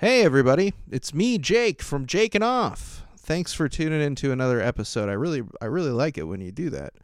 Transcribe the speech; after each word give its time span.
Hey, 0.00 0.22
everybody. 0.22 0.72
It's 0.90 1.12
me, 1.12 1.36
Jake, 1.36 1.82
from 1.82 2.06
Jake 2.06 2.34
and 2.34 2.42
Off. 2.42 3.04
Thanks 3.18 3.52
for 3.52 3.68
tuning 3.68 4.00
in 4.00 4.14
to 4.14 4.32
another 4.32 4.58
episode. 4.58 5.10
I 5.10 5.12
really, 5.12 5.42
I 5.60 5.66
really 5.66 5.90
like 5.90 6.16
it 6.16 6.22
when 6.22 6.40
you 6.40 6.50
do 6.50 6.70
that. 6.70 6.94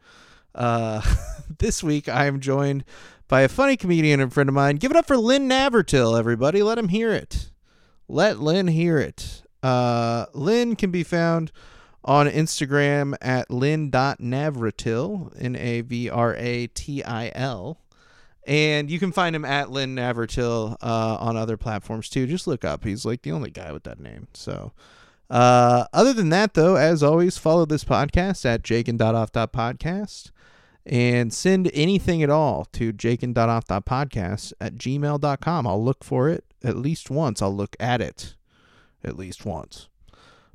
Uh, 0.55 1.03
this 1.59 1.83
week, 1.83 2.09
I 2.09 2.25
am 2.25 2.39
joined 2.39 2.83
by 3.27 3.41
a 3.41 3.49
funny 3.49 3.77
comedian 3.77 4.19
and 4.19 4.33
friend 4.33 4.49
of 4.49 4.55
mine. 4.55 4.77
Give 4.77 4.89
it 4.89 4.97
up 4.97 5.05
for 5.05 5.15
Lynn 5.15 5.47
Navratil, 5.47 6.17
everybody. 6.17 6.63
Let 6.63 6.79
him 6.79 6.87
hear 6.87 7.13
it. 7.13 7.51
Let 8.07 8.39
Lynn 8.39 8.65
hear 8.65 8.97
it. 8.97 9.43
Uh, 9.61 10.25
Lynn 10.33 10.75
can 10.75 10.89
be 10.89 11.03
found 11.03 11.51
on 12.03 12.27
Instagram 12.27 13.15
at 13.21 13.51
lynn.navratil, 13.51 15.33
N 15.39 15.55
A 15.55 15.81
V 15.81 16.09
R 16.09 16.35
A 16.35 16.65
T 16.65 17.03
I 17.03 17.31
L. 17.35 17.77
And 18.47 18.89
you 18.89 18.97
can 18.97 19.11
find 19.11 19.35
him 19.35 19.43
at 19.43 19.69
Lynn 19.69 19.93
Navratil 19.93 20.77
uh, 20.81 21.17
on 21.19 21.35
other 21.35 21.57
platforms 21.57 22.07
too. 22.07 22.25
Just 22.25 22.47
look 22.47 22.63
up. 22.63 22.85
He's 22.85 23.03
like 23.03 23.21
the 23.21 23.33
only 23.33 23.51
guy 23.51 23.73
with 23.73 23.83
that 23.83 23.99
name. 23.99 24.29
So, 24.33 24.71
uh, 25.29 25.85
other 25.91 26.13
than 26.13 26.29
that, 26.29 26.53
though, 26.53 26.77
as 26.77 27.03
always, 27.03 27.37
follow 27.37 27.65
this 27.65 27.83
podcast 27.83 28.45
at 28.45 28.63
jakin.off.podcast 28.63 30.31
and 30.85 31.33
send 31.33 31.69
anything 31.73 32.23
at 32.23 32.29
all 32.29 32.63
to 32.71 32.93
jakin.off.podcast 32.93 34.53
at 34.61 34.75
gmail.com. 34.75 35.67
I'll 35.67 35.83
look 35.83 36.05
for 36.05 36.29
it 36.29 36.45
at 36.63 36.77
least 36.77 37.09
once. 37.09 37.41
I'll 37.41 37.53
look 37.53 37.75
at 37.81 37.99
it 37.99 38.35
at 39.03 39.17
least 39.17 39.45
once. 39.45 39.89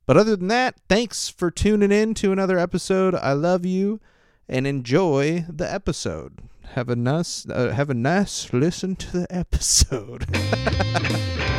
But 0.07 0.17
other 0.17 0.35
than 0.35 0.49
that, 0.49 0.77
thanks 0.89 1.29
for 1.29 1.51
tuning 1.51 1.93
in 1.93 2.15
to 2.15 2.33
another 2.33 2.59
episode. 2.59 3.15
I 3.15 3.35
love 3.35 3.67
you 3.67 4.01
and 4.49 4.67
enjoy 4.67 5.45
the 5.49 5.71
episode. 5.71 6.39
Have 6.71 6.89
a 6.89 6.97
nice, 6.97 7.47
uh, 7.49 7.71
have 7.71 7.91
a 7.91 7.95
nice 7.95 8.53
listen 8.53 8.97
to 8.97 9.19
the 9.19 9.27
episode. 9.31 10.27
Oh, 10.35 10.59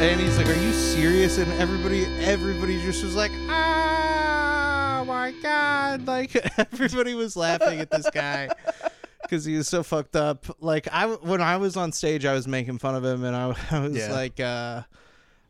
and 0.00 0.20
he's 0.20 0.36
like, 0.36 0.48
"Are 0.48 0.54
you 0.54 0.63
serious?" 0.94 1.38
And 1.38 1.50
everybody, 1.54 2.04
everybody 2.24 2.80
just 2.82 3.02
was 3.04 3.14
like, 3.16 3.32
"Oh 3.32 5.04
my 5.06 5.32
god!" 5.42 6.06
Like 6.06 6.34
everybody 6.58 7.14
was 7.14 7.36
laughing 7.36 7.80
at 7.80 7.90
this 7.90 8.08
guy 8.10 8.48
because 9.22 9.44
he 9.44 9.56
was 9.56 9.68
so 9.68 9.82
fucked 9.82 10.16
up. 10.16 10.46
Like 10.60 10.88
I, 10.92 11.06
when 11.06 11.40
I 11.40 11.56
was 11.56 11.76
on 11.76 11.92
stage, 11.92 12.24
I 12.24 12.32
was 12.34 12.46
making 12.46 12.78
fun 12.78 12.94
of 12.94 13.04
him, 13.04 13.24
and 13.24 13.34
I, 13.36 13.54
I 13.70 13.80
was 13.80 13.96
Yeah. 13.96 14.12
like, 14.12 14.40
uh, 14.40 14.82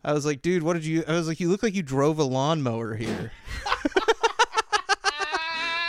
I 0.05 0.13
was 0.13 0.25
like, 0.27 0.43
"Dude, 0.43 0.63
what 0.63 0.75
did 0.75 0.85
you?" 0.85 1.05
I 1.07 1.13
was 1.13 1.29
like, 1.29 1.41
"You 1.41 1.49
look 1.51 1.63
like 1.63 1.75
you 1.75 1.83
drove 1.83 2.19
a 2.19 2.25
lawnmower 2.25 2.95
here." 2.95 3.33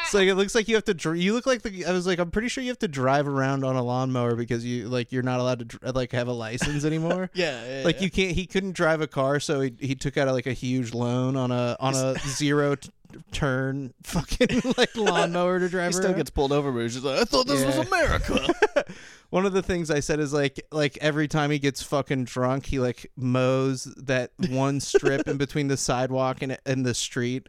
It's 0.05 0.13
like 0.13 0.27
it 0.27 0.35
looks 0.35 0.55
like 0.55 0.67
you 0.67 0.75
have 0.75 0.85
to. 0.85 0.93
Dr- 0.93 1.17
you 1.17 1.33
look 1.33 1.45
like 1.45 1.61
the. 1.61 1.85
I 1.85 1.91
was 1.91 2.07
like, 2.07 2.19
I'm 2.19 2.31
pretty 2.31 2.47
sure 2.47 2.63
you 2.63 2.69
have 2.69 2.79
to 2.79 2.87
drive 2.87 3.27
around 3.27 3.63
on 3.63 3.75
a 3.75 3.83
lawnmower 3.83 4.35
because 4.35 4.65
you 4.65 4.87
like 4.87 5.11
you're 5.11 5.23
not 5.23 5.39
allowed 5.39 5.59
to 5.59 5.65
dr- 5.65 5.95
like 5.95 6.11
have 6.13 6.27
a 6.27 6.33
license 6.33 6.85
anymore. 6.85 7.29
Yeah, 7.33 7.81
like 7.85 8.01
you 8.01 8.09
can't. 8.09 8.31
He 8.35 8.45
couldn't 8.45 8.73
drive 8.73 9.01
a 9.01 9.07
car, 9.07 9.39
so 9.39 9.61
he 9.61 9.73
he 9.79 9.95
took 9.95 10.17
out 10.17 10.27
like 10.29 10.47
a 10.47 10.53
huge 10.53 10.93
loan 10.93 11.35
on 11.35 11.51
a 11.51 11.75
on 11.79 11.95
a 11.95 12.15
zero 12.27 12.75
t- 12.75 12.89
turn 13.31 13.93
fucking 14.03 14.61
like 14.77 14.95
lawnmower 14.95 15.59
to 15.59 15.69
drive. 15.69 15.87
He 15.87 15.93
still 15.93 16.07
around. 16.07 16.17
gets 16.17 16.29
pulled 16.29 16.51
over, 16.51 16.71
but 16.71 16.79
he's 16.79 16.93
just 16.93 17.05
like, 17.05 17.19
I 17.19 17.23
thought 17.23 17.47
this 17.47 17.61
Yeah. 17.61 17.67
was 17.77 17.87
America. 17.87 18.85
One 19.29 19.45
of 19.45 19.53
the 19.53 19.63
things 19.63 19.89
I 19.91 19.99
said 20.01 20.19
is 20.19 20.33
like 20.33 20.65
like 20.71 20.97
every 21.01 21.27
time 21.27 21.49
he 21.51 21.59
gets 21.59 21.81
fucking 21.81 22.25
drunk, 22.25 22.65
he 22.67 22.79
like 22.79 23.11
mows 23.17 23.85
that 23.97 24.31
one 24.49 24.79
strip 24.79 25.27
in 25.27 25.37
between 25.37 25.67
the 25.67 25.77
sidewalk 25.77 26.41
and 26.41 26.57
and 26.65 26.85
the 26.85 26.93
street, 26.93 27.47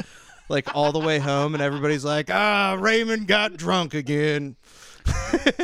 like 0.48 0.74
all 0.74 0.92
the 0.92 0.98
way 1.00 1.18
home, 1.18 1.54
and 1.54 1.62
everybody's 1.62 2.04
like, 2.04 2.30
ah, 2.30 2.76
Raymond 2.78 3.26
got 3.26 3.56
drunk 3.56 3.94
again. 3.94 4.56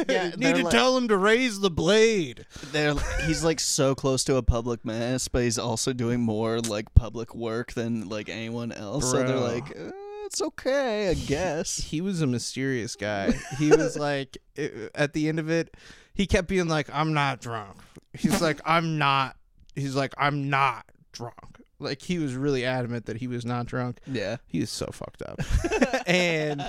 Yeah, 0.08 0.30
need 0.36 0.56
to 0.56 0.62
like- 0.64 0.70
tell 0.70 0.96
him 0.96 1.08
to 1.08 1.16
raise 1.16 1.60
the 1.60 1.70
blade. 1.70 2.46
They're, 2.70 2.94
he's 3.26 3.42
like 3.42 3.58
so 3.60 3.94
close 3.94 4.22
to 4.24 4.36
a 4.36 4.42
public 4.42 4.84
menace, 4.84 5.26
but 5.28 5.42
he's 5.42 5.58
also 5.58 5.92
doing 5.92 6.20
more 6.20 6.60
like 6.60 6.92
public 6.94 7.34
work 7.34 7.72
than 7.72 8.08
like 8.08 8.28
anyone 8.28 8.70
else. 8.72 9.10
So 9.10 9.22
they're 9.22 9.36
like, 9.36 9.70
uh, 9.70 9.90
it's 10.26 10.40
okay, 10.40 11.08
I 11.10 11.14
guess. 11.14 11.76
He 11.78 12.00
was 12.00 12.22
a 12.22 12.26
mysterious 12.26 12.94
guy. 12.96 13.32
He 13.58 13.70
was 13.70 13.96
like, 13.96 14.38
it- 14.56 14.90
at 14.94 15.12
the 15.12 15.28
end 15.28 15.38
of 15.40 15.50
it, 15.50 15.74
he 16.14 16.26
kept 16.26 16.46
being 16.48 16.68
like, 16.68 16.88
I'm 16.92 17.12
not 17.12 17.40
drunk. 17.40 17.76
He's 18.14 18.40
like, 18.40 18.60
I'm 18.64 18.98
not. 18.98 19.36
He's 19.74 19.96
like, 19.96 20.14
I'm 20.18 20.50
not 20.50 20.84
drunk. 21.12 21.51
Like 21.82 22.02
he 22.02 22.18
was 22.18 22.34
really 22.34 22.64
adamant 22.64 23.06
that 23.06 23.16
he 23.16 23.26
was 23.26 23.44
not 23.44 23.66
drunk. 23.66 23.98
Yeah. 24.06 24.36
He 24.46 24.60
was 24.60 24.70
so 24.70 24.86
fucked 24.92 25.22
up. 25.22 25.40
and 26.06 26.60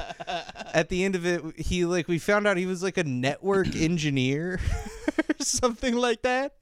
at 0.74 0.90
the 0.90 1.03
end 1.03 1.16
of 1.16 1.25
it, 1.25 1.41
he 1.57 1.85
like 1.85 2.07
we 2.07 2.19
found 2.19 2.47
out 2.47 2.57
he 2.57 2.66
was 2.66 2.84
like 2.84 2.97
a 2.97 3.03
network 3.03 3.75
engineer 3.75 4.59
or 5.18 5.35
something 5.40 5.96
like 5.96 6.22
that. 6.24 6.53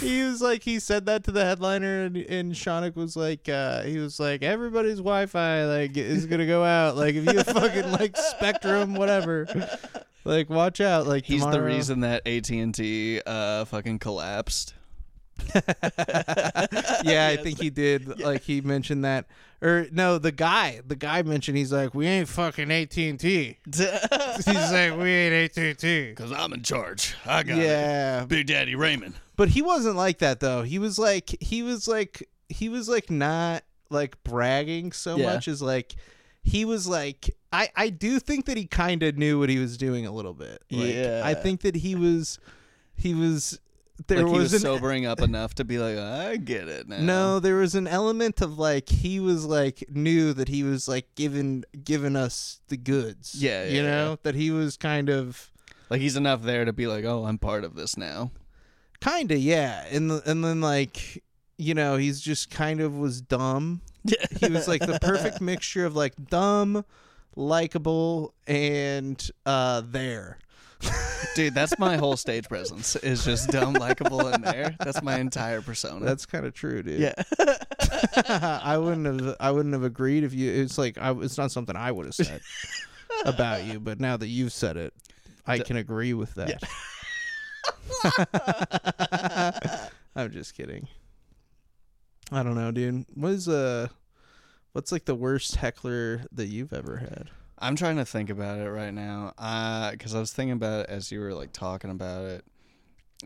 He 0.00 0.22
was 0.22 0.40
like 0.40 0.62
he 0.62 0.78
said 0.78 1.06
that 1.06 1.24
to 1.24 1.32
the 1.32 1.44
headliner 1.44 2.04
and 2.04 2.16
and 2.16 2.96
was 2.96 3.16
like 3.16 3.48
uh 3.48 3.82
he 3.82 3.98
was 3.98 4.20
like 4.20 4.42
everybody's 4.42 4.98
Wi-Fi 4.98 5.64
like 5.64 5.96
is 5.96 6.26
going 6.26 6.40
to 6.40 6.46
go 6.46 6.64
out 6.64 6.96
like 6.96 7.14
if 7.14 7.24
you 7.26 7.42
fucking 7.42 7.92
like 7.92 8.16
Spectrum 8.16 8.94
whatever. 8.94 9.46
Like 10.24 10.50
watch 10.50 10.80
out 10.80 11.06
like 11.06 11.24
He's 11.24 11.46
the 11.46 11.62
reason 11.62 12.00
that 12.00 12.26
AT 12.26 12.50
and 12.50 12.74
T 12.74 13.20
uh 13.26 13.64
fucking 13.64 13.98
collapsed. 13.98 14.74
yeah, 17.04 17.28
I 17.32 17.38
think 17.42 17.60
he 17.60 17.70
did. 17.70 18.20
Like 18.20 18.42
he 18.42 18.60
mentioned 18.60 19.04
that, 19.04 19.26
or 19.62 19.86
no, 19.90 20.18
the 20.18 20.32
guy, 20.32 20.80
the 20.86 20.96
guy 20.96 21.22
mentioned 21.22 21.56
he's 21.56 21.72
like, 21.72 21.94
we 21.94 22.06
ain't 22.06 22.28
fucking 22.28 22.70
AT 22.70 22.96
and 22.98 23.18
T. 23.18 23.58
He's 23.66 23.80
like, 24.72 24.96
we 24.98 25.10
ain't 25.10 25.56
AT 25.56 25.56
and 25.62 25.78
T. 25.78 26.12
Cause 26.14 26.32
I'm 26.32 26.52
in 26.52 26.62
charge. 26.62 27.14
I 27.26 27.42
got 27.42 27.58
it. 27.58 27.64
Yeah, 27.64 28.24
Big 28.26 28.46
Daddy 28.46 28.74
Raymond. 28.74 29.14
but 29.36 29.48
he 29.48 29.62
wasn't 29.62 29.96
like 29.96 30.18
that 30.18 30.40
though. 30.40 30.62
He 30.62 30.78
was 30.78 30.98
like, 30.98 31.36
he 31.40 31.62
was 31.62 31.88
like, 31.88 32.28
he 32.48 32.68
was 32.68 32.88
like 32.88 33.10
not 33.10 33.64
like 33.90 34.22
bragging 34.24 34.92
so 34.92 35.16
Yeah. 35.16 35.34
much 35.34 35.48
as 35.48 35.60
like. 35.62 35.94
He 36.44 36.64
was 36.64 36.86
like, 36.86 37.36
I, 37.52 37.68
I 37.76 37.90
do 37.90 38.18
think 38.20 38.46
that 38.46 38.56
he 38.56 38.64
kind 38.64 39.02
of 39.02 39.18
knew 39.18 39.38
what 39.38 39.50
he 39.50 39.58
was 39.58 39.76
doing 39.76 40.06
a 40.06 40.12
little 40.12 40.32
bit. 40.32 40.62
Like, 40.70 40.94
Yeah. 40.94 41.20
I 41.22 41.34
think 41.34 41.60
that 41.60 41.74
he 41.74 41.94
was, 41.94 42.38
he 42.96 43.12
was, 43.12 43.60
there 44.06 44.18
like 44.18 44.26
he 44.26 44.32
was, 44.32 44.52
was 44.52 44.54
an, 44.54 44.60
sobering 44.60 45.06
up 45.06 45.20
enough 45.20 45.54
to 45.56 45.64
be 45.64 45.78
like, 45.78 45.98
I 45.98 46.36
get 46.36 46.68
it 46.68 46.88
now. 46.88 46.98
No, 46.98 47.40
there 47.40 47.56
was 47.56 47.74
an 47.74 47.86
element 47.88 48.40
of 48.40 48.58
like 48.58 48.88
he 48.88 49.18
was 49.18 49.44
like 49.44 49.84
knew 49.90 50.32
that 50.34 50.48
he 50.48 50.62
was 50.62 50.88
like 50.88 51.14
giving 51.16 51.64
giving 51.84 52.14
us 52.16 52.60
the 52.68 52.76
goods. 52.76 53.34
Yeah, 53.34 53.64
you 53.64 53.82
know 53.82 54.10
yeah. 54.10 54.16
that 54.22 54.34
he 54.34 54.50
was 54.50 54.76
kind 54.76 55.08
of 55.08 55.50
Like 55.90 56.00
he's 56.00 56.16
enough 56.16 56.42
there 56.42 56.64
to 56.64 56.72
be 56.72 56.86
like, 56.86 57.04
oh, 57.04 57.24
I'm 57.26 57.38
part 57.38 57.64
of 57.64 57.74
this 57.74 57.96
now. 57.96 58.30
kind 59.00 59.30
of 59.32 59.38
yeah, 59.38 59.84
and 59.90 60.10
the, 60.10 60.22
and 60.30 60.44
then 60.44 60.60
like 60.60 61.22
you 61.56 61.74
know 61.74 61.96
he's 61.96 62.20
just 62.20 62.50
kind 62.50 62.80
of 62.80 62.96
was 62.96 63.20
dumb. 63.20 63.80
Yeah. 64.04 64.24
He 64.40 64.50
was 64.50 64.66
like 64.68 64.80
the 64.80 64.98
perfect 65.00 65.40
mixture 65.42 65.84
of 65.84 65.94
like 65.94 66.14
dumb, 66.30 66.84
likable, 67.36 68.32
and 68.46 69.30
uh 69.44 69.82
there. 69.84 70.38
Dude, 71.34 71.54
that's 71.54 71.78
my 71.78 71.96
whole 71.96 72.16
stage 72.16 72.48
presence. 72.48 72.96
Is 72.96 73.24
just 73.24 73.48
dumb, 73.50 73.74
likable 73.74 74.26
in 74.28 74.42
there. 74.42 74.74
That's 74.78 75.02
my 75.02 75.18
entire 75.18 75.60
persona. 75.60 76.04
That's 76.04 76.26
kind 76.26 76.46
of 76.46 76.54
true, 76.54 76.82
dude. 76.82 77.00
yeah. 77.00 77.14
I 78.62 78.76
wouldn't 78.78 79.06
have 79.06 79.36
I 79.40 79.50
wouldn't 79.50 79.72
have 79.74 79.84
agreed 79.84 80.24
if 80.24 80.34
you. 80.34 80.50
It's 80.50 80.78
like 80.78 80.98
I, 80.98 81.12
it's 81.20 81.38
not 81.38 81.52
something 81.52 81.76
I 81.76 81.92
would 81.92 82.06
have 82.06 82.14
said 82.14 82.40
about 83.24 83.64
you, 83.64 83.80
but 83.80 84.00
now 84.00 84.16
that 84.16 84.28
you've 84.28 84.52
said 84.52 84.76
it, 84.76 84.94
I 85.46 85.58
can 85.58 85.76
agree 85.76 86.14
with 86.14 86.34
that. 86.34 86.62
I'm 90.16 90.30
just 90.30 90.54
kidding. 90.56 90.88
I 92.30 92.42
don't 92.42 92.54
know, 92.54 92.70
dude. 92.70 93.06
What 93.14 93.32
is 93.32 93.48
uh, 93.48 93.88
what's 94.72 94.92
like 94.92 95.04
the 95.04 95.14
worst 95.14 95.56
heckler 95.56 96.22
that 96.32 96.46
you've 96.46 96.72
ever 96.72 96.96
had? 96.98 97.30
I'm 97.60 97.76
trying 97.76 97.96
to 97.96 98.04
think 98.04 98.30
about 98.30 98.58
it 98.58 98.70
right 98.70 98.94
now. 98.94 99.32
Uh, 99.36 99.90
because 99.92 100.14
I 100.14 100.20
was 100.20 100.32
thinking 100.32 100.52
about 100.52 100.84
it 100.84 100.90
as 100.90 101.10
you 101.10 101.20
were 101.20 101.34
like 101.34 101.52
talking 101.52 101.90
about 101.90 102.24
it. 102.24 102.44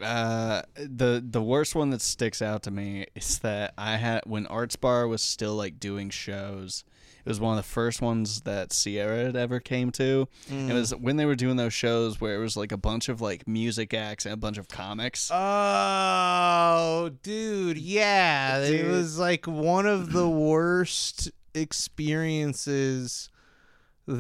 Uh, 0.03 0.63
the 0.75 1.23
the 1.25 1.43
worst 1.43 1.75
one 1.75 1.91
that 1.91 2.01
sticks 2.01 2.41
out 2.41 2.63
to 2.63 2.71
me 2.71 3.07
is 3.15 3.41
that 3.41 3.75
I 3.77 3.97
had 3.97 4.23
when 4.25 4.47
Arts 4.47 4.77
Bar 4.77 5.07
was 5.07 5.21
still 5.21 5.55
like 5.55 5.79
doing 5.79 6.09
shows. 6.09 6.85
It 7.25 7.29
was 7.29 7.39
one 7.39 7.57
of 7.57 7.65
the 7.65 7.71
first 7.71 8.03
ones 8.03 8.41
that 8.41 8.73
Sierra 8.73 9.27
had 9.27 9.37
ever 9.37 9.61
came 9.61 9.93
to. 9.93 10.27
It 10.51 10.73
was 10.73 10.93
when 10.93 11.19
they 11.19 11.25
were 11.25 11.37
doing 11.37 11.57
those 11.57 11.73
shows 11.73 12.21
where 12.21 12.35
it 12.35 12.41
was 12.41 12.57
like 12.57 12.73
a 12.73 12.77
bunch 12.77 13.09
of 13.09 13.21
like 13.21 13.47
music 13.47 13.95
acts 13.95 14.25
and 14.25 14.33
a 14.33 14.37
bunch 14.37 14.59
of 14.59 14.67
comics. 14.67 15.31
Oh, 15.33 17.11
dude, 17.23 17.79
yeah. 17.79 18.59
It 18.59 18.89
was 18.89 19.21
like 19.21 19.47
one 19.47 19.87
of 19.87 20.13
the 20.13 20.29
worst 20.29 21.31
experiences 21.55 23.29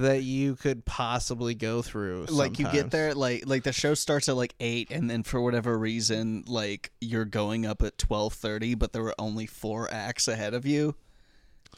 that 0.01 0.23
you 0.23 0.55
could 0.57 0.85
possibly 0.85 1.55
go 1.55 1.83
through. 1.83 2.27
like 2.31 2.59
you 2.59 2.67
get 2.71 2.91
there 2.91 3.15
like 3.15 3.45
like 3.47 3.63
the 3.63 3.73
show 3.73 3.95
starts 3.95 4.29
at 4.29 4.37
like 4.37 4.55
8 4.59 4.91
and 4.91 5.11
then 5.11 5.23
for 5.23 5.41
whatever 5.41 5.77
reason 5.79 6.45
like 6.47 6.91
you're 7.01 7.25
going 7.25 7.67
up 7.67 7.83
at 7.83 7.99
12:30 7.99 8.79
but 8.79 8.93
there 8.93 9.03
were 9.03 9.15
only 9.19 9.47
4 9.47 9.93
acts 9.93 10.29
ahead 10.29 10.55
of 10.55 10.65
you 10.67 10.95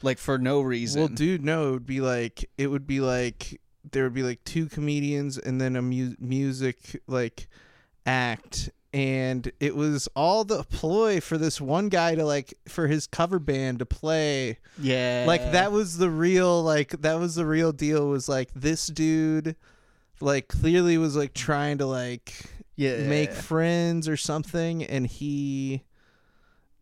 like 0.01 0.17
for 0.17 0.37
no 0.37 0.61
reason 0.61 1.01
Well, 1.01 1.07
dude, 1.09 1.43
no, 1.43 1.69
it 1.69 1.71
would 1.71 1.85
be 1.85 2.01
like 2.01 2.49
it 2.57 2.67
would 2.67 2.85
be 2.87 2.99
like 2.99 3.59
there 3.91 4.03
would 4.03 4.13
be 4.13 4.23
like 4.23 4.43
two 4.43 4.65
comedians 4.67 5.37
and 5.37 5.59
then 5.61 5.75
a 5.75 5.81
mu- 5.81 6.15
music 6.19 7.01
like 7.07 7.47
act 8.05 8.69
and 8.95 9.51
it 9.59 9.75
was 9.75 10.07
all 10.15 10.45
the 10.45 10.63
ploy 10.63 11.19
for 11.19 11.37
this 11.37 11.59
one 11.59 11.89
guy 11.89 12.15
to 12.15 12.23
like 12.23 12.53
for 12.65 12.87
his 12.87 13.07
cover 13.07 13.39
band 13.39 13.79
to 13.79 13.85
play. 13.85 14.57
Yeah. 14.79 15.25
like 15.27 15.51
that 15.51 15.73
was 15.73 15.97
the 15.97 16.09
real 16.09 16.63
like 16.63 17.01
that 17.01 17.19
was 17.19 17.35
the 17.35 17.45
real 17.45 17.73
deal 17.73 18.07
was 18.07 18.29
like 18.29 18.51
this 18.55 18.87
dude 18.87 19.57
like 20.21 20.47
clearly 20.47 20.97
was 20.97 21.17
like 21.17 21.33
trying 21.33 21.79
to 21.79 21.85
like 21.85 22.45
yeah. 22.77 23.05
make 23.05 23.33
friends 23.33 24.07
or 24.07 24.15
something 24.15 24.81
and 24.85 25.05
he 25.05 25.83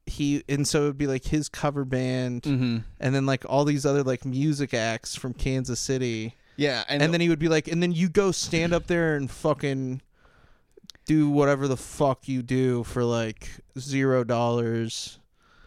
he 0.05 0.43
and 0.47 0.67
so 0.67 0.83
it 0.83 0.85
would 0.85 0.97
be 0.99 1.07
like 1.07 1.25
his 1.25 1.49
cover 1.49 1.83
band 1.83 2.45
hmm 2.45 2.77
and 2.99 3.15
then 3.15 3.25
like 3.25 3.43
all 3.49 3.65
these 3.65 3.87
other 3.87 4.03
like 4.03 4.23
music 4.23 4.75
acts 4.75 5.15
from 5.15 5.33
Kansas 5.33 5.79
City. 5.79 6.35
Yeah 6.57 6.83
and, 6.87 7.01
and, 7.01 7.11
then 7.11 7.21
he 7.21 7.29
would 7.29 7.39
be 7.39 7.49
like 7.49 7.67
and 7.67 7.81
then 7.81 7.91
you 7.91 8.07
go 8.07 8.31
stand 8.31 8.71
up 8.71 8.85
there 8.85 9.15
and 9.15 9.31
fucking 9.31 10.03
do 11.05 11.29
whatever 11.29 11.67
the 11.67 11.77
fuck 11.77 12.27
you 12.27 12.41
do 12.41 12.83
for 12.83 13.03
like 13.03 13.49
zero 13.77 14.23
dollars. 14.23 15.19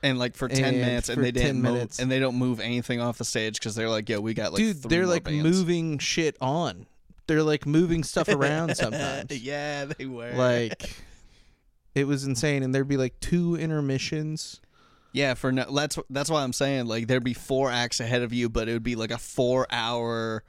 And 0.02 0.18
like 0.18 0.36
for 0.36 0.46
10 0.48 0.62
and 0.62 0.76
minutes 0.78 1.08
and 1.08 1.22
they 1.22 1.32
10 1.32 1.42
didn't 1.42 1.62
move 1.62 1.90
and 1.98 2.10
they 2.10 2.20
don't 2.20 2.36
move 2.36 2.60
anything 2.60 3.00
off 3.00 3.18
the 3.18 3.24
stage 3.24 3.58
cuz 3.60 3.74
they're 3.74 3.88
like 3.88 4.08
yo 4.08 4.20
we 4.20 4.34
got 4.34 4.52
like 4.52 4.58
dude 4.58 4.82
three 4.82 4.88
they're 4.90 5.06
like 5.06 5.24
bands. 5.24 5.42
moving 5.42 5.98
shit 5.98 6.36
on. 6.40 6.86
They're 7.26 7.42
like 7.42 7.66
moving 7.66 8.04
stuff 8.04 8.28
around 8.36 8.76
sometimes. 8.76 9.36
Yeah 9.36 9.86
they 9.86 10.06
were. 10.06 10.32
Like 10.32 10.94
it 11.94 12.06
was 12.06 12.24
insane 12.24 12.62
and 12.62 12.74
there'd 12.74 12.86
be 12.86 12.98
like 12.98 13.18
two 13.20 13.56
intermissions. 13.56 14.60
Yeah, 15.12 15.32
for 15.32 15.50
no, 15.50 15.64
that's 15.74 15.98
that's 16.10 16.28
why 16.28 16.42
I'm 16.42 16.52
saying 16.52 16.86
like 16.86 17.06
there'd 17.06 17.24
be 17.24 17.32
four 17.32 17.70
acts 17.70 18.00
ahead 18.00 18.22
of 18.22 18.34
you, 18.34 18.50
but 18.50 18.68
it 18.68 18.74
would 18.74 18.82
be 18.82 18.96
like 18.96 19.10
a 19.10 19.18
four 19.18 19.66
hour. 19.70 20.44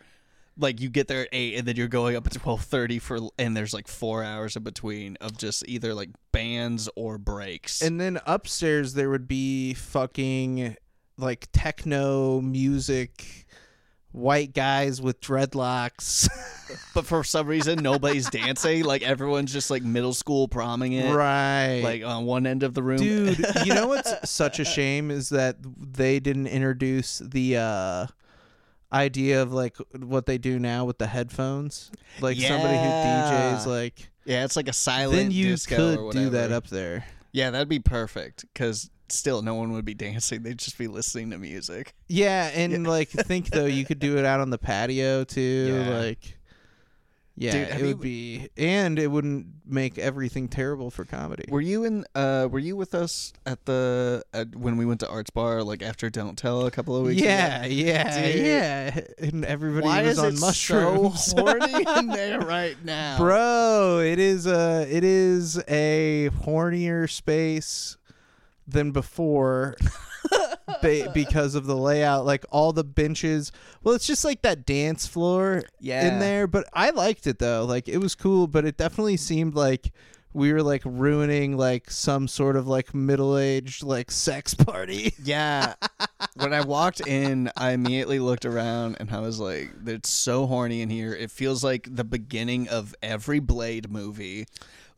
Like 0.60 0.82
you 0.82 0.90
get 0.90 1.08
there 1.08 1.22
at 1.22 1.30
eight, 1.32 1.56
and 1.56 1.68
then 1.68 1.76
you're 1.76 1.88
going 1.88 2.16
up 2.16 2.26
at 2.26 2.34
twelve 2.34 2.64
thirty 2.64 3.00
for, 3.00 3.20
and 3.38 3.56
there's 3.56 3.74
like 3.74 3.88
four 3.88 4.24
hours 4.24 4.56
in 4.56 4.64
between 4.64 5.16
of 5.22 5.38
just 5.38 5.68
either 5.68 5.94
like 5.94 6.10
bands 6.32 6.90
or 6.96 7.18
breaks. 7.18 7.82
and 7.82 8.00
then 8.02 8.20
upstairs 8.26 8.94
there 8.94 9.10
would 9.10 9.28
be 9.28 9.74
fucking 9.74 10.76
like 11.18 11.48
techno 11.52 12.42
music 12.42 13.46
white 14.12 14.54
guys 14.54 15.00
with 15.02 15.20
dreadlocks 15.22 16.28
but 16.94 17.06
for 17.06 17.24
some 17.24 17.46
reason, 17.48 17.80
nobody's 17.84 18.30
dancing. 18.30 18.84
Like 18.84 19.02
everyone's 19.04 19.54
just 19.54 19.70
like 19.70 19.84
middle 19.84 20.14
school 20.14 20.48
promming 20.48 20.94
it, 20.94 21.14
right 21.14 21.82
like 21.84 22.04
on 22.04 22.26
one 22.26 22.48
end 22.48 22.64
of 22.64 22.74
the 22.74 22.82
room. 22.82 22.98
dude 22.98 23.38
you 23.66 23.74
know 23.74 23.88
what's 23.88 24.12
such 24.30 24.60
a 24.60 24.66
shame 24.66 25.12
is 25.12 25.30
that 25.30 25.58
they 25.62 26.20
didn't 26.20 26.48
introduce 26.48 27.20
the 27.20 27.58
uh 27.58 28.08
idea 28.92 29.42
of 29.42 29.52
like 29.52 29.76
what 29.98 30.26
they 30.26 30.38
do 30.38 30.60
now 30.60 30.86
with 30.86 30.98
the 30.98 31.08
headphones 31.08 31.92
like 32.22 32.38
somebody 32.38 32.78
who 32.78 32.84
djs 32.84 33.66
like 33.66 34.10
yeah, 34.26 34.44
it's 34.44 34.56
like 34.56 34.68
a 34.68 34.74
silent. 34.74 35.18
then 35.18 35.32
you 35.32 35.56
could 35.58 36.12
do 36.12 36.30
that 36.32 36.52
up 36.52 36.68
there 36.68 37.06
Yeah, 37.32 37.50
that'd 37.52 37.70
be 37.70 37.80
perfect 37.80 38.46
because 38.54 38.90
still 39.10 39.42
no 39.42 39.56
one 39.56 39.72
would 39.72 39.86
be 39.86 39.94
dancing. 39.94 40.44
They'd 40.44 40.58
just 40.58 40.78
be 40.78 40.88
listening 40.88 41.32
to 41.32 41.38
music. 41.38 41.94
Yeah, 42.08 42.50
and 42.54 42.86
like 42.86 43.10
think 43.10 43.50
though 43.50 43.66
you 43.66 43.86
could 43.86 44.00
do 44.00 44.18
it 44.18 44.26
out 44.32 44.40
on 44.40 44.50
the 44.50 44.58
patio 44.58 45.24
too. 45.24 45.84
Yeah. 45.86 45.98
Like 45.98 46.37
yeah, 47.40 47.52
Dude, 47.52 47.68
it 47.70 47.80
you- 47.80 47.86
would 47.88 48.02
be 48.02 48.50
and 48.58 48.98
it 48.98 49.08
wouldn't 49.08 49.46
make 49.66 49.98
everything 50.00 50.48
terrible 50.48 50.90
for 50.90 51.06
comedy. 51.06 51.46
Were 51.50 51.62
you 51.62 51.84
in? 51.84 52.04
Uh, 52.16 52.48
were 52.50 52.58
you 52.58 52.76
with 52.76 52.96
us 52.96 53.32
at 53.46 53.64
the 53.66 54.24
at, 54.34 54.56
when 54.56 54.76
we 54.78 54.86
went 54.86 55.02
to 55.02 55.08
Arts 55.10 55.30
Bar? 55.30 55.62
Like 55.64 55.84
after 55.84 56.10
Don't 56.10 56.36
Tell 56.38 56.66
a 56.66 56.72
couple 56.72 56.96
of 56.96 57.06
weeks. 57.06 57.22
yeah, 57.22 57.64
ago? 57.64 57.74
yeah, 57.76 58.32
Dude. 58.32 58.42
yeah. 58.46 59.00
And 59.28 59.46
everybody 59.46 59.86
Why 59.86 60.02
was 60.02 60.14
is 60.14 60.20
on 60.20 60.34
it 60.34 60.40
mushrooms. 60.40 61.24
so 61.26 61.36
horny 61.46 61.86
in 62.00 62.08
there 62.08 62.40
right 62.40 62.78
now, 62.84 63.18
Bro, 63.20 64.00
it 64.06 64.18
is 64.20 64.48
a 64.48 64.88
it 64.90 65.04
is 65.04 65.58
a 65.68 66.30
hornier 66.44 67.08
space 67.10 67.98
than 68.68 68.92
before 68.92 69.76
ba- 70.82 71.12
because 71.14 71.56
of 71.56 71.66
the 71.66 71.76
layout 71.76 72.26
like 72.26 72.46
all 72.52 72.74
the 72.74 72.84
benches 72.84 73.52
well 73.84 73.96
it's 73.96 74.08
just 74.08 74.24
like 74.26 74.42
that 74.42 74.66
dance 74.66 75.08
floor 75.08 75.64
Yeah. 75.80 76.08
in 76.08 76.20
there 76.20 76.48
but 76.48 76.66
i 76.74 76.90
liked 76.92 77.28
it 77.28 77.40
though 77.40 77.66
like 77.66 77.88
it 77.88 77.98
was 77.98 78.16
cool 78.16 78.48
but 78.48 78.66
it 78.66 78.78
definitely 78.78 79.18
seemed 79.18 79.56
like 79.56 79.92
we 80.34 80.54
were 80.54 80.62
like 80.62 80.84
ruining 80.86 81.58
like 81.58 81.90
some 81.90 82.28
sort 82.28 82.56
of 82.58 82.68
like 82.68 82.94
middle-aged 82.94 83.82
like 83.82 84.12
sex 84.12 84.54
party 84.54 85.14
Yeah. 85.24 85.74
when 86.36 86.54
I 86.54 86.62
walked 86.62 87.00
in, 87.08 87.50
I 87.58 87.72
immediately 87.72 88.20
looked 88.20 88.46
around 88.46 88.98
and 89.00 89.10
I 89.10 89.20
was 89.20 89.40
like, 89.40 89.72
"It's 89.88 90.10
so 90.10 90.46
horny 90.46 90.82
in 90.82 90.90
here. 90.92 91.12
It 91.14 91.32
feels 91.32 91.64
like 91.64 91.88
the 91.90 92.04
beginning 92.04 92.68
of 92.68 92.94
every 93.02 93.40
Blade 93.40 93.90
movie." 93.90 94.46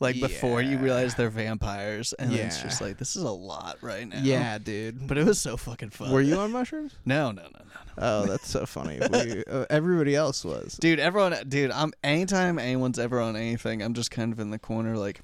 Like 0.02 0.20
before 0.20 0.62
you 0.62 0.78
realize 0.78 1.16
they're 1.16 1.30
vampires, 1.30 2.14
and 2.14 2.34
it's 2.34 2.62
just 2.62 2.80
like 2.82 2.98
this 2.98 3.16
is 3.16 3.24
a 3.24 3.30
lot 3.32 3.78
right 3.82 4.08
now. 4.08 4.20
yeah 4.22 4.58
dude 4.58 5.08
but 5.08 5.18
it 5.18 5.26
was 5.26 5.40
so 5.42 5.58
fucking 5.58 5.90
fun. 5.90 6.12
were 6.12 6.22
you 6.22 6.36
on 6.38 6.52
mushrooms 6.52 6.96
No, 7.06 7.32
no, 7.32 7.42
no, 7.42 7.50
no, 7.54 7.60
no. 7.66 7.94
oh 7.98 8.26
that's 8.26 8.50
so 8.50 8.66
funny 8.66 9.00
we, 9.12 9.44
uh, 9.46 9.66
everybody 9.70 10.16
else 10.16 10.46
was 10.46 10.78
Dude, 10.78 11.00
everyone, 11.00 11.36
dude, 11.50 11.72
I'm 11.72 11.92
anytime 12.04 12.60
anyone's 12.60 12.98
ever 13.00 13.20
on 13.20 13.36
anything, 13.36 13.82
I'm 13.82 13.94
just 13.94 14.10
kind 14.12 14.32
of 14.32 14.40
in 14.40 14.52
the 14.52 14.60
corner, 14.60 14.96
like, 14.98 15.22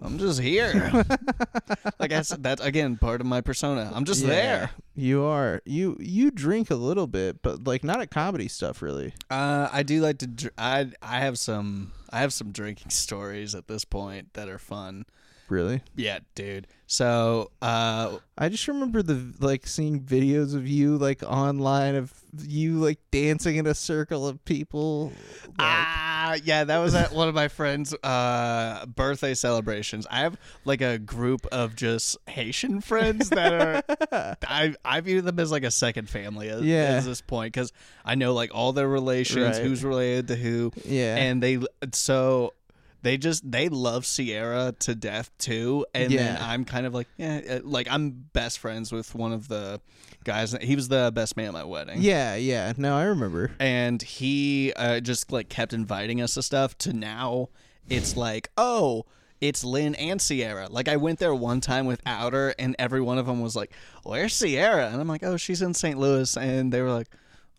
I'm 0.00 0.18
just 0.18 0.40
here. 0.40 0.90
like 2.00 2.12
I 2.12 2.22
said, 2.22 2.42
that's 2.42 2.60
again 2.60 2.96
part 2.96 3.20
of 3.20 3.26
my 3.26 3.40
persona. 3.40 3.90
I'm 3.94 4.04
just 4.04 4.22
Yeah, 4.22 4.28
there. 4.28 4.70
You 4.96 5.22
are. 5.24 5.62
You 5.64 5.96
you 6.00 6.32
drink 6.32 6.70
a 6.70 6.74
little 6.74 7.06
bit, 7.06 7.40
but 7.42 7.64
like 7.68 7.84
not 7.84 8.00
at 8.00 8.10
comedy 8.10 8.48
stuff 8.48 8.82
really. 8.82 9.14
Uh, 9.30 9.68
I 9.72 9.84
do 9.84 10.00
like 10.00 10.18
to. 10.18 10.26
Dr- 10.26 10.54
I 10.58 10.90
I 11.02 11.20
have 11.20 11.38
some. 11.38 11.92
I 12.12 12.20
have 12.20 12.32
some 12.32 12.52
drinking 12.52 12.90
stories 12.90 13.54
at 13.54 13.66
this 13.66 13.84
point 13.84 14.34
that 14.34 14.48
are 14.48 14.58
fun. 14.58 15.06
Really? 15.52 15.82
Yeah, 15.96 16.20
dude. 16.34 16.66
So, 16.86 17.50
uh, 17.60 18.16
I 18.38 18.48
just 18.48 18.66
remember 18.68 19.02
the 19.02 19.34
like 19.38 19.66
seeing 19.66 20.00
videos 20.00 20.54
of 20.54 20.66
you 20.66 20.96
like 20.96 21.22
online 21.22 21.94
of 21.94 22.10
you 22.38 22.76
like 22.78 22.98
dancing 23.10 23.56
in 23.56 23.66
a 23.66 23.74
circle 23.74 24.26
of 24.26 24.42
people. 24.46 25.12
Like, 25.44 25.56
ah, 25.58 26.34
yeah, 26.44 26.64
that 26.64 26.78
was 26.78 26.94
at 26.94 27.12
one 27.12 27.28
of 27.28 27.34
my 27.34 27.48
friends' 27.48 27.92
uh 28.02 28.86
birthday 28.86 29.34
celebrations. 29.34 30.06
I 30.10 30.20
have 30.20 30.38
like 30.64 30.80
a 30.80 30.98
group 30.98 31.46
of 31.52 31.76
just 31.76 32.16
Haitian 32.28 32.80
friends 32.80 33.28
that 33.30 33.52
are. 33.52 34.36
I 34.48 34.74
I 34.84 35.00
view 35.00 35.20
them 35.20 35.38
as 35.38 35.50
like 35.52 35.64
a 35.64 35.70
second 35.70 36.08
family 36.08 36.48
at, 36.48 36.62
Yeah. 36.62 36.96
at 36.96 37.04
this 37.04 37.20
point 37.20 37.52
because 37.52 37.72
I 38.06 38.14
know 38.14 38.32
like 38.32 38.54
all 38.54 38.72
their 38.72 38.88
relations, 38.88 39.56
Right. 39.58 39.62
who's 39.66 39.84
related 39.84 40.28
to 40.28 40.36
who, 40.36 40.72
yeah. 40.86 41.16
and 41.16 41.42
they 41.42 41.58
so 41.92 42.54
they 43.02 43.16
just 43.18 43.50
they 43.50 43.68
love 43.68 44.06
Sierra 44.06 44.74
to 44.80 44.94
death 44.94 45.30
too 45.38 45.84
and 45.94 46.12
then 46.12 46.38
I'm 46.40 46.64
kind 46.64 46.86
of 46.86 46.94
like 46.94 47.08
yeah 47.16 47.40
uh, 47.50 47.60
like 47.62 47.88
I'm 47.90 48.10
best 48.32 48.58
friends 48.58 48.92
with 48.92 49.14
one 49.14 49.32
of 49.32 49.48
the 49.48 49.80
guys 50.24 50.56
he 50.60 50.76
was 50.76 50.88
the 50.88 51.10
best 51.14 51.36
man 51.36 51.48
at 51.48 51.52
my 51.52 51.64
wedding 51.64 52.00
yeah, 52.00 52.36
yeah. 52.36 52.72
No, 52.76 52.96
I 52.96 53.04
remember. 53.04 53.50
and 53.58 54.00
he 54.00 54.72
uh, 54.76 55.00
just 55.00 55.32
like 55.32 55.48
kept 55.48 55.72
inviting 55.72 56.20
us 56.20 56.34
to 56.34 56.42
stuff 56.42 56.78
to 56.78 56.92
now 56.92 57.48
it's 57.88 58.16
like 58.16 58.50
oh 58.56 59.04
it's 59.42 59.64
Lynn 59.64 59.96
and 59.96 60.22
Sierra. 60.22 60.68
Like 60.70 60.86
I 60.86 60.96
went 60.96 61.18
there 61.18 61.34
one 61.34 61.60
time 61.60 61.86
without 61.86 62.32
her, 62.32 62.54
and 62.60 62.76
every 62.78 63.00
one 63.00 63.18
of 63.18 63.26
them 63.26 63.42
was 63.42 63.56
like, 63.56 63.72
"Where's 64.04 64.32
Sierra?" 64.34 64.86
And 64.86 65.00
I'm 65.00 65.08
like, 65.08 65.24
"Oh, 65.24 65.36
she's 65.36 65.62
in 65.62 65.74
St. 65.74 65.98
Louis." 65.98 66.36
And 66.36 66.72
they 66.72 66.80
were 66.80 66.92
like, 66.92 67.08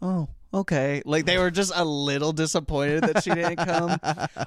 "Oh, 0.01 0.29
okay." 0.53 1.01
Like 1.05 1.25
they 1.25 1.37
were 1.37 1.51
just 1.51 1.73
a 1.75 1.83
little 1.83 2.31
disappointed 2.31 3.03
that 3.03 3.21
she 3.23 3.31
didn't 3.31 3.57
come, 3.57 3.99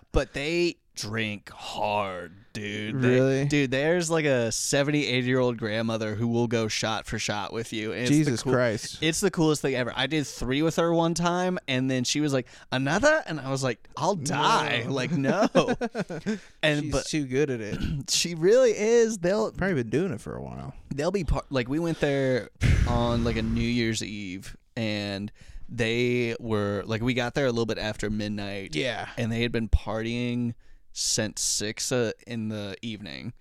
but 0.12 0.32
they 0.32 0.76
drink 0.96 1.50
hard, 1.50 2.32
dude. 2.52 3.00
They- 3.00 3.08
Really? 3.08 3.44
dude. 3.44 3.70
There's 3.70 4.10
like 4.10 4.24
a 4.24 4.50
78 4.50 5.24
year 5.24 5.38
old 5.38 5.58
grandmother 5.58 6.14
who 6.14 6.26
will 6.26 6.46
go 6.48 6.68
shot 6.68 7.06
for 7.06 7.18
shot 7.18 7.52
with 7.52 7.72
you. 7.72 7.92
and 7.92 8.06
Jesus 8.08 8.42
cool- 8.42 8.52
Christ. 8.54 8.98
it's 9.02 9.20
the 9.20 9.30
coolest 9.30 9.62
thing 9.62 9.74
ever. 9.74 9.92
I 9.94 10.06
did 10.06 10.26
three 10.26 10.62
with 10.62 10.76
her 10.76 10.92
one 10.92 11.14
time, 11.14 11.58
and 11.68 11.90
then 11.90 12.04
she 12.04 12.20
was 12.20 12.32
like, 12.32 12.46
"Another," 12.72 13.22
and 13.26 13.38
I 13.38 13.50
was 13.50 13.62
like, 13.62 13.86
"I'll 13.96 14.14
die!" 14.16 14.84
No. 14.86 14.92
Like, 14.92 15.10
no. 15.12 15.48
and 16.62 16.82
She's 16.84 16.92
but 16.92 17.04
too 17.06 17.24
good 17.26 17.50
at 17.50 17.60
it. 17.60 17.78
she 18.10 18.34
really 18.34 18.72
is. 18.76 19.18
They'll 19.18 19.52
Probably 19.52 19.74
been 19.74 19.90
doing 19.90 20.12
it 20.12 20.20
for 20.20 20.34
a 20.34 20.42
while. 20.42 20.74
they'll 20.94 21.10
be 21.10 21.24
part. 21.24 21.46
Like 21.50 21.68
we 21.68 21.78
went 21.78 22.00
there 22.00 22.48
on 22.88 23.22
like 23.24 23.36
a 23.36 23.42
New 23.42 23.60
Year's 23.60 24.02
Eve, 24.02 24.56
and 24.76 25.30
they 25.68 26.36
were 26.38 26.84
like 26.86 27.02
we 27.02 27.12
got 27.12 27.34
there 27.34 27.46
a 27.46 27.50
little 27.50 27.66
bit 27.66 27.78
after 27.78 28.08
midnight. 28.08 28.74
Yeah. 28.76 29.08
and 29.18 29.30
they 29.32 29.42
had 29.42 29.52
been 29.52 29.68
partying 29.68 30.54
since 30.98 31.42
six 31.42 31.92
uh, 31.92 32.12
in 32.26 32.48
the 32.48 32.74
evening, 32.80 33.34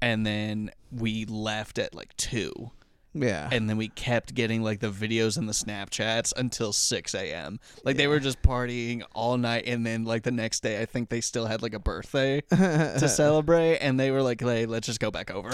and 0.00 0.24
then 0.26 0.70
we 0.90 1.26
left 1.26 1.78
at 1.78 1.94
like 1.94 2.16
two, 2.16 2.70
Yeah. 3.12 3.48
and 3.52 3.68
then 3.68 3.76
we 3.76 3.88
kept 3.88 4.32
getting 4.34 4.62
like 4.62 4.80
the 4.80 4.90
videos 4.90 5.36
and 5.36 5.46
the 5.46 5.52
Snapchats 5.52 6.32
until 6.34 6.72
6 6.72 7.14
a.m. 7.14 7.60
Like 7.84 7.96
they 7.98 8.06
were 8.06 8.20
just 8.20 8.40
partying 8.40 9.02
all 9.14 9.36
night, 9.36 9.64
and 9.66 9.84
then 9.84 10.04
like 10.04 10.22
the 10.22 10.30
next 10.30 10.62
day, 10.62 10.80
I 10.80 10.86
think 10.86 11.10
they 11.10 11.20
still 11.20 11.44
had 11.46 11.60
like 11.60 11.74
a 11.74 11.78
birthday 11.78 12.40
to 12.50 13.08
celebrate, 13.08 13.78
and 13.78 14.00
they 14.00 14.10
were 14.10 14.22
like, 14.22 14.40
"Hey, 14.40 14.64
let's 14.64 14.86
just 14.86 15.00
go 15.00 15.10
back 15.10 15.30
over." 15.30 15.50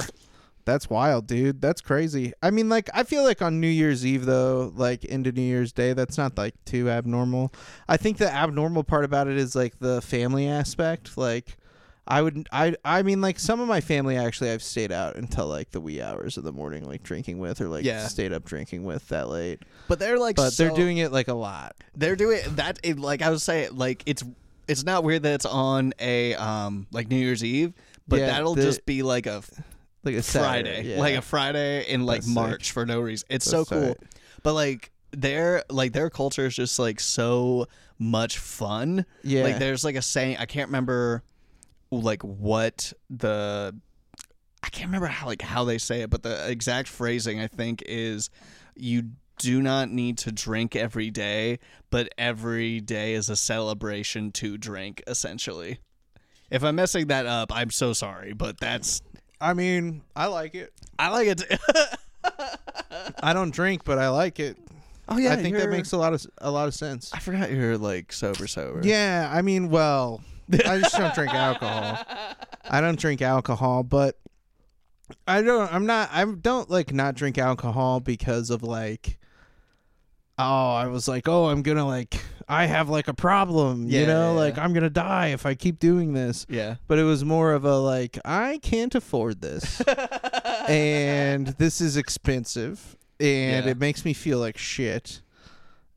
That's 0.64 0.88
wild, 0.88 1.26
dude. 1.26 1.60
That's 1.60 1.80
crazy. 1.80 2.32
I 2.42 2.50
mean, 2.50 2.68
like, 2.68 2.88
I 2.94 3.02
feel 3.02 3.22
like 3.22 3.42
on 3.42 3.60
New 3.60 3.66
Year's 3.68 4.04
Eve, 4.06 4.24
though, 4.24 4.72
like 4.74 5.04
into 5.04 5.30
New 5.30 5.42
Year's 5.42 5.72
Day, 5.72 5.92
that's 5.92 6.16
not 6.16 6.38
like 6.38 6.54
too 6.64 6.88
abnormal. 6.88 7.52
I 7.88 7.96
think 7.98 8.16
the 8.16 8.32
abnormal 8.32 8.82
part 8.84 9.04
about 9.04 9.28
it 9.28 9.36
is 9.36 9.54
like 9.54 9.78
the 9.78 10.00
family 10.00 10.48
aspect. 10.48 11.18
Like, 11.18 11.58
I 12.06 12.22
would, 12.22 12.46
I, 12.52 12.76
I 12.84 13.02
mean, 13.02 13.20
like 13.20 13.38
some 13.38 13.60
of 13.60 13.68
my 13.68 13.80
family 13.82 14.16
actually, 14.16 14.50
I've 14.50 14.62
stayed 14.62 14.92
out 14.92 15.16
until 15.16 15.46
like 15.46 15.70
the 15.70 15.80
wee 15.80 16.00
hours 16.02 16.36
of 16.38 16.44
the 16.44 16.52
morning, 16.52 16.84
like 16.86 17.02
drinking 17.02 17.38
with, 17.38 17.60
or 17.60 17.68
like 17.68 17.84
Yeah. 17.84 18.06
stayed 18.08 18.32
up 18.32 18.44
drinking 18.44 18.84
with 18.84 19.06
that 19.08 19.28
late. 19.28 19.62
But 19.88 19.98
they're 19.98 20.18
like, 20.18 20.36
But 20.36 20.56
they're 20.56 20.70
so- 20.70 20.76
doing 20.76 20.98
it 20.98 21.12
like 21.12 21.28
a 21.28 21.34
lot. 21.34 21.76
they're 21.96 22.16
doing 22.16 22.40
that. 22.56 22.78
It, 22.82 22.98
like 22.98 23.20
I 23.22 23.28
was 23.30 23.42
saying, 23.42 23.76
like 23.76 24.02
it's 24.06 24.22
it's 24.66 24.82
not 24.84 25.04
weird 25.04 25.22
that 25.24 25.34
it's 25.34 25.44
on 25.46 25.92
a 25.98 26.34
um 26.36 26.86
like 26.90 27.08
New 27.08 27.16
Year's 27.18 27.44
Eve, 27.44 27.74
but 28.08 28.20
Yeah, 28.20 28.26
that'll 28.28 28.54
the- 28.54 28.62
just 28.62 28.84
be 28.86 29.02
like 29.02 29.26
a 29.26 29.42
Like 30.04 30.16
a 30.16 30.22
Friday, 30.22 30.84
yeah. 30.84 30.98
like 30.98 31.16
a 31.16 31.22
Friday 31.22 31.88
in 31.88 32.04
like 32.04 32.18
That's 32.18 32.26
sick. 32.26 32.34
March 32.34 32.72
for 32.72 32.86
no 32.86 33.00
reason. 33.00 33.26
It's 33.30 33.44
That's 33.44 33.68
so 33.68 33.74
cool. 33.74 33.96
But 34.42 34.54
like 34.54 34.90
their 35.12 35.64
like 35.70 35.92
their 35.92 36.10
culture 36.10 36.46
is 36.46 36.56
just 36.56 36.78
like 36.78 37.00
so 37.00 37.66
much 37.98 38.38
fun. 38.38 39.06
Yeah. 39.22 39.44
Like 39.44 39.58
there's 39.58 39.84
like 39.84 39.96
a 39.96 40.02
saying 40.02 40.36
I 40.38 40.46
can't 40.46 40.68
remember 40.68 41.22
like 41.90 42.22
what 42.22 42.92
the 43.10 43.74
I 44.62 44.68
can't 44.68 44.86
remember 44.86 45.06
how 45.06 45.26
like 45.26 45.42
how 45.42 45.64
they 45.64 45.78
say 45.78 46.02
it, 46.02 46.10
but 46.10 46.22
the 46.22 46.50
exact 46.50 46.88
phrasing 46.88 47.40
I 47.40 47.46
think 47.46 47.82
is 47.86 48.30
you 48.74 49.10
do 49.38 49.60
not 49.60 49.90
need 49.90 50.18
to 50.18 50.32
drink 50.32 50.76
every 50.76 51.10
day, 51.10 51.58
but 51.90 52.08
every 52.16 52.80
day 52.80 53.14
is 53.14 53.28
a 53.28 53.36
celebration 53.36 54.32
to 54.32 54.56
drink 54.56 55.02
essentially. 55.06 55.78
If 56.50 56.62
I'm 56.62 56.76
messing 56.76 57.08
that 57.08 57.26
up, 57.26 57.54
I'm 57.54 57.70
so 57.70 57.92
sorry, 57.92 58.32
but 58.32 58.60
that's 58.60 59.02
I 59.44 59.52
mean, 59.54 60.02
I 60.16 60.26
like 60.26 60.54
it. 60.54 60.72
I 60.98 61.10
like 61.10 61.28
it. 61.28 61.60
I 63.22 63.32
don't 63.32 63.50
drink, 63.52 63.84
but 63.84 63.98
I 63.98 64.08
like 64.08 64.40
it. 64.40 64.56
oh 65.08 65.18
yeah, 65.18 65.32
I 65.32 65.36
think 65.36 65.54
that 65.56 65.64
you're- 65.64 65.76
makes 65.76 65.92
a 65.92 65.98
lot 65.98 66.14
of 66.14 66.26
a 66.38 66.50
lot 66.50 66.66
of 66.68 66.74
sense. 66.74 67.10
I 67.12 67.18
forgot 67.18 67.50
you're 67.50 67.76
like 67.76 68.12
sober 68.12 68.46
sober. 68.46 68.80
Yeah, 68.82 69.30
I 69.32 69.42
mean, 69.42 69.68
well, 69.70 70.22
I 70.52 70.78
just 70.78 70.96
don't 70.96 71.14
drink 71.14 71.34
alcohol. 71.34 71.98
I 72.70 72.80
don't 72.80 72.98
drink 72.98 73.20
alcohol, 73.20 73.82
but 73.82 74.16
I 75.28 75.42
don't. 75.42 75.72
I'm 75.72 75.84
not. 75.86 76.08
I 76.12 76.24
don't 76.24 76.70
like 76.70 76.92
not 76.94 77.14
drink 77.14 77.36
alcohol 77.36 78.00
because 78.00 78.48
of 78.50 78.62
like. 78.62 79.18
Oh, 80.38 80.70
I 80.74 80.86
was 80.86 81.06
like, 81.06 81.28
oh, 81.28 81.46
I'm 81.46 81.62
gonna 81.62 81.86
like, 81.86 82.16
I 82.48 82.66
have 82.66 82.88
like 82.88 83.08
a 83.08 83.14
problem, 83.14 83.86
you 83.88 84.06
know, 84.06 84.32
yeah, 84.32 84.38
like 84.38 84.56
yeah. 84.56 84.64
I'm 84.64 84.72
gonna 84.72 84.90
die 84.90 85.28
if 85.28 85.46
I 85.46 85.54
keep 85.54 85.78
doing 85.78 86.12
this. 86.12 86.46
Yeah. 86.48 86.76
But 86.86 86.98
it 86.98 87.04
was 87.04 87.24
more 87.24 87.52
of 87.52 87.64
a 87.64 87.78
like, 87.78 88.18
I 88.24 88.58
can't 88.62 88.94
afford 88.94 89.40
this, 89.40 89.80
and 90.68 91.48
this 91.58 91.80
is 91.80 91.96
expensive, 91.96 92.96
and 93.20 93.64
Yeah. 93.64 93.70
it 93.72 93.78
makes 93.78 94.04
me 94.04 94.12
feel 94.12 94.38
like 94.38 94.58
shit, 94.58 95.22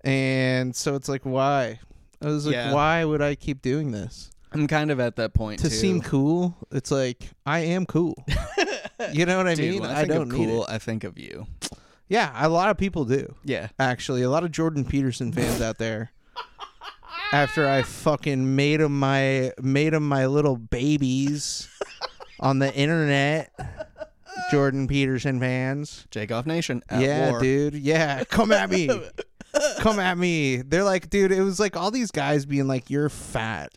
and 0.01 0.75
so 0.75 0.95
it's 0.95 1.09
like, 1.09 1.23
why? 1.23 1.79
I 2.21 2.25
was 2.27 2.45
like, 2.45 2.53
Yeah. 2.53 2.73
why 2.73 3.03
would 3.05 3.21
I 3.21 3.35
keep 3.35 3.61
doing 3.61 3.91
this? 3.91 4.31
I'm 4.53 4.67
kind 4.67 4.91
of 4.91 4.99
at 4.99 5.17
that 5.17 5.33
point 5.33 5.59
to 5.59 5.69
too. 5.69 5.75
seem 5.75 6.01
cool, 6.01 6.55
it's 6.71 6.91
like 6.91 7.29
I 7.45 7.59
am 7.59 7.85
cool. 7.85 8.15
you 9.11 9.25
know 9.25 9.37
what 9.37 9.47
I 9.47 9.55
Dude, 9.55 9.81
mean? 9.81 9.85
I, 9.85 10.01
I, 10.01 10.05
don't 10.05 10.31
of 10.31 10.37
need 10.37 10.47
cool. 10.47 10.65
I 10.69 10.77
think 10.77 11.03
of 11.03 11.17
you. 11.19 11.45
Yeah, 12.07 12.31
a 12.35 12.47
lot 12.47 12.69
of 12.69 12.77
people 12.77 13.03
do. 13.03 13.35
Yeah. 13.43 13.67
Actually, 13.77 14.21
a 14.21 14.29
lot 14.29 14.45
of 14.45 14.51
Jordan 14.51 14.85
Peterson 14.85 15.33
fans 15.33 15.61
out 15.61 15.77
there. 15.77 16.11
After 17.33 17.67
I 17.67 17.81
fucking 17.81 18.55
made 18.55 18.79
them 18.79 18.99
my 18.99 19.51
made 19.61 19.93
'em 19.93 20.07
my 20.07 20.27
little 20.27 20.55
babies 20.55 21.67
on 22.39 22.59
the 22.59 22.73
internet, 22.73 23.51
Jordan 24.49 24.87
Peterson 24.87 25.39
fans. 25.39 26.05
Jake 26.09 26.31
Off 26.31 26.45
Nation 26.45 26.81
at 26.89 27.01
yeah, 27.01 27.31
war. 27.31 27.41
dude. 27.41 27.73
Yeah, 27.75 28.23
come 28.23 28.51
at 28.51 28.69
me. 28.69 28.89
come 29.79 29.99
at 29.99 30.17
me. 30.17 30.57
They're 30.57 30.83
like, 30.83 31.09
dude, 31.09 31.31
it 31.31 31.41
was 31.41 31.59
like 31.59 31.75
all 31.75 31.91
these 31.91 32.11
guys 32.11 32.45
being 32.45 32.67
like, 32.67 32.89
"You're 32.89 33.09
fat." 33.09 33.71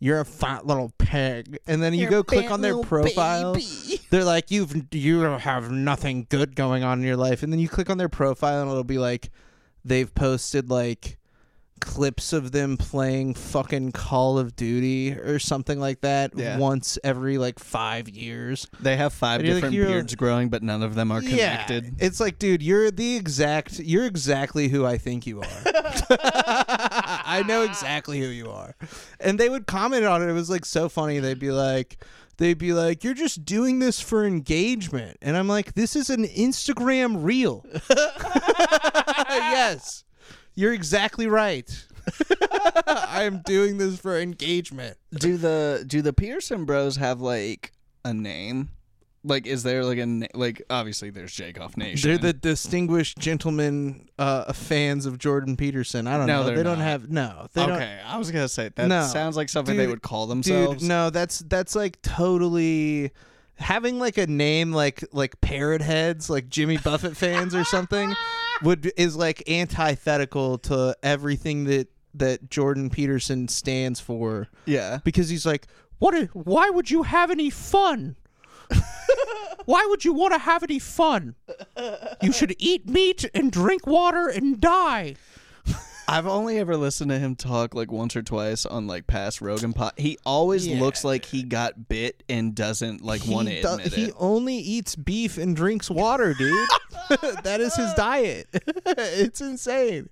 You're 0.00 0.20
a 0.20 0.24
fat 0.24 0.64
little 0.64 0.92
pig, 0.98 1.58
and 1.66 1.82
then 1.82 1.92
you 1.92 2.08
go 2.08 2.22
click 2.22 2.52
on 2.52 2.60
their 2.60 2.78
profile. 2.78 3.56
They're 4.10 4.22
like, 4.22 4.52
you've 4.52 4.86
you 4.94 5.22
have 5.22 5.72
nothing 5.72 6.28
good 6.28 6.54
going 6.54 6.84
on 6.84 7.00
in 7.00 7.04
your 7.04 7.16
life, 7.16 7.42
and 7.42 7.52
then 7.52 7.58
you 7.58 7.68
click 7.68 7.90
on 7.90 7.98
their 7.98 8.08
profile, 8.08 8.62
and 8.62 8.70
it'll 8.70 8.84
be 8.84 8.98
like, 8.98 9.30
they've 9.84 10.14
posted 10.14 10.70
like 10.70 11.18
clips 11.80 12.32
of 12.32 12.52
them 12.52 12.76
playing 12.76 13.34
fucking 13.34 13.92
Call 13.92 14.38
of 14.38 14.54
Duty 14.56 15.12
or 15.12 15.38
something 15.38 15.78
like 15.80 16.00
that 16.02 16.32
Yeah. 16.36 16.58
once 16.58 16.98
every 17.04 17.38
like 17.38 17.58
five 17.58 18.08
years. 18.08 18.66
They 18.80 18.96
have 18.96 19.12
five 19.12 19.42
you're 19.44 19.54
like, 19.54 19.62
different 19.64 19.76
beards 19.88 20.14
growing, 20.14 20.48
but 20.48 20.62
none 20.62 20.82
of 20.82 20.94
them 20.94 21.10
are 21.12 21.20
connected. 21.20 21.84
Yeah, 21.84 21.90
it's 22.06 22.20
like, 22.20 22.38
dude, 22.38 22.62
you're 22.62 22.90
the 22.90 23.16
exact, 23.16 23.78
you're 23.78 24.06
exactly 24.06 24.68
who 24.68 24.84
I 24.86 24.98
think 24.98 25.26
you 25.26 25.40
are. 25.40 25.62
I 26.20 27.44
know 27.46 27.62
exactly 27.62 28.18
who 28.20 28.26
you 28.28 28.50
are. 28.50 28.74
And 29.20 29.38
they 29.38 29.48
would 29.48 29.66
comment 29.66 30.04
on 30.04 30.22
it. 30.22 30.28
It 30.28 30.32
was 30.32 30.50
like 30.50 30.64
so 30.64 30.88
funny. 30.88 31.18
They'd 31.18 31.38
be 31.38 31.50
like, 31.50 32.04
they'd 32.38 32.58
be 32.58 32.72
like, 32.72 33.04
you're 33.04 33.14
just 33.14 33.44
doing 33.44 33.78
this 33.78 34.00
for 34.00 34.24
engagement. 34.24 35.16
And 35.22 35.36
I'm 35.36 35.48
like, 35.48 35.74
this 35.74 35.94
is 35.96 36.10
an 36.10 36.24
Instagram 36.24 37.22
reel. 37.24 37.64
yes, 39.28 40.04
you're 40.58 40.72
exactly 40.72 41.26
right. 41.28 41.68
I 42.86 43.22
am 43.24 43.42
doing 43.44 43.78
this 43.78 43.98
for 43.98 44.18
engagement. 44.18 44.96
Do 45.14 45.36
the 45.36 45.84
do 45.86 46.02
the 46.02 46.12
Pearson 46.12 46.64
Bros 46.64 46.96
have 46.96 47.20
like 47.20 47.72
a 48.04 48.12
name? 48.12 48.70
Like, 49.24 49.46
is 49.46 49.62
there 49.62 49.84
like 49.84 49.98
a 49.98 50.06
na- 50.06 50.26
like? 50.34 50.62
Obviously, 50.70 51.10
there's 51.10 51.32
Jake 51.32 51.60
Off 51.60 51.76
Nation. 51.76 52.08
They're 52.08 52.18
the 52.18 52.32
distinguished 52.32 53.18
gentlemen 53.18 54.08
uh, 54.18 54.52
fans 54.52 55.06
of 55.06 55.18
Jordan 55.18 55.56
Peterson. 55.56 56.06
I 56.06 56.16
don't 56.16 56.26
No, 56.26 56.38
know. 56.40 56.46
they're 56.46 56.56
They 56.56 56.62
don't 56.62 56.78
not. 56.78 56.84
have 56.84 57.10
no. 57.10 57.46
They 57.52 57.66
don't. 57.66 57.72
okay. 57.76 58.00
I 58.06 58.16
was 58.16 58.30
gonna 58.30 58.48
say 58.48 58.70
that 58.74 58.86
No. 58.86 59.02
sounds 59.02 59.36
like 59.36 59.48
something 59.48 59.76
they 59.76 59.82
Dude, 59.84 59.90
would 59.90 60.02
call 60.02 60.26
themselves. 60.28 60.80
Dude, 60.80 60.88
no, 60.88 61.10
that's 61.10 61.40
that's 61.40 61.74
like 61.74 62.00
totally 62.02 63.10
having 63.56 63.98
like 63.98 64.16
a 64.18 64.26
name 64.26 64.72
like 64.72 65.04
like 65.12 65.40
parrot 65.40 65.82
heads, 65.82 66.30
like 66.30 66.48
Jimmy 66.48 66.78
Buffett 66.78 67.16
fans 67.16 67.54
or 67.56 67.64
something, 67.64 68.14
would 68.62 68.92
is 68.96 69.16
like 69.16 69.48
antithetical 69.48 70.58
to 70.58 70.96
everything 71.02 71.64
that 71.64 71.88
that 72.14 72.50
Jordan 72.50 72.90
Peterson 72.90 73.48
stands 73.48 74.00
for 74.00 74.48
Yeah. 74.66 74.98
because 75.04 75.28
he's 75.28 75.46
like, 75.46 75.66
what? 75.98 76.14
why 76.32 76.70
would 76.70 76.90
you 76.90 77.02
have 77.02 77.30
any 77.30 77.50
fun? 77.50 78.16
why 79.66 79.86
would 79.88 80.04
you 80.04 80.12
want 80.12 80.32
to 80.32 80.38
have 80.38 80.62
any 80.62 80.78
fun? 80.78 81.34
You 82.22 82.32
should 82.32 82.54
eat 82.58 82.88
meat 82.88 83.24
and 83.34 83.52
drink 83.52 83.86
water 83.86 84.28
and 84.28 84.60
die. 84.60 85.16
I've 86.08 86.26
only 86.26 86.58
ever 86.58 86.76
listened 86.76 87.10
to 87.10 87.18
him 87.18 87.36
talk 87.36 87.74
like 87.74 87.92
once 87.92 88.16
or 88.16 88.22
twice 88.22 88.64
on 88.64 88.86
like 88.86 89.06
past 89.06 89.40
Rogan 89.42 89.72
pod. 89.74 89.92
He 89.98 90.18
always 90.24 90.66
Yeah. 90.66 90.80
looks 90.80 91.04
like 91.04 91.26
he 91.26 91.42
got 91.42 91.88
bit 91.88 92.22
and 92.28 92.54
doesn't 92.54 93.02
like 93.04 93.26
want 93.26 93.48
to 93.48 93.54
he, 93.54 93.60
do- 93.62 93.68
admit 93.68 93.92
he 93.92 94.04
it. 94.06 94.14
only 94.18 94.56
eats 94.56 94.96
beef 94.96 95.36
and 95.36 95.54
drinks 95.54 95.90
water, 95.90 96.32
dude. 96.34 96.68
that 97.42 97.60
is 97.60 97.74
his 97.76 97.92
diet. 97.94 98.46
it's 98.86 99.40
insane. 99.42 100.08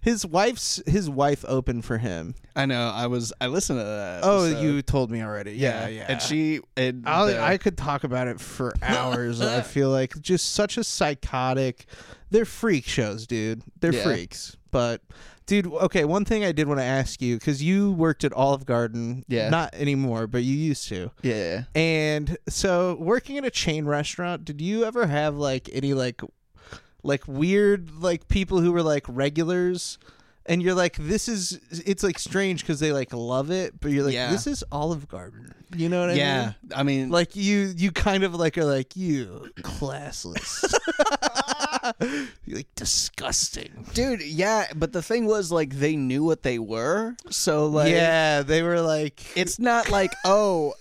His 0.00 0.24
wife's 0.26 0.80
his 0.86 1.08
wife 1.10 1.44
opened 1.48 1.84
for 1.84 1.98
him. 1.98 2.34
I 2.54 2.66
know. 2.66 2.90
I 2.94 3.06
was. 3.08 3.32
I 3.40 3.48
listened 3.48 3.80
to 3.80 3.84
that. 3.84 4.20
Oh, 4.22 4.44
you 4.46 4.80
told 4.82 5.10
me 5.10 5.20
already. 5.22 5.52
Yeah, 5.54 5.88
yeah. 5.88 6.06
And 6.08 6.22
she. 6.22 6.60
And 6.76 7.04
the- 7.04 7.40
I 7.42 7.56
could 7.58 7.76
talk 7.76 8.04
about 8.04 8.28
it 8.28 8.40
for 8.40 8.72
hours. 8.82 9.40
I 9.40 9.62
feel 9.62 9.90
like 9.90 10.20
just 10.20 10.52
such 10.54 10.76
a 10.76 10.84
psychotic. 10.84 11.86
They're 12.30 12.44
freak 12.44 12.86
shows, 12.86 13.26
dude. 13.26 13.62
They're 13.80 13.92
Yeah. 13.94 14.02
freaks. 14.04 14.56
But, 14.70 15.00
dude, 15.46 15.66
okay. 15.66 16.04
One 16.04 16.24
thing 16.24 16.44
I 16.44 16.52
did 16.52 16.68
want 16.68 16.80
to 16.80 16.84
ask 16.84 17.22
you 17.22 17.38
because 17.38 17.62
you 17.62 17.92
worked 17.92 18.24
at 18.24 18.32
Olive 18.32 18.66
Garden. 18.66 19.24
Yeah. 19.28 19.48
Not 19.48 19.74
anymore, 19.74 20.26
but 20.26 20.42
you 20.42 20.54
used 20.56 20.88
to. 20.88 21.10
yeah. 21.22 21.64
And 21.74 22.36
so, 22.48 22.96
working 23.00 23.38
at 23.38 23.44
a 23.44 23.50
chain 23.50 23.86
restaurant, 23.86 24.44
did 24.44 24.60
you 24.60 24.84
ever 24.84 25.06
have 25.06 25.36
like 25.36 25.68
any 25.72 25.94
like 25.94 26.20
like 27.02 27.26
weird 27.28 27.90
like 28.00 28.28
people 28.28 28.60
who 28.60 28.72
were 28.72 28.82
like 28.82 29.04
regulars? 29.08 29.98
And 30.48 30.62
you're 30.62 30.74
like, 30.74 30.96
this 30.96 31.28
is 31.28 31.58
it's 31.84 32.04
like 32.04 32.20
strange 32.20 32.60
because 32.60 32.78
they 32.78 32.92
like 32.92 33.12
love 33.12 33.50
it, 33.50 33.80
but 33.80 33.90
you're 33.90 34.04
like, 34.04 34.14
Yeah. 34.14 34.30
this 34.30 34.46
is 34.46 34.62
Olive 34.70 35.08
Garden. 35.08 35.52
You 35.76 35.88
know 35.88 35.98
what 35.98 36.10
I 36.10 36.12
mean? 36.12 36.18
Yeah. 36.20 36.52
I 36.72 36.82
mean, 36.84 37.10
Like 37.10 37.34
you, 37.34 37.72
you 37.76 37.90
kind 37.90 38.22
of 38.22 38.32
like 38.36 38.56
are 38.56 38.64
like 38.64 38.94
you 38.96 39.50
classless, 39.58 40.62
like 42.48 42.68
disgusting. 42.74 43.86
dude. 43.94 44.22
Yeah. 44.22 44.66
But 44.74 44.92
the 44.92 45.02
thing 45.02 45.26
was, 45.26 45.52
like, 45.52 45.74
they 45.78 45.96
knew 45.96 46.24
what 46.24 46.42
they 46.42 46.58
were. 46.58 47.16
So, 47.30 47.66
like, 47.66 47.90
yeah, 47.92 48.42
they 48.42 48.62
were 48.62 48.80
like, 48.80 49.22
it's 49.36 49.58
not 49.58 49.90
like, 49.90 50.12
oh, 50.24 50.74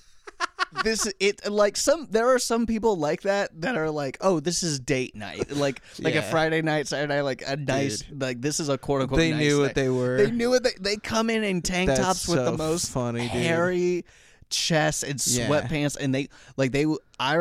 this 0.83 1.11
it 1.19 1.49
like 1.49 1.77
some 1.77 2.07
there 2.11 2.27
are 2.27 2.39
some 2.39 2.65
people 2.65 2.97
like 2.97 3.21
that 3.21 3.49
that 3.61 3.77
are 3.77 3.89
like 3.89 4.17
oh 4.19 4.41
this 4.41 4.63
is 4.63 4.79
date 4.79 5.15
night 5.15 5.49
like 5.55 5.81
like 5.99 6.15
a 6.15 6.21
Friday 6.21 6.61
night 6.61 6.87
Saturday 6.87 7.13
night 7.15 7.21
like 7.21 7.41
a 7.47 7.55
nice 7.55 8.03
like 8.11 8.41
this 8.41 8.59
is 8.59 8.67
a 8.67 8.77
quote 8.77 9.03
unquote 9.03 9.17
They 9.19 9.31
nice 9.31 9.39
knew 9.39 9.59
what 9.59 9.65
night. 9.67 9.75
they 9.75 9.89
were. 9.89 10.17
they 10.17 10.31
knew 10.31 10.49
what 10.49 10.63
they 10.63 10.73
they 10.79 10.97
come 10.97 11.29
in 11.29 11.43
in 11.45 11.61
tank 11.61 11.87
That's 11.87 12.01
tops 12.01 12.27
with 12.27 12.43
the 12.43 12.51
most 12.51 12.91
funny, 12.91 13.29
dude. 13.29 14.03
Hairy 14.55 14.79
chest 14.79 15.03
and 15.03 15.21
Yeah. 15.27 15.47
sweatpants 15.47 15.97
and 15.99 16.13
they 16.13 16.29
like 16.57 16.71
they 16.71 16.85
I 17.19 17.37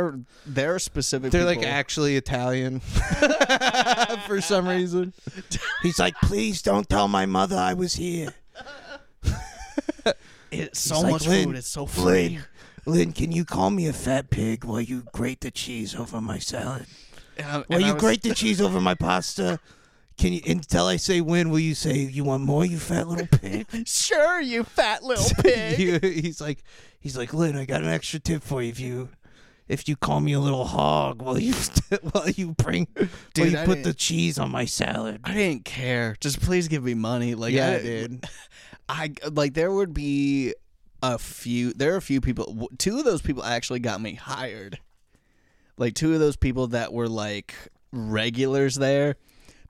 there 0.46 0.74
are 0.74 0.78
specific 0.78 1.30
They're 1.32 1.44
like 1.44 1.58
people- 1.60 1.72
actually 1.72 2.16
Italian 2.16 2.80
for 4.26 4.40
some 4.40 4.68
reason. 4.68 5.12
He's 5.82 5.98
like, 5.98 6.14
please 6.22 6.62
don't 6.62 6.88
tell 6.88 7.08
my 7.08 7.26
mother 7.26 7.56
I 7.56 7.74
was 7.74 7.94
here. 7.94 8.34
it's 10.50 10.80
so 10.80 11.00
like, 11.00 11.12
much 11.12 11.26
"Lynn, 11.26 11.44
food 11.48 11.56
it's 11.56 11.68
so 11.68 11.86
free 11.86 12.38
Lynn, 12.86 13.12
can 13.12 13.32
you 13.32 13.44
call 13.44 13.70
me 13.70 13.86
a 13.86 13.92
fat 13.94 14.28
pig 14.30 14.64
while 14.64 14.80
you 14.80 15.04
grate 15.12 15.40
the 15.40 15.50
cheese 15.50 15.94
over 15.94 16.20
my 16.20 16.38
salad? 16.38 16.86
And 17.38 17.46
I- 17.46 17.52
While 17.56 17.64
and 17.70 17.84
I 17.84 17.88
you 17.88 17.94
was- 17.94 18.00
grate 18.02 18.22
the 18.22 18.34
cheese 18.34 18.60
over 18.60 18.80
my 18.80 18.94
pasta? 18.94 19.58
Can 20.16 20.32
you 20.32 20.40
until 20.46 20.86
I 20.86 20.96
say 20.96 21.20
when? 21.20 21.50
Will 21.50 21.58
you 21.58 21.74
say 21.74 21.98
you 21.98 22.24
want 22.24 22.44
more? 22.44 22.64
You 22.64 22.78
fat 22.78 23.08
little 23.08 23.26
pig. 23.26 23.66
sure 23.86 24.40
you 24.40 24.62
fat 24.64 25.02
little 25.02 25.28
pig 25.42 25.78
You- 25.78 25.98
he's 26.02 26.40
like, 26.40 26.62
he's 27.00 27.16
like, 27.16 27.34
Lynn, 27.34 27.56
I 27.56 27.64
got 27.64 27.82
an 27.82 27.88
extra 27.88 28.20
tip 28.20 28.42
for 28.42 28.62
you 28.62 28.68
if 28.70 28.78
you, 28.80 29.08
if 29.66 29.88
you 29.88 29.96
call 29.96 30.20
me 30.20 30.32
a 30.34 30.40
little 30.40 30.64
hog 30.66 31.20
while 31.20 31.38
you 31.38 31.52
while 32.12 32.28
you 32.30 32.52
bring 32.52 32.86
while 32.94 33.08
Dude, 33.34 33.52
you 33.52 33.58
I 33.58 33.64
put 33.64 33.74
didn't- 33.74 33.84
the 33.86 33.94
cheese 33.94 34.38
on 34.38 34.50
my 34.50 34.64
salad. 34.66 35.20
I 35.24 35.34
didn't 35.34 35.64
care. 35.64 36.16
Just 36.20 36.40
please 36.40 36.68
give 36.68 36.84
me 36.84 36.94
money. 36.94 37.34
Like 37.34 37.52
Yeah, 37.52 37.70
I 37.70 37.78
dude. 37.82 38.24
I 38.88 39.12
like 39.32 39.54
there 39.54 39.72
would 39.72 39.92
be 39.94 40.54
a 41.02 41.18
few. 41.18 41.72
There 41.72 41.92
are 41.94 41.96
a 41.96 42.02
few 42.02 42.20
people. 42.20 42.44
w- 42.46 42.68
Two 42.78 42.98
of 42.98 43.04
those 43.04 43.20
people 43.22 43.42
actually 43.42 43.80
got 43.80 44.00
me 44.00 44.14
hired. 44.14 44.78
Like 45.76 45.94
two 45.94 46.14
of 46.14 46.20
those 46.20 46.36
people 46.36 46.68
that 46.68 46.92
were 46.92 47.08
like 47.08 47.54
regulars 47.92 48.76
there. 48.76 49.16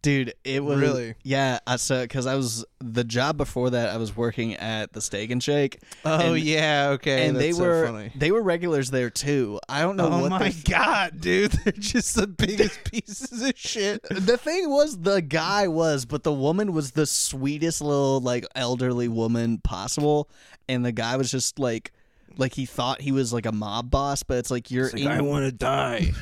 Dude, 0.05 0.35
it 0.45 0.63
was 0.63 0.79
Really? 0.79 1.15
yeah. 1.23 1.61
I 1.67 1.77
so 1.77 2.03
because 2.03 2.27
I 2.27 2.35
was 2.35 2.65
the 2.79 3.05
job 3.05 3.39
before 3.39 3.71
that 3.71 3.89
I 3.89 3.97
was 3.97 4.15
working 4.15 4.53
at 4.55 4.93
the 4.93 5.01
Steak 5.01 5.31
and 5.31 5.43
Shake. 5.43 5.81
Oh 6.05 6.35
and, 6.35 6.39
yeah, 6.45 6.91
okay. 6.91 7.27
and 7.27 7.35
they 7.37 7.47
that's 7.47 7.57
so 7.57 7.65
were 7.65 7.87
funny. 7.87 8.13
they 8.15 8.31
were 8.31 8.43
regulars 8.43 8.91
there 8.91 9.09
too. 9.09 9.59
I 9.67 9.81
don't 9.81 9.97
know 9.97 10.09
Oh 10.13 10.21
what 10.21 10.29
my 10.31 10.55
god, 10.69 11.21
dude! 11.23 11.53
They're 11.65 11.73
just 11.73 12.17
the 12.17 12.27
biggest 12.27 12.85
pieces 12.93 13.41
of 13.43 13.53
shit. 13.57 14.03
The 14.11 14.37
thing 14.37 14.69
was, 14.69 14.99
the 15.01 15.23
guy 15.23 15.69
was, 15.69 16.05
but 16.05 16.23
the 16.23 16.33
woman 16.33 16.73
was 16.75 16.91
the 16.91 17.07
sweetest 17.07 17.81
little 17.81 18.21
like 18.21 18.45
elderly 18.55 19.09
woman 19.09 19.57
possible, 19.57 20.29
and 20.69 20.85
the 20.85 20.93
guy 20.93 21.17
was 21.17 21.31
just 21.31 21.59
like, 21.59 21.93
like 22.37 22.53
he 22.53 22.67
thought 22.67 23.01
he 23.01 23.11
was 23.13 23.33
like 23.33 23.47
a 23.47 23.53
mob 23.53 23.91
boss, 23.91 24.23
but 24.23 24.37
it's 24.37 24.51
like 24.51 24.71
you're 24.71 24.89
in. 24.89 25.09
I 25.09 25.23
want 25.23 25.47
to 25.47 25.53
die. 25.53 26.13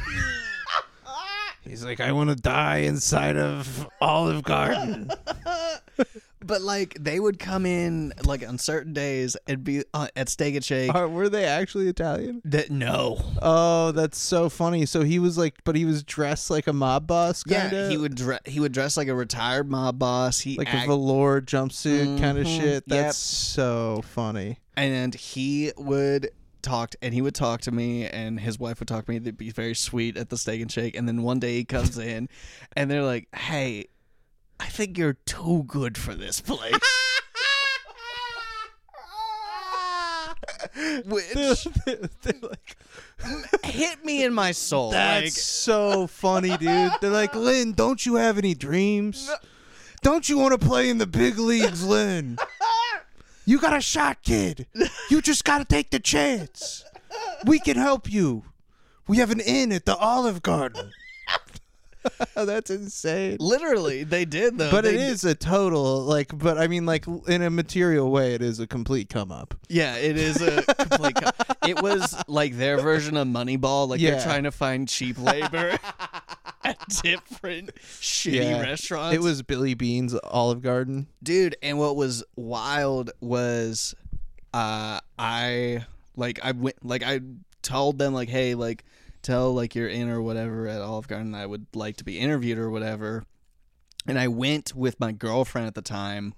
He's 1.64 1.84
like, 1.84 2.00
I 2.00 2.12
want 2.12 2.30
to 2.30 2.36
die 2.36 2.78
inside 2.78 3.36
of 3.36 3.88
Olive 4.00 4.42
Garden. 4.42 5.10
but 6.44 6.60
like 6.60 6.96
they 6.98 7.20
would 7.20 7.38
come 7.38 7.64
in 7.64 8.12
like 8.24 8.46
on 8.46 8.58
certain 8.58 8.92
days 8.92 9.36
and 9.46 9.62
be 9.62 9.84
uh, 9.94 10.08
at 10.16 10.28
Steak 10.28 10.56
and 10.56 10.64
Shake. 10.64 10.92
Are, 10.94 11.08
were 11.08 11.28
they 11.28 11.44
actually 11.44 11.88
Italian? 11.88 12.42
that 12.46 12.70
no, 12.70 13.20
Oh, 13.40 13.92
that's 13.92 14.18
so 14.18 14.48
funny. 14.48 14.86
So 14.86 15.02
he 15.02 15.18
was 15.20 15.38
like, 15.38 15.54
but 15.64 15.76
he 15.76 15.84
was 15.84 16.02
dressed 16.02 16.50
like 16.50 16.66
a 16.66 16.72
mob 16.72 17.06
boss, 17.06 17.44
yeah, 17.46 17.62
kind 17.68 17.72
of. 17.74 17.90
he 17.90 17.96
would 17.96 18.16
dre- 18.16 18.38
he 18.44 18.58
would 18.58 18.72
dress 18.72 18.96
like 18.96 19.08
a 19.08 19.14
retired 19.14 19.70
mob 19.70 19.98
boss. 19.98 20.40
He 20.40 20.56
like 20.56 20.72
act- 20.74 20.84
a 20.84 20.88
velour 20.88 21.40
jumpsuit 21.40 22.18
kind 22.20 22.38
of 22.38 22.46
shit. 22.46 22.64
yep. 22.64 22.84
That's 22.86 23.16
so 23.18 24.02
funny. 24.04 24.58
and 24.76 25.14
he 25.14 25.70
would 25.76 26.30
talk 26.62 26.94
and 27.02 27.12
he 27.14 27.20
would 27.20 27.34
talk 27.34 27.60
to 27.60 27.70
me 27.70 28.06
and 28.06 28.40
his 28.40 28.58
wife 28.58 28.78
would 28.80 28.88
talk 28.88 29.06
to 29.06 29.10
me 29.10 29.18
they'd 29.18 29.36
be 29.36 29.50
very 29.50 29.74
sweet 29.74 30.16
at 30.16 30.30
the 30.30 30.38
steak 30.38 30.60
and 30.60 30.70
shake 30.70 30.96
and 30.96 31.06
then 31.08 31.22
one 31.22 31.38
day 31.38 31.56
he 31.56 31.64
comes 31.64 31.98
in 31.98 32.28
and 32.76 32.90
they're 32.90 33.02
like 33.02 33.28
hey 33.34 33.86
i 34.60 34.66
think 34.66 34.96
you're 34.96 35.18
too 35.26 35.64
good 35.66 35.98
for 35.98 36.14
this 36.14 36.40
place 36.40 36.74
which 41.04 41.66
like, 42.42 42.76
hit 43.64 44.04
me 44.04 44.24
in 44.24 44.32
my 44.32 44.52
soul 44.52 44.90
That's 44.90 45.24
like 45.24 45.32
so 45.32 46.06
funny, 46.06 46.56
dude. 46.56 46.92
They're 47.00 47.10
like, 47.10 47.34
Lynn, 47.34 47.72
don't 47.72 48.04
you 48.04 48.16
have 48.16 48.38
any 48.38 48.54
dreams? 48.54 49.30
Don't 50.02 50.28
you 50.28 50.38
want 50.38 50.58
to 50.58 50.66
play 50.66 50.88
in 50.88 50.98
the 50.98 51.06
big 51.06 51.38
leagues, 51.38 51.84
Lynn? 51.84 52.38
You 53.44 53.58
got 53.60 53.76
a 53.76 53.80
shot, 53.80 54.22
kid. 54.22 54.66
You 55.10 55.20
just 55.20 55.44
got 55.44 55.58
to 55.58 55.64
take 55.64 55.90
the 55.90 55.98
chance. 56.00 56.84
We 57.44 57.58
can 57.58 57.76
help 57.76 58.10
you. 58.10 58.44
We 59.08 59.16
have 59.18 59.30
an 59.30 59.40
inn 59.40 59.72
at 59.72 59.84
the 59.84 59.96
Olive 59.96 60.42
Garden. 60.42 60.92
That's 62.34 62.68
insane. 62.70 63.36
literally 63.38 64.02
they 64.02 64.24
did 64.24 64.58
though 64.58 64.72
But 64.72 64.84
it 64.84 64.94
They- 64.96 65.04
is 65.04 65.24
a 65.24 65.36
total 65.36 66.00
like, 66.02 66.36
but 66.36 66.58
I 66.58 66.66
mean, 66.66 66.84
like 66.84 67.04
in 67.28 67.42
a 67.42 67.50
material 67.50 68.10
way, 68.10 68.34
it 68.34 68.42
is 68.42 68.58
a 68.58 68.66
complete 68.66 69.08
come 69.08 69.30
up. 69.30 69.54
yeah 69.68 69.94
it 69.96 70.16
is 70.16 70.40
a 70.42 70.62
complete 70.78 71.14
co- 71.14 71.30
it 71.68 71.80
was 71.80 72.16
like 72.26 72.56
their 72.58 72.80
version 72.80 73.16
of 73.16 73.28
moneyball 73.28 73.86
like 73.86 74.00
Yeah. 74.00 74.12
they're 74.12 74.22
trying 74.24 74.42
to 74.44 74.50
find 74.50 74.88
cheap 74.88 75.16
labor 75.16 75.78
at 75.78 76.38
different 77.02 77.74
shitty 77.76 78.60
restaurants. 78.62 79.14
It 79.14 79.20
was 79.20 79.42
Billy 79.42 79.74
Beane's 79.74 80.14
Olive 80.24 80.62
Garden. 80.62 81.06
dude 81.22 81.56
and 81.62 81.78
what 81.78 81.96
was 81.96 82.24
wild 82.36 83.10
was 83.20 83.94
uh 84.54 85.00
i 85.18 85.84
like 86.16 86.38
i 86.44 86.52
went 86.52 86.84
like 86.84 87.02
i 87.02 87.20
told 87.62 87.98
them 87.98 88.12
like 88.12 88.28
hey 88.28 88.54
like 88.54 88.84
tell 89.22 89.54
like 89.54 89.74
you're 89.74 89.88
in 89.88 90.08
or 90.10 90.20
whatever 90.20 90.66
at 90.68 90.80
olive 90.82 91.08
garden 91.08 91.34
i 91.34 91.46
would 91.46 91.66
like 91.74 91.96
to 91.96 92.04
be 92.04 92.18
interviewed 92.18 92.58
or 92.58 92.70
whatever. 92.70 93.24
And 94.06 94.18
i 94.18 94.28
went 94.28 94.74
with 94.74 94.98
my 95.00 95.12
girlfriend 95.12 95.68
at 95.68 95.74
the 95.74 95.82
time 95.82 96.34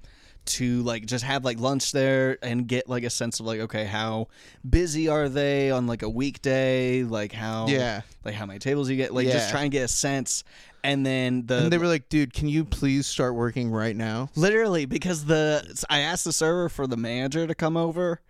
to 0.46 0.82
like 0.82 1.06
just 1.06 1.24
have 1.24 1.44
like 1.44 1.58
lunch 1.58 1.92
there 1.92 2.38
and 2.42 2.66
get 2.66 2.88
like 2.88 3.04
a 3.04 3.10
sense 3.10 3.40
of 3.40 3.46
like 3.46 3.60
okay 3.60 3.84
how 3.84 4.28
busy 4.68 5.08
are 5.08 5.28
they 5.28 5.70
on 5.70 5.86
like 5.86 6.02
a 6.02 6.08
weekday 6.08 7.02
like 7.02 7.32
how 7.32 7.66
Yeah. 7.68 8.02
like 8.24 8.34
how 8.34 8.46
many 8.46 8.58
tables 8.58 8.90
you 8.90 8.96
get 8.96 9.14
like 9.14 9.26
just 9.26 9.46
Yeah. 9.48 9.52
try 9.52 9.62
and 9.62 9.70
get 9.72 9.82
a 9.84 9.88
sense 9.88 10.44
and 10.82 11.04
then 11.06 11.46
the 11.46 11.54
And 11.64 11.72
they 11.72 11.78
were 11.78 11.86
like, 11.86 12.08
dude, 12.10 12.34
can 12.34 12.46
you 12.48 12.64
please 12.64 13.06
start 13.06 13.34
working 13.34 13.70
right 13.70 13.96
now? 13.96 14.28
Literally, 14.36 14.84
because 14.84 15.24
the 15.24 15.82
I 15.88 16.00
asked 16.00 16.24
the 16.24 16.32
server 16.32 16.68
for 16.68 16.86
the 16.86 16.96
manager 16.98 17.46
to 17.46 17.54
come 17.54 17.76
over, 17.78 18.20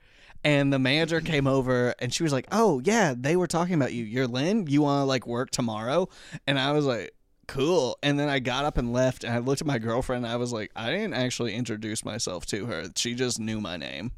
and 0.44 0.72
the 0.72 0.78
manager 0.78 1.20
came 1.20 1.46
over, 1.48 1.94
and 1.98 2.12
she 2.14 2.22
was 2.22 2.32
like, 2.32 2.46
"Oh 2.52 2.80
yeah, 2.84 3.14
they 3.18 3.34
were 3.34 3.46
talking 3.48 3.74
about 3.74 3.92
you. 3.92 4.04
You're 4.04 4.28
Lynn. 4.28 4.66
You 4.68 4.82
want 4.82 5.00
to 5.00 5.04
like 5.06 5.26
work 5.26 5.50
tomorrow?" 5.50 6.08
And 6.46 6.58
I 6.60 6.70
was 6.72 6.84
like, 6.84 7.13
"Cool." 7.46 7.98
And 8.02 8.18
then 8.18 8.28
I 8.28 8.38
got 8.38 8.64
up 8.64 8.78
and 8.78 8.92
left, 8.92 9.24
and 9.24 9.32
I 9.32 9.38
looked 9.38 9.60
at 9.60 9.66
my 9.66 9.78
girlfriend. 9.78 10.24
And 10.24 10.32
I 10.32 10.36
was 10.36 10.52
like, 10.52 10.70
"I 10.76 10.90
didn't 10.90 11.14
actually 11.14 11.54
introduce 11.54 12.04
myself 12.04 12.46
to 12.46 12.66
her. 12.66 12.84
She 12.96 13.14
just 13.14 13.38
knew 13.40 13.60
my 13.60 13.76
name." 13.76 14.12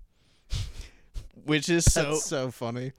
Which 1.44 1.68
is 1.68 1.84
so 1.84 2.02
That's 2.12 2.24
so 2.24 2.50
funny. 2.50 2.92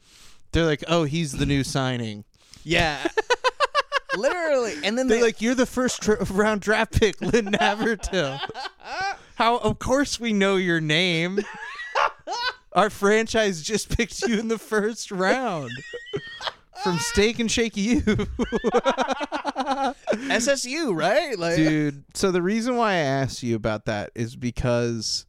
They're 0.53 0.65
like, 0.65 0.83
oh, 0.87 1.03
he's 1.03 1.33
the 1.33 1.45
new 1.45 1.63
signing. 1.63 2.23
yeah. 2.63 3.05
Literally, 4.15 4.73
and 4.83 4.97
then 4.97 5.07
They're 5.07 5.17
they 5.17 5.23
like, 5.23 5.41
you're 5.41 5.53
the 5.53 5.65
first 5.67 6.01
tr- 6.01 6.13
round 6.31 6.61
draft 6.61 6.93
pick, 6.97 7.21
Lynn 7.21 7.47
Navratil. 7.47 8.39
How? 9.35 9.57
Of 9.57 9.77
course 9.77 10.19
we 10.19 10.33
know 10.33 10.55
your 10.55 10.79
name. 10.81 11.39
Our 12.73 12.89
franchise 12.89 13.61
just 13.61 13.95
picked 13.95 14.21
you 14.23 14.39
in 14.39 14.47
the 14.47 14.57
first 14.57 15.11
round 15.11 15.69
from 16.83 16.97
Steak 16.99 17.39
and 17.39 17.49
Shake 17.51 17.75
U. 17.77 18.01
SSU, 19.57 20.95
right? 20.95 21.37
Like, 21.37 21.55
Dude, 21.55 22.03
so 22.13 22.31
the 22.31 22.41
reason 22.41 22.75
why 22.77 22.91
I 22.93 22.97
asked 22.97 23.43
you 23.43 23.55
about 23.55 23.85
that 23.85 24.11
is 24.15 24.35
because 24.35 25.25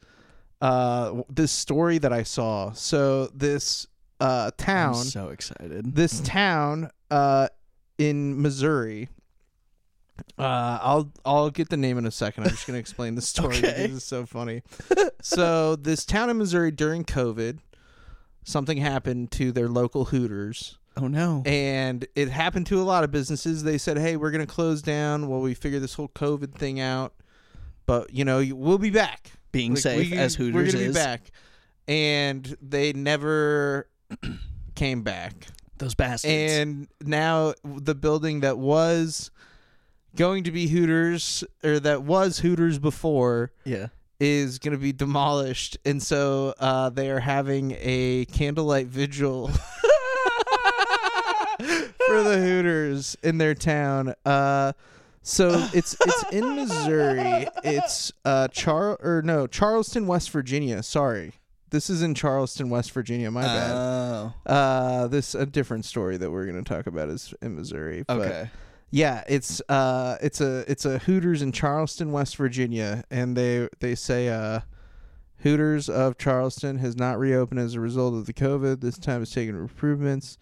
uh 0.60 1.22
this 1.28 1.52
story 1.52 1.98
that 1.98 2.12
I 2.12 2.22
saw. 2.24 2.72
So 2.72 3.26
this 3.34 3.86
uh 4.20 4.50
I'm 4.58 4.64
town 4.64 4.94
so 4.94 5.28
excited. 5.28 5.94
this 5.94 6.20
town 6.20 6.90
uh 7.10 7.48
in 7.98 8.40
Missouri. 8.42 9.08
Uh, 10.36 10.78
I'll 10.82 11.12
I'll 11.24 11.50
get 11.50 11.68
the 11.68 11.76
name 11.76 11.96
in 11.96 12.04
a 12.04 12.10
second. 12.10 12.42
I'm 12.44 12.50
just 12.50 12.66
gonna 12.66 12.78
explain 12.80 13.14
the 13.14 13.22
story 13.22 13.58
Okay. 13.58 13.82
because 13.82 13.96
it's 13.98 14.04
so 14.06 14.26
funny. 14.26 14.62
so 15.22 15.76
this 15.76 16.04
town 16.04 16.28
in 16.28 16.38
Missouri 16.38 16.72
during 16.72 17.04
COVID, 17.04 17.58
something 18.44 18.78
happened 18.78 19.30
to 19.32 19.52
their 19.52 19.68
local 19.68 20.06
Hooters, 20.06 20.77
Oh 20.98 21.06
no. 21.08 21.42
and 21.46 22.06
it 22.16 22.28
happened 22.28 22.66
to 22.66 22.80
a 22.80 22.84
lot 22.84 23.04
of 23.04 23.10
businesses. 23.10 23.62
They 23.62 23.78
said, 23.78 23.98
"Hey, 23.98 24.16
we're 24.16 24.30
gonna 24.32 24.46
close 24.46 24.82
down 24.82 25.28
while 25.28 25.40
we 25.40 25.54
figure 25.54 25.78
this 25.80 25.94
whole 25.94 26.08
COVID 26.08 26.54
thing 26.54 26.80
out." 26.80 27.14
But 27.86 28.12
you 28.12 28.24
know, 28.24 28.44
we'll 28.52 28.78
be 28.78 28.90
back. 28.90 29.32
Being 29.52 29.72
Like, 29.74 29.82
safe 29.82 30.10
we- 30.10 30.16
as 30.16 30.38
We're 30.38 30.46
Hooters 30.52 30.74
gonna 30.74 30.84
is. 30.86 30.94
be 30.96 31.00
back, 31.00 31.30
and 31.86 32.56
they 32.60 32.92
never 32.92 33.88
came 34.74 35.02
back. 35.02 35.46
Those 35.78 35.94
bastards. 35.94 36.32
And 36.32 36.88
now 37.00 37.54
the 37.64 37.94
building 37.94 38.40
that 38.40 38.58
was 38.58 39.30
going 40.16 40.42
to 40.44 40.50
be 40.50 40.66
Hooters 40.66 41.44
or 41.62 41.78
that 41.80 42.02
was 42.02 42.40
Hooters 42.40 42.78
before 42.80 43.52
yeah. 43.64 43.86
is 44.18 44.58
going 44.58 44.72
to 44.72 44.78
be 44.78 44.92
demolished 44.92 45.78
and 45.84 46.02
so 46.02 46.52
uh, 46.58 46.90
they 46.90 47.08
are 47.10 47.20
having 47.20 47.76
a 47.78 48.24
candlelight 48.32 48.88
vigil 48.88 49.50
for 52.08 52.22
the 52.22 52.38
Hooters 52.38 53.16
in 53.22 53.38
their 53.38 53.54
town. 53.54 54.14
Uh, 54.24 54.72
so 55.22 55.68
it's 55.74 55.96
it's 56.00 56.24
in 56.32 56.56
Missouri. 56.56 57.46
It's 57.62 58.12
uh 58.24 58.48
Char 58.48 58.96
or 59.02 59.22
no 59.22 59.46
Charleston, 59.46 60.06
West 60.06 60.30
Virginia. 60.30 60.82
Sorry, 60.82 61.34
this 61.70 61.90
is 61.90 62.02
in 62.02 62.14
Charleston, 62.14 62.70
West 62.70 62.92
Virginia. 62.92 63.30
My 63.30 63.42
bad. 63.42 63.70
Oh, 63.72 64.34
Uh, 64.46 65.06
this 65.08 65.34
a 65.34 65.44
different 65.44 65.84
story 65.84 66.16
that 66.16 66.30
we're 66.30 66.46
gonna 66.46 66.62
talk 66.62 66.86
about 66.86 67.08
is 67.08 67.34
in 67.42 67.56
Missouri. 67.56 68.04
But 68.06 68.20
okay. 68.20 68.50
yeah, 68.90 69.22
it's 69.28 69.60
uh, 69.68 70.16
it's 70.22 70.40
a 70.40 70.64
it's 70.70 70.86
a 70.86 70.98
Hooters 71.00 71.42
in 71.42 71.52
Charleston, 71.52 72.10
West 72.10 72.36
Virginia, 72.36 73.04
and 73.10 73.36
they 73.36 73.68
they 73.80 73.94
say 73.94 74.28
uh, 74.30 74.60
Hooters 75.42 75.88
of 75.90 76.16
Charleston 76.16 76.78
has 76.78 76.96
not 76.96 77.18
reopened 77.18 77.60
as 77.60 77.74
a 77.74 77.80
result 77.80 78.14
of 78.14 78.24
the 78.26 78.32
COVID. 78.32 78.80
This 78.80 78.96
time 78.98 79.20
has 79.20 79.30
taken 79.30 79.56
improvements. 79.56 80.38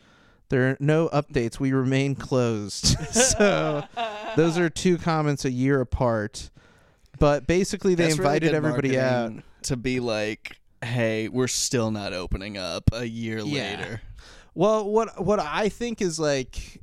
There 0.49 0.71
are 0.71 0.77
no 0.81 1.09
updates. 1.09 1.59
We 1.59 1.73
remain 1.73 2.15
closed. 2.15 2.85
so 3.13 3.85
those 4.37 4.59
are 4.59 4.71
two 4.71 4.97
comments 4.99 5.45
a 5.45 5.51
year 5.51 5.81
apart. 5.81 6.51
But 7.19 7.47
basically, 7.47 7.95
they 7.95 8.05
That's 8.05 8.19
really 8.19 8.27
invited 8.29 8.49
good 8.51 8.55
everybody 8.57 8.99
out. 8.99 9.21
marketing 9.23 9.43
to 9.63 9.77
be 9.77 10.01
like, 10.01 10.57
"Hey, 10.85 11.29
we're 11.29 11.49
still 11.49 11.91
not 11.91 12.13
opening 12.13 12.59
up 12.59 12.85
a 12.93 13.07
year 13.09 13.39
Yeah. 13.39 13.45
later." 13.79 14.03
Well, 14.55 14.89
what 14.89 15.23
what 15.25 15.41
I 15.41 15.69
think 15.69 16.01
is 16.01 16.19
like 16.19 16.81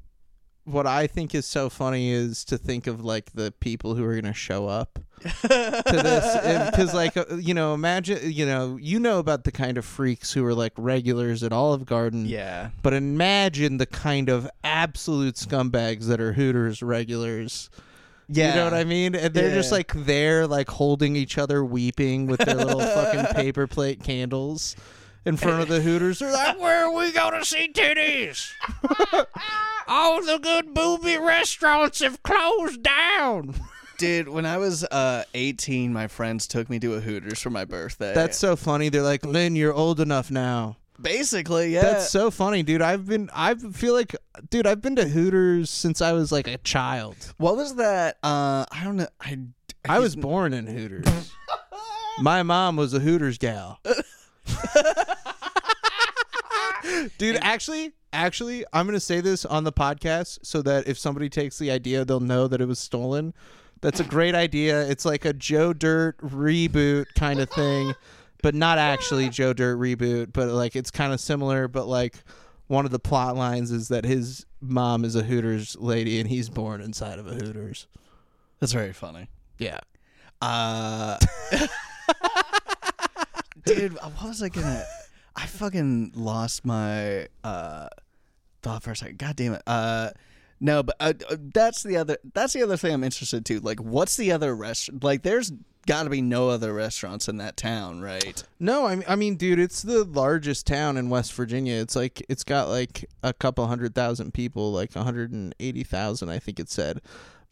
what 0.65 0.87
I 0.87 1.07
think 1.07 1.35
is 1.35 1.45
so 1.45 1.69
funny 1.69 2.11
is 2.11 2.45
to 2.45 2.57
think 2.57 2.87
of 2.87 3.03
like 3.03 3.31
the 3.33 3.51
people 3.59 3.95
who 3.95 4.03
are 4.05 4.13
going 4.13 4.23
to 4.25 4.33
show 4.33 4.67
up 4.67 4.97
to 5.21 5.47
this 5.47 6.69
because 6.71 6.93
like 6.93 7.15
uh, 7.17 7.25
you 7.37 7.53
know 7.53 7.73
imagine 7.73 8.19
you 8.31 8.45
know 8.45 8.77
you 8.81 8.99
know 8.99 9.19
about 9.19 9.43
the 9.45 9.51
kind 9.51 9.77
of 9.77 9.85
freaks 9.85 10.31
who 10.33 10.45
are 10.45 10.53
like 10.53 10.73
regulars 10.77 11.43
at 11.43 11.51
Olive 11.53 11.85
Garden 11.85 12.25
Yeah. 12.25 12.69
but 12.81 12.93
imagine 12.93 13.77
the 13.77 13.85
kind 13.85 14.29
of 14.29 14.49
absolute 14.63 15.35
scumbags 15.35 16.05
that 16.07 16.19
are 16.21 16.33
Hooters 16.33 16.81
regulars 16.81 17.69
Yeah. 18.27 18.49
you 18.49 18.55
know 18.55 18.63
what 18.65 18.73
I 18.73 18.83
mean 18.83 19.15
and 19.15 19.33
they're 19.33 19.53
just 19.55 19.71
like 19.71 19.93
there 19.93 20.45
like 20.47 20.69
holding 20.69 21.15
each 21.15 21.37
other 21.37 21.63
weeping 21.63 22.27
with 22.27 22.39
their 22.41 22.55
little 22.55 22.79
fucking 22.81 23.33
paper 23.35 23.65
plate 23.67 24.03
candles 24.03 24.75
in 25.25 25.37
front 25.37 25.61
of 25.61 25.67
the 25.67 25.81
Hooters 25.81 26.19
they're 26.19 26.31
like 26.31 26.59
where 26.59 26.85
are 26.85 26.93
we 26.93 27.11
going 27.11 27.33
to 27.39 27.45
see 27.45 27.71
titties 27.71 28.51
all 29.87 30.23
the 30.23 30.37
good 30.39 30.73
booby 30.73 31.17
restaurants 31.17 31.99
have 32.01 32.21
closed 32.23 32.83
down 32.83 33.53
Dude, 33.99 34.27
when 34.27 34.45
I 34.45 34.57
was 34.57 34.83
uh 34.85 35.23
18, 35.35 35.93
my 35.93 36.07
friends 36.07 36.47
took 36.47 36.69
me 36.69 36.79
to 36.79 36.95
a 36.95 36.99
Hooters 36.99 37.39
for 37.39 37.51
my 37.51 37.63
birthday. 37.63 38.13
That's 38.13 38.37
so 38.37 38.55
funny. 38.55 38.89
They're 38.89 39.03
like, 39.03 39.23
Lynn, 39.23 39.55
you're 39.55 39.71
old 39.71 39.99
enough 40.01 40.31
now. 40.31 40.77
basically, 40.99 41.73
yeah. 41.75 41.83
That's 41.83 42.09
so 42.09 42.31
funny, 42.31 42.63
dude. 42.63 42.81
I've 42.81 43.05
been, 43.05 43.29
I 43.33 43.53
feel 43.53 43.93
like, 43.93 44.15
dude, 44.49 44.65
I've 44.65 44.81
been 44.81 44.95
to 44.97 45.07
Hooters 45.07 45.69
since 45.69 46.01
I 46.01 46.11
was 46.11 46.31
like 46.31 46.47
a 46.47 46.57
child. 46.57 47.15
what 47.37 47.55
was 47.55 47.75
that? 47.75 48.17
Uh, 48.23 48.65
I 48.71 48.83
don't 48.83 48.97
know. 48.97 49.07
I 49.21 49.37
I 49.87 49.99
was 49.99 50.15
born 50.15 50.53
in 50.53 50.65
Hooters. 50.65 51.31
My 52.19 52.41
mom 52.43 52.75
was 52.75 52.93
a 52.95 52.99
Hooters 52.99 53.37
gal. 53.37 53.79
Dude, 57.17 57.37
actually, 57.41 57.93
actually, 58.11 58.65
I'm 58.73 58.85
gonna 58.85 58.99
say 58.99 59.21
this 59.21 59.45
on 59.45 59.63
the 59.63 59.71
podcast 59.71 60.39
so 60.43 60.61
that 60.63 60.87
if 60.87 60.97
somebody 60.97 61.29
takes 61.29 61.57
the 61.57 61.71
idea, 61.71 62.05
they'll 62.05 62.19
know 62.19 62.47
that 62.47 62.61
it 62.61 62.67
was 62.67 62.79
stolen. 62.79 63.33
That's 63.81 63.99
a 63.99 64.05
great 64.05 64.35
idea. 64.35 64.87
It's 64.89 65.05
like 65.05 65.25
a 65.25 65.33
Joe 65.33 65.73
Dirt 65.73 66.17
reboot 66.19 67.05
kind 67.15 67.39
of 67.39 67.49
thing, 67.49 67.93
but 68.41 68.55
not 68.55 68.77
actually 68.77 69.29
Joe 69.29 69.53
Dirt 69.53 69.77
reboot, 69.77 70.33
but 70.33 70.49
like 70.49 70.75
it's 70.75 70.91
kind 70.91 71.13
of 71.13 71.19
similar. 71.19 71.67
But 71.67 71.87
like 71.87 72.15
one 72.67 72.85
of 72.85 72.91
the 72.91 72.99
plot 72.99 73.35
lines 73.35 73.71
is 73.71 73.89
that 73.89 74.05
his 74.05 74.45
mom 74.61 75.03
is 75.03 75.15
a 75.15 75.23
Hooters 75.23 75.75
lady 75.77 76.19
and 76.19 76.29
he's 76.29 76.49
born 76.49 76.81
inside 76.81 77.19
of 77.19 77.27
a 77.27 77.33
Hooters. 77.33 77.87
That's 78.59 78.71
very 78.71 78.93
funny. 78.93 79.29
Yeah. 79.57 79.79
Uh, 80.41 81.17
dude, 83.65 83.93
what 83.93 84.23
was 84.23 84.43
I 84.43 84.49
gonna? 84.49 84.83
I 85.35 85.45
fucking 85.45 86.13
lost 86.15 86.65
my 86.65 87.27
uh 87.43 87.87
thought 88.61 88.83
for 88.83 88.91
a 88.91 88.95
second. 88.95 89.19
God 89.19 89.35
damn 89.35 89.53
it. 89.53 89.61
Uh, 89.67 90.11
no, 90.59 90.81
but 90.81 90.95
uh, 90.99 91.13
uh, 91.29 91.35
that's 91.53 91.83
the 91.83 91.97
other. 91.97 92.17
That's 92.33 92.53
the 92.53 92.63
other 92.63 92.77
thing 92.77 92.93
I'm 92.93 93.03
interested 93.03 93.45
to. 93.47 93.59
Like, 93.59 93.79
what's 93.79 94.15
the 94.15 94.31
other 94.31 94.55
restaurant? 94.55 95.03
Like, 95.03 95.21
there's 95.23 95.51
got 95.85 96.03
to 96.03 96.09
be 96.09 96.21
no 96.21 96.49
other 96.49 96.73
restaurants 96.73 97.27
in 97.27 97.37
that 97.37 97.57
town, 97.57 97.99
right? 98.01 98.41
No, 98.59 98.85
I 98.85 98.95
mean, 98.95 99.05
I 99.07 99.15
mean, 99.17 99.35
dude, 99.35 99.59
it's 99.59 99.81
the 99.81 100.05
largest 100.05 100.65
town 100.65 100.95
in 100.95 101.09
West 101.09 101.33
Virginia. 101.33 101.75
It's 101.81 101.95
like 101.95 102.25
it's 102.29 102.45
got 102.45 102.69
like 102.69 103.05
a 103.21 103.33
couple 103.33 103.67
hundred 103.67 103.93
thousand 103.93 104.33
people, 104.33 104.71
like 104.71 104.95
one 104.95 105.03
hundred 105.03 105.31
and 105.31 105.53
eighty 105.59 105.83
thousand, 105.83 106.29
I 106.29 106.39
think 106.39 106.59
it 106.59 106.69
said. 106.69 107.01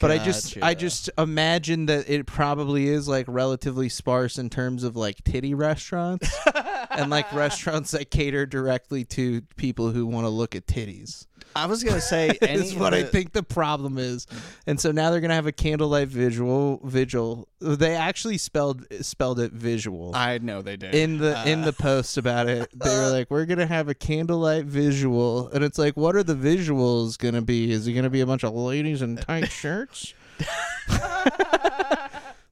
But 0.01 0.11
I 0.11 0.17
just, 0.17 0.57
I 0.61 0.73
just 0.73 1.09
imagine 1.17 1.85
that 1.85 2.09
it 2.09 2.25
probably 2.25 2.87
is 2.87 3.07
like 3.07 3.25
relatively 3.27 3.87
sparse 3.87 4.37
in 4.37 4.49
terms 4.49 4.83
of 4.83 4.95
like 4.95 5.23
titty 5.23 5.53
restaurants 5.53 6.35
and 6.89 7.09
like 7.09 7.31
restaurants 7.33 7.91
that 7.91 8.09
cater 8.11 8.45
directly 8.45 9.03
to 9.05 9.41
people 9.55 9.91
who 9.91 10.05
want 10.05 10.25
to 10.25 10.29
look 10.29 10.55
at 10.55 10.65
titties. 10.65 11.27
I 11.53 11.65
was 11.65 11.83
gonna 11.83 11.99
say 11.99 12.37
any 12.41 12.61
is 12.61 12.75
what 12.75 12.93
I 12.93 13.03
think 13.03 13.33
the 13.33 13.43
problem 13.43 13.97
is, 13.97 14.25
and 14.67 14.79
so 14.79 14.91
now 14.93 15.11
they're 15.11 15.19
gonna 15.19 15.33
have 15.35 15.47
a 15.47 15.51
candlelight 15.51 16.07
visual 16.07 16.79
vigil. 16.85 17.49
They 17.59 17.93
actually 17.95 18.37
spelled 18.37 18.85
spelled 19.01 19.39
it 19.41 19.51
visual. 19.51 20.13
I 20.15 20.37
know 20.37 20.61
they 20.61 20.77
did. 20.77 20.95
In 20.95 21.17
the 21.17 21.45
in 21.45 21.61
Uh, 21.61 21.65
the 21.65 21.73
post 21.73 22.17
about 22.17 22.47
it 22.47 22.69
they 22.73 22.89
were 22.89 23.09
like 23.17 23.29
we're 23.29 23.45
gonna 23.45 23.67
have 23.67 23.89
a 23.89 23.93
candlelight 23.93 24.63
visual. 24.65 25.49
And 25.49 25.61
it's 25.63 25.77
like 25.77 25.97
what 25.97 26.15
are 26.15 26.23
the 26.23 26.35
visuals 26.35 27.17
gonna 27.17 27.41
be? 27.41 27.69
Is 27.71 27.85
it 27.85 27.93
gonna 27.93 28.09
be 28.09 28.21
a 28.21 28.25
bunch 28.25 28.43
of 28.45 28.53
ladies 28.53 29.01
in 29.01 29.17
tight 29.17 29.51
shirts 29.51 30.13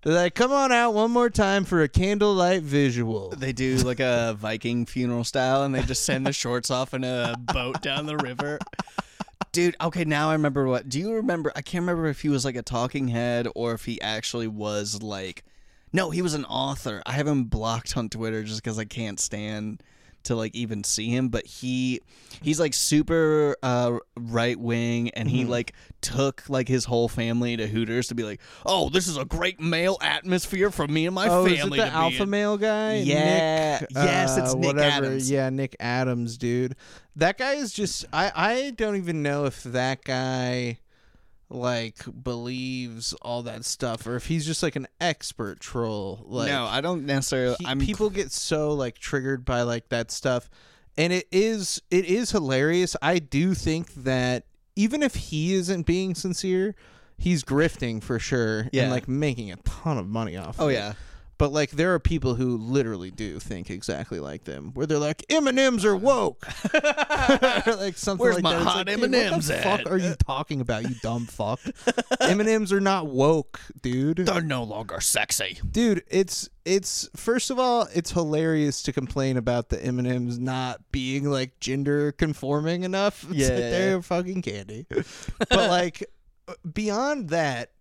they're 0.02 0.14
like 0.14 0.36
come 0.36 0.52
on 0.52 0.72
out 0.72 0.94
one 0.94 1.12
more 1.12 1.30
time 1.30 1.66
for 1.66 1.82
a 1.82 1.88
candlelight 1.88 2.64
visual 2.64 3.30
They 3.30 3.52
do 3.52 3.78
like 3.78 4.00
a 4.00 4.36
Viking 4.40 4.86
funeral 4.86 5.24
style, 5.24 5.64
and 5.64 5.74
they 5.74 5.82
just 5.82 6.04
send 6.04 6.26
the 6.26 6.34
shorts 6.34 6.72
off 6.72 6.94
in 6.94 7.04
a 7.04 7.36
boat 7.54 7.82
down 7.82 8.06
the 8.06 8.18
river. 8.18 8.60
Dude, 9.52 9.76
okay, 9.82 10.06
now 10.06 10.30
I 10.30 10.34
remember 10.34 10.68
what. 10.68 10.90
Do 10.90 11.00
you 11.00 11.14
remember? 11.14 11.52
I 11.56 11.62
can't 11.62 11.82
remember 11.82 12.08
if 12.08 12.22
he 12.22 12.30
was 12.30 12.46
like 12.46 12.56
a 12.56 12.62
talking 12.62 13.08
head 13.08 13.48
or 13.56 13.74
if 13.74 13.86
he 13.86 14.00
actually 14.02 14.48
was 14.48 15.02
like. 15.02 15.44
No, 15.92 16.12
he 16.12 16.22
was 16.22 16.36
an 16.36 16.46
author. 16.46 17.02
I 17.08 17.14
have 17.14 17.26
him 17.26 17.46
blocked 17.46 17.98
on 17.98 18.10
Twitter 18.10 18.44
just 18.44 18.64
because 18.64 18.78
I 18.78 18.86
can't 18.86 19.20
stand 19.20 19.82
to 20.30 20.36
like 20.36 20.56
even 20.56 20.84
see 20.84 21.10
him. 21.10 21.28
But 21.30 21.46
he 21.46 22.00
he's 22.42 22.60
like 22.60 22.74
super 22.74 23.56
uh, 23.62 23.98
right 24.18 24.58
wing, 24.60 25.10
and 25.12 25.30
he 25.30 25.44
like 25.46 25.74
took 26.02 26.50
like 26.50 26.68
his 26.68 26.86
whole 26.86 27.10
family 27.10 27.58
to 27.58 27.68
Hooters 27.68 28.08
to 28.08 28.16
be 28.16 28.24
like, 28.24 28.40
oh, 28.66 28.90
this 28.90 29.08
is 29.08 29.18
a 29.18 29.26
great 29.26 29.60
male 29.60 29.98
atmosphere 30.02 30.72
for 30.72 30.88
me 30.88 31.06
and 31.06 31.14
my 31.14 31.28
oh 31.28 31.46
is 31.46 31.52
it 31.54 31.58
family. 31.60 31.80
the 31.80 31.88
alpha 31.88 32.24
in." 32.24 32.30
male 32.30 32.58
guy 32.58 32.96
Yeah. 32.98 33.80
Nick, 33.82 33.90
Yes, 33.92 34.38
it's 34.38 34.54
uh, 34.54 34.58
Nick 34.58 34.66
whatever. 34.66 35.06
Adams. 35.08 35.30
yeah 35.30 35.50
Nick 35.50 35.76
Adams 35.80 36.38
dude 36.38 36.76
that 37.18 37.38
guy 37.38 37.54
is 37.56 37.74
just 37.74 38.06
I 38.14 38.32
I 38.34 38.72
don't 38.72 38.96
even 38.96 39.22
know 39.22 39.44
if 39.46 39.64
that 39.64 40.04
guy 40.06 40.80
like 41.50 41.98
believes 42.24 43.14
all 43.22 43.42
that 43.44 43.66
stuff 43.66 44.06
or 44.06 44.16
if 44.16 44.28
he's 44.28 44.46
just 44.46 44.62
like 44.62 44.76
an 44.76 44.88
expert 45.02 45.60
troll 45.60 46.24
like 46.28 46.50
no, 46.52 46.66
I 46.66 46.80
don't 46.82 47.06
necessarily. 47.06 47.56
he- 47.60 47.66
I'm 47.66 47.80
people 47.80 48.10
get 48.10 48.32
so 48.32 48.74
like 48.74 48.98
triggered 49.00 49.46
by 49.46 49.64
like 49.64 49.90
that 49.90 50.12
stuff 50.12 50.50
and 50.98 51.12
it 51.12 51.28
is 51.32 51.82
it 51.90 52.06
is 52.06 52.32
hilarious 52.32 52.96
i 53.02 53.18
do 53.20 53.54
think 53.56 53.94
that 53.96 54.46
even 54.76 55.02
if 55.02 55.16
he 55.16 55.54
isn't 55.56 55.86
being 55.88 56.14
sincere 56.16 56.76
he's 57.18 57.44
grifting 57.44 58.02
for 58.02 58.20
sure 58.20 58.68
Yeah. 58.72 58.84
and 58.84 58.92
like 58.92 59.08
making 59.08 59.52
a 59.52 59.56
ton 59.58 59.98
of 59.98 60.08
money 60.08 60.38
off 60.38 60.58
Oh 60.60 60.66
of 60.68 60.72
it. 60.72 60.76
But 61.40 61.52
like 61.52 61.72
there 61.72 61.96
are 61.96 62.00
people 62.00 62.36
who 62.36 62.56
literally 62.58 63.10
do 63.10 63.40
think 63.40 63.72
exactly 63.72 64.20
like 64.20 64.44
them 64.44 64.70
where 64.76 64.86
they're 64.86 65.00
like 65.00 65.26
m&ms 65.32 65.84
are 65.86 65.96
woke 65.96 66.46
Or, 66.74 67.76
like 67.78 67.98
something 67.98 68.24
Where's 68.24 68.36
like 68.36 68.44
my 68.44 68.52
that. 68.54 68.62
It's 68.62 68.66
hot 68.72 68.88
like, 68.88 68.88
dude, 68.88 69.02
what 69.02 69.12
the 69.12 69.18
M&Ms 69.26 69.50
fuck 69.64 69.80
at? 69.80 69.88
are 69.88 69.98
you 69.98 70.14
talking 70.16 70.62
about 70.62 70.84
you 70.84 70.96
dumb 71.02 71.26
fuck 71.26 71.60
m&ms 72.22 72.72
are 72.72 72.80
not 72.80 73.08
woke 73.08 73.60
dude 73.82 74.18
They're 74.18 74.42
no 74.42 74.64
longer 74.64 75.00
sexy. 75.02 75.58
dude 75.72 76.04
it's 76.10 76.48
it's 76.66 77.10
first 77.16 77.50
of 77.50 77.58
all 77.58 77.88
it's 77.96 78.12
hilarious 78.12 78.84
to 78.84 78.94
complain 78.94 79.38
about 79.38 79.70
the 79.70 79.84
m&ms 79.84 80.38
not 80.38 80.92
being 80.92 81.24
like 81.26 81.60
gender 81.60 82.12
conforming 82.12 82.84
enough 82.84 83.26
Yeah. 83.32 83.48
they're 83.48 84.02
fucking 84.02 84.42
candy 84.44 84.86
but 84.90 85.70
like 85.70 86.04
beyond 86.74 87.30
that 87.30 87.72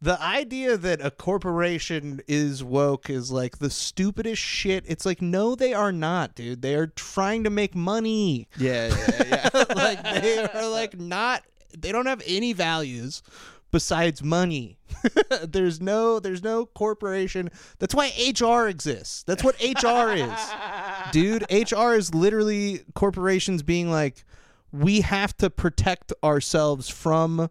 the 0.00 0.20
idea 0.22 0.76
that 0.76 1.04
a 1.04 1.10
corporation 1.10 2.20
is 2.28 2.62
woke 2.62 3.10
is 3.10 3.30
like 3.30 3.58
the 3.58 3.70
stupidest 3.70 4.40
shit. 4.40 4.84
It's 4.86 5.04
like 5.04 5.20
no 5.20 5.54
they 5.54 5.74
are 5.74 5.92
not 5.92 6.34
dude. 6.34 6.62
They 6.62 6.74
are 6.74 6.86
trying 6.86 7.44
to 7.44 7.50
make 7.50 7.74
money. 7.74 8.48
Yeah, 8.56 8.88
yeah, 8.88 9.48
yeah. 9.54 9.64
like 9.74 10.02
they 10.02 10.38
are 10.38 10.68
like 10.68 10.98
not 10.98 11.44
they 11.76 11.92
don't 11.92 12.06
have 12.06 12.22
any 12.26 12.52
values 12.52 13.22
besides 13.70 14.22
money. 14.22 14.78
There's 15.42 15.80
no 15.80 16.18
there's 16.20 16.42
no 16.42 16.66
corporation. 16.66 17.50
That's 17.78 17.94
why 17.94 18.12
hr 18.40 18.68
exists. 18.68 19.22
That's 19.24 19.44
what 19.44 19.56
hr 19.60 20.12
is. 20.12 20.52
Dude 21.12 21.44
hr 21.50 21.94
is 21.94 22.14
literally 22.14 22.84
corporations 22.94 23.62
being 23.62 23.90
like 23.90 24.24
we 24.72 25.00
have 25.00 25.36
to 25.38 25.50
protect 25.50 26.12
ourselves 26.22 26.88
from 26.88 27.50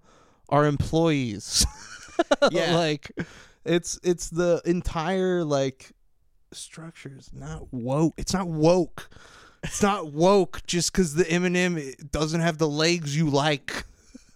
our 0.49 0.65
employees. 0.65 1.65
Yeah. 2.51 2.75
like 2.75 3.11
it's 3.65 3.99
it's 4.03 4.29
the 4.29 4.61
entire 4.65 5.43
like 5.43 5.91
structure 6.53 7.13
is 7.17 7.31
not 7.33 7.71
woke. 7.73 8.13
It's 8.17 8.33
not 8.33 8.47
woke. 8.47 9.09
It's 9.63 9.81
not 9.81 10.13
woke 10.13 10.61
just 10.67 10.91
because 10.91 11.15
the 11.15 11.29
M&M 11.29 11.79
doesn't 12.11 12.41
have 12.41 12.57
the 12.57 12.67
legs 12.69 13.17
you 13.17 13.29
like. 13.29 13.83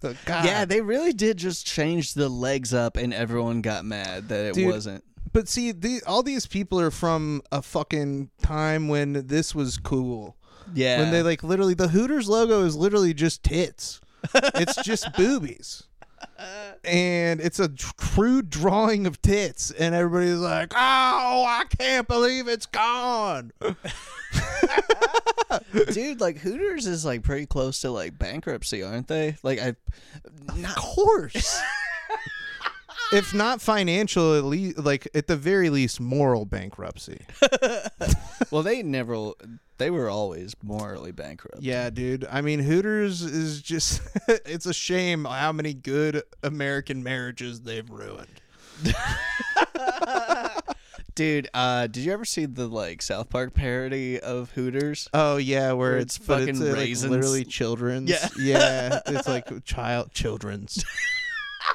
God. 0.01 0.45
Yeah, 0.45 0.65
they 0.65 0.81
really 0.81 1.13
did 1.13 1.37
just 1.37 1.65
change 1.65 2.15
the 2.15 2.27
legs 2.27 2.73
up, 2.73 2.97
and 2.97 3.13
everyone 3.13 3.61
got 3.61 3.85
mad 3.85 4.29
that 4.29 4.45
it 4.47 4.53
Dude, 4.55 4.73
wasn't. 4.73 5.03
But 5.31 5.47
see, 5.47 5.71
the, 5.71 6.01
all 6.07 6.23
these 6.23 6.47
people 6.47 6.79
are 6.81 6.89
from 6.91 7.43
a 7.51 7.61
fucking 7.61 8.31
time 8.41 8.87
when 8.87 9.27
this 9.27 9.53
was 9.53 9.77
cool. 9.77 10.35
Yeah, 10.73 10.99
When 11.01 11.11
they 11.11 11.21
like 11.21 11.43
literally 11.43 11.75
the 11.75 11.89
Hooters 11.89 12.27
logo 12.27 12.63
is 12.63 12.75
literally 12.75 13.13
just 13.13 13.43
tits. 13.43 14.01
it's 14.33 14.81
just 14.83 15.13
boobies. 15.17 15.83
And 16.83 17.39
it's 17.39 17.59
a 17.59 17.69
crude 17.97 18.49
drawing 18.49 19.05
of 19.05 19.21
tits, 19.21 19.69
and 19.71 19.93
everybody's 19.93 20.39
like, 20.39 20.73
"Oh, 20.75 21.45
I 21.47 21.65
can't 21.77 22.07
believe 22.07 22.47
it's 22.47 22.65
gone." 22.65 23.51
dude, 25.91 26.21
like 26.21 26.39
Hooters 26.39 26.87
is 26.87 27.05
like 27.05 27.23
pretty 27.23 27.45
close 27.45 27.81
to 27.81 27.91
like 27.91 28.17
bankruptcy, 28.17 28.81
aren't 28.83 29.07
they? 29.07 29.35
Like 29.43 29.59
I, 29.59 29.75
Of 30.49 30.75
course. 30.75 31.61
if 33.11 33.33
not 33.33 33.61
financial, 33.61 34.35
at 34.35 34.43
least 34.43 34.77
like 34.77 35.07
at 35.13 35.27
the 35.27 35.35
very 35.35 35.69
least 35.69 35.99
moral 35.99 36.45
bankruptcy. 36.45 37.21
well, 38.51 38.63
they 38.63 38.83
never, 38.83 39.31
they 39.77 39.89
were 39.89 40.09
always 40.09 40.55
morally 40.63 41.11
bankrupt. 41.11 41.61
Yeah, 41.61 41.89
dude. 41.89 42.25
I 42.29 42.41
mean, 42.41 42.59
Hooters 42.59 43.21
is 43.21 43.61
just 43.61 44.01
it's 44.27 44.65
a 44.65 44.73
shame 44.73 45.25
how 45.25 45.51
many 45.51 45.73
good 45.73 46.23
American 46.43 47.03
marriages 47.03 47.61
they've 47.61 47.89
ruined. 47.89 48.41
Dude, 51.13 51.49
uh, 51.53 51.87
did 51.87 52.05
you 52.05 52.13
ever 52.13 52.23
see 52.23 52.45
the 52.45 52.67
like 52.67 53.01
South 53.01 53.29
Park 53.29 53.53
parody 53.53 54.19
of 54.19 54.51
Hooters? 54.51 55.09
Oh 55.13 55.35
yeah, 55.37 55.73
where, 55.73 55.91
Where 55.91 55.97
it's, 55.97 56.17
it's 56.17 56.25
but 56.25 56.43
it's 56.43 56.57
fucking 56.57 56.73
uh, 56.73 56.77
like, 56.77 57.11
literally 57.11 57.43
children's. 57.43 58.09
Yeah. 58.09 58.29
yeah. 58.39 58.99
It's 59.05 59.27
like 59.27 59.65
child 59.65 60.13
children's. 60.13 60.83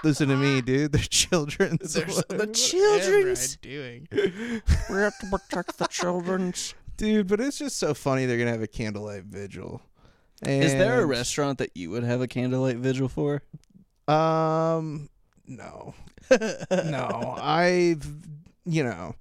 Listen 0.05 0.29
to 0.29 0.37
me, 0.37 0.61
dude. 0.61 0.93
They're 0.93 1.01
children's. 1.03 1.95
They're 1.95 2.09
so- 2.09 2.23
the 2.29 2.47
children's. 2.49 3.55
I'm 3.55 3.59
doing, 3.69 4.09
We 4.13 4.97
have 4.97 5.19
to 5.19 5.27
protect 5.31 5.79
the 5.79 5.87
children's. 5.89 6.75
dude. 6.97 7.27
But 7.27 7.41
it's 7.41 7.59
just 7.59 7.79
so 7.79 7.95
funny. 7.95 8.27
They're 8.27 8.39
gonna 8.39 8.53
have 8.53 8.63
a 8.63 8.67
candlelight 8.69 9.25
vigil. 9.25 9.83
Is 10.43 10.73
there 10.73 11.01
a 11.01 11.07
restaurant 11.07 11.59
that 11.59 11.71
you 11.75 11.91
would 11.91 12.05
have 12.05 12.21
a 12.21 12.29
candlelight 12.29 12.77
vigil 12.77 13.09
for? 13.09 13.43
Um, 14.07 15.09
no, 15.47 15.95
no. 16.71 17.35
I've, 17.41 18.07
you 18.67 18.85
know, 18.85 19.15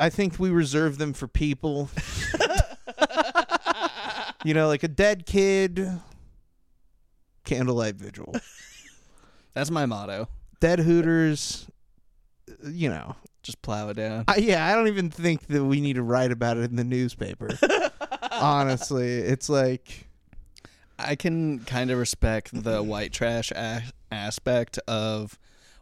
I 0.00 0.08
think 0.08 0.38
we 0.38 0.50
reserve 0.50 0.96
them 0.98 1.12
for 1.12 1.28
people. 1.28 1.90
you 4.44 4.54
know, 4.54 4.66
like 4.68 4.82
a 4.82 4.88
dead 4.88 5.26
kid. 5.26 5.88
Candlelight 7.44 7.96
vigil. 7.96 8.34
That's 9.54 9.70
my 9.70 9.86
motto. 9.86 10.28
Dead 10.60 10.78
Hooters. 10.78 11.66
You 12.64 12.88
know, 12.90 13.16
Just 13.42 13.60
plow 13.62 13.88
it 13.88 13.94
down. 13.94 14.24
I, 14.28 14.36
yeah. 14.36 14.66
I 14.66 14.74
don't 14.74 14.88
even 14.88 15.10
think 15.10 15.46
that 15.48 15.64
we 15.64 15.80
need 15.80 15.94
to 15.94 16.02
write 16.02 16.30
about 16.32 16.56
it 16.56 16.70
in 16.70 16.76
the 16.76 16.84
newspaper. 16.84 17.48
Honestly, 18.32 19.18
it's 19.18 19.48
like. 19.48 20.08
I 20.98 21.16
can 21.16 21.60
kind 21.60 21.90
of 21.90 21.98
respect 21.98 22.50
the 22.62 22.82
white 22.82 23.12
trash 23.12 23.50
a- 23.50 23.82
aspect 24.12 24.78
of 24.86 25.36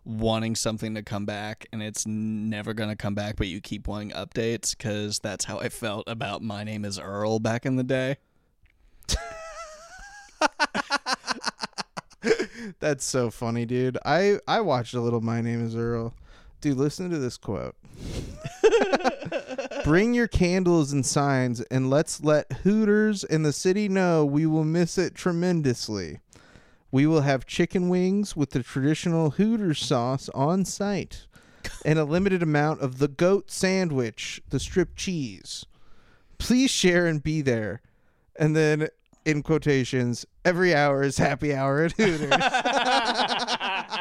wanting 0.04 0.54
something 0.56 0.94
to 0.94 1.02
come 1.02 1.26
back 1.26 1.66
and 1.72 1.82
it's 1.82 2.06
never 2.06 2.72
going 2.72 2.88
to 2.88 2.96
come 2.96 3.14
back, 3.14 3.36
but 3.36 3.46
you 3.46 3.60
keep 3.60 3.86
wanting 3.86 4.10
updates 4.12 4.74
because 4.74 5.18
that's 5.18 5.44
how 5.44 5.58
I 5.58 5.68
felt 5.68 6.08
about 6.08 6.40
My 6.42 6.64
Name 6.64 6.86
is 6.86 6.98
Earl 6.98 7.38
back 7.38 7.66
in 7.66 7.76
the 7.76 7.84
day. 7.84 8.16
That's 12.80 13.04
so 13.04 13.30
funny, 13.30 13.66
dude. 13.66 13.98
I 14.04 14.38
I 14.46 14.60
watched 14.60 14.94
a 14.94 15.00
little 15.00 15.20
My 15.20 15.40
Name 15.40 15.64
is 15.64 15.74
Earl. 15.74 16.14
Dude, 16.60 16.76
listen 16.76 17.10
to 17.10 17.18
this 17.18 17.36
quote. 17.36 17.74
Bring 19.84 20.12
your 20.12 20.28
candles 20.28 20.92
and 20.92 21.04
signs 21.06 21.62
and 21.62 21.88
let's 21.88 22.22
let 22.22 22.52
Hooters 22.52 23.24
and 23.24 23.44
the 23.44 23.52
city 23.52 23.88
know 23.88 24.26
we 24.26 24.44
will 24.44 24.64
miss 24.64 24.98
it 24.98 25.14
tremendously. 25.14 26.20
We 26.90 27.06
will 27.06 27.22
have 27.22 27.46
chicken 27.46 27.88
wings 27.88 28.36
with 28.36 28.50
the 28.50 28.62
traditional 28.62 29.30
Hooters 29.30 29.80
sauce 29.80 30.28
on 30.34 30.64
site 30.64 31.26
and 31.84 31.98
a 31.98 32.04
limited 32.04 32.42
amount 32.42 32.80
of 32.80 32.98
the 32.98 33.08
goat 33.08 33.50
sandwich, 33.50 34.42
the 34.50 34.60
strip 34.60 34.96
cheese. 34.96 35.64
Please 36.38 36.70
share 36.70 37.06
and 37.06 37.22
be 37.22 37.40
there. 37.40 37.80
And 38.36 38.54
then 38.56 38.88
in 39.24 39.42
quotations, 39.42 40.26
every 40.44 40.74
hour 40.74 41.02
is 41.02 41.18
happy 41.18 41.54
hour 41.54 41.82
at 41.82 41.92
Hooters. 41.92 42.30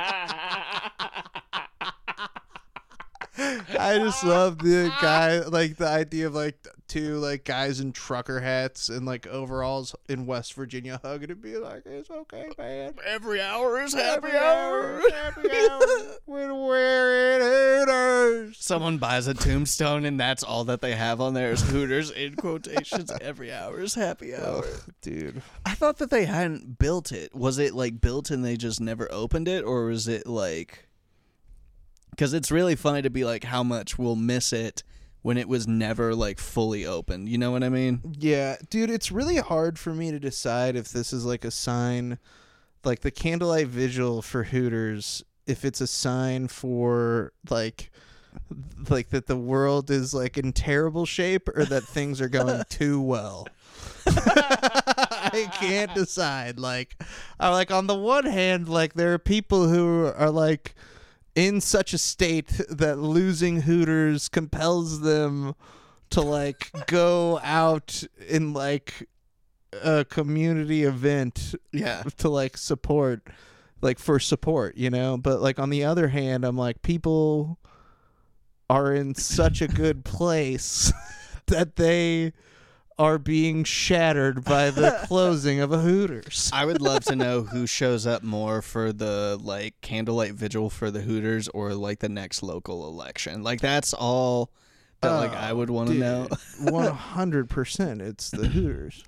I 3.80 3.98
just 4.00 4.24
love 4.24 4.60
the 4.60 4.92
guy, 5.02 5.40
like 5.40 5.78
the 5.78 5.88
idea 5.88 6.28
of 6.28 6.36
like 6.36 6.68
two 6.88 7.18
like 7.18 7.46
guys 7.46 7.80
in 7.80 7.94
trucker 7.94 8.40
hats 8.40 8.90
and 8.90 9.06
like 9.06 9.28
overalls 9.28 9.96
in 10.10 10.26
West 10.26 10.54
Virginia 10.56 11.00
hugging 11.04 11.32
and 11.32 11.42
be 11.42 11.58
like, 11.58 11.84
"It's 11.86 12.10
okay, 12.10 12.50
man. 12.58 12.96
Every 13.06 13.42
hour 13.42 13.82
is 13.82 13.94
Happy 13.94 14.32
hour, 14.36 15.02
happy 15.12 15.50
hour. 15.70 15.80
We're 16.26 16.54
wearing 16.54 17.42
Hooters." 17.42 18.58
Someone 18.60 18.98
buys 18.98 19.28
a 19.28 19.34
tombstone 19.34 20.06
and 20.06 20.20
that's 20.20 20.44
all 20.44 20.64
that 20.66 20.82
they 20.82 20.96
have 20.96 21.22
on 21.22 21.34
there 21.34 21.52
is 21.52 21.62
Hooters 21.62 22.12
in 22.12 22.36
quotations. 22.36 23.12
Every 23.22 23.54
hour 23.54 23.80
is 23.80 23.94
happy 23.94 24.36
hour. 24.36 24.66
Ugh, 24.66 24.94
dude. 25.02 25.42
I 25.66 25.76
thought 25.76 25.98
that 26.00 26.10
they 26.10 26.26
hadn't 26.26 26.80
built 26.80 27.12
it. 27.12 27.34
Was 27.34 27.60
it 27.60 27.74
like 27.74 28.02
built 28.02 28.32
and 28.32 28.44
they 28.44 28.58
just 28.58 28.82
never 28.82 29.10
opened 29.12 29.48
it, 29.48 29.64
or 29.64 29.86
was 29.86 30.08
it 30.08 30.28
like? 30.28 30.89
Because 32.20 32.34
it's 32.34 32.52
really 32.52 32.76
funny 32.76 33.02
to 33.04 33.10
be 33.10 33.24
like, 33.24 33.46
how 33.46 33.64
much 33.64 33.98
we'll 33.98 34.18
miss 34.18 34.52
it 34.52 34.84
when 35.22 35.38
it 35.38 35.48
was 35.48 35.70
never 35.70 36.14
like 36.14 36.38
fully 36.38 36.86
open. 36.86 37.28
You 37.28 37.38
know 37.38 37.52
what 37.52 37.64
I 37.64 37.70
mean? 37.70 38.02
Yeah, 38.20 38.58
dude, 38.70 38.90
it's 38.90 39.10
really 39.10 39.38
hard 39.38 39.80
for 39.80 39.94
me 39.94 40.12
to 40.12 40.20
decide 40.20 40.76
if 40.76 40.90
this 40.90 41.14
is 41.14 41.24
like 41.24 41.46
a 41.46 41.50
sign, 41.50 42.20
like 42.84 43.00
the 43.00 43.10
candlelight 43.10 43.68
vigil 43.68 44.22
for 44.22 44.44
Hooters, 44.44 45.24
if 45.48 45.64
it's 45.64 45.80
a 45.80 45.88
sign 45.88 46.50
for 46.50 47.32
like, 47.50 47.90
like 48.90 49.12
that 49.12 49.28
the 49.28 49.38
world 49.38 49.90
is 49.90 50.14
like 50.14 50.38
in 50.38 50.52
terrible 50.52 51.06
shape 51.06 51.48
or 51.48 51.64
that 51.64 51.84
things 51.88 52.20
are 52.20 52.28
going 52.28 52.64
too 52.68 53.00
well. 53.00 53.48
I 54.06 55.50
can't 55.54 55.96
decide. 55.96 56.60
Like, 56.60 57.02
I 57.40 57.48
like 57.52 57.72
on 57.72 57.88
the 57.88 57.96
one 57.96 58.26
hand, 58.26 58.68
like 58.68 58.96
there 58.96 59.14
are 59.14 59.20
people 59.20 59.70
who 59.70 60.12
are 60.18 60.32
like 60.32 60.76
in 61.48 61.62
such 61.62 61.94
a 61.94 61.98
state 61.98 62.60
that 62.70 63.00
losing 63.00 63.62
Hooters 63.62 64.28
compels 64.28 65.02
them 65.02 65.56
to 66.10 66.22
like 66.22 66.70
go 66.88 67.40
out 67.44 68.04
in 68.28 68.52
like 68.54 69.08
a 69.84 70.04
community 70.04 70.84
event 70.84 71.56
Yeah. 71.72 72.04
to 72.18 72.30
like 72.30 72.58
support 72.58 73.22
like 73.82 73.98
for 74.00 74.20
support, 74.20 74.76
you 74.76 74.90
know? 74.90 75.18
But 75.18 75.42
like 75.42 75.58
on 75.60 75.70
the 75.70 75.86
other 75.86 76.10
hand, 76.10 76.44
I'm 76.44 76.58
like 76.58 76.82
people 76.82 77.58
are 78.70 78.94
in 78.94 79.16
such 79.16 79.62
a 79.62 79.68
good 79.68 80.04
place 80.20 80.92
that 81.48 81.78
they 81.78 82.34
are 83.00 83.18
being 83.18 83.64
shattered 83.64 84.44
by 84.44 84.70
the 84.70 85.00
closing 85.08 85.62
of 85.62 85.72
a 85.72 85.80
Hooters. 85.80 86.52
I 86.54 86.66
would 86.66 86.82
love 86.82 87.06
to 87.06 87.16
know 87.16 87.44
who 87.44 87.66
shows 87.80 88.06
up 88.06 88.22
more 88.24 88.62
for 88.62 88.92
the 88.92 89.40
like 89.42 89.80
candlelight 89.82 90.34
vigil 90.34 90.70
for 90.70 90.92
the 90.92 91.02
Hooters 91.02 91.48
or 91.48 91.74
like 91.74 92.00
the 92.00 92.10
next 92.10 92.44
local 92.44 92.86
election. 92.88 93.42
Like 93.42 93.62
that's 93.62 93.94
all 93.94 94.52
that 95.02 95.12
like 95.12 95.34
I 95.34 95.54
would 95.54 95.70
want 95.70 95.90
to 95.90 95.96
know. 95.96 96.28
One 96.62 96.92
hundred 96.94 97.50
percent, 97.50 98.02
it's 98.02 98.30
the 98.30 98.48
Hooters. 98.48 99.02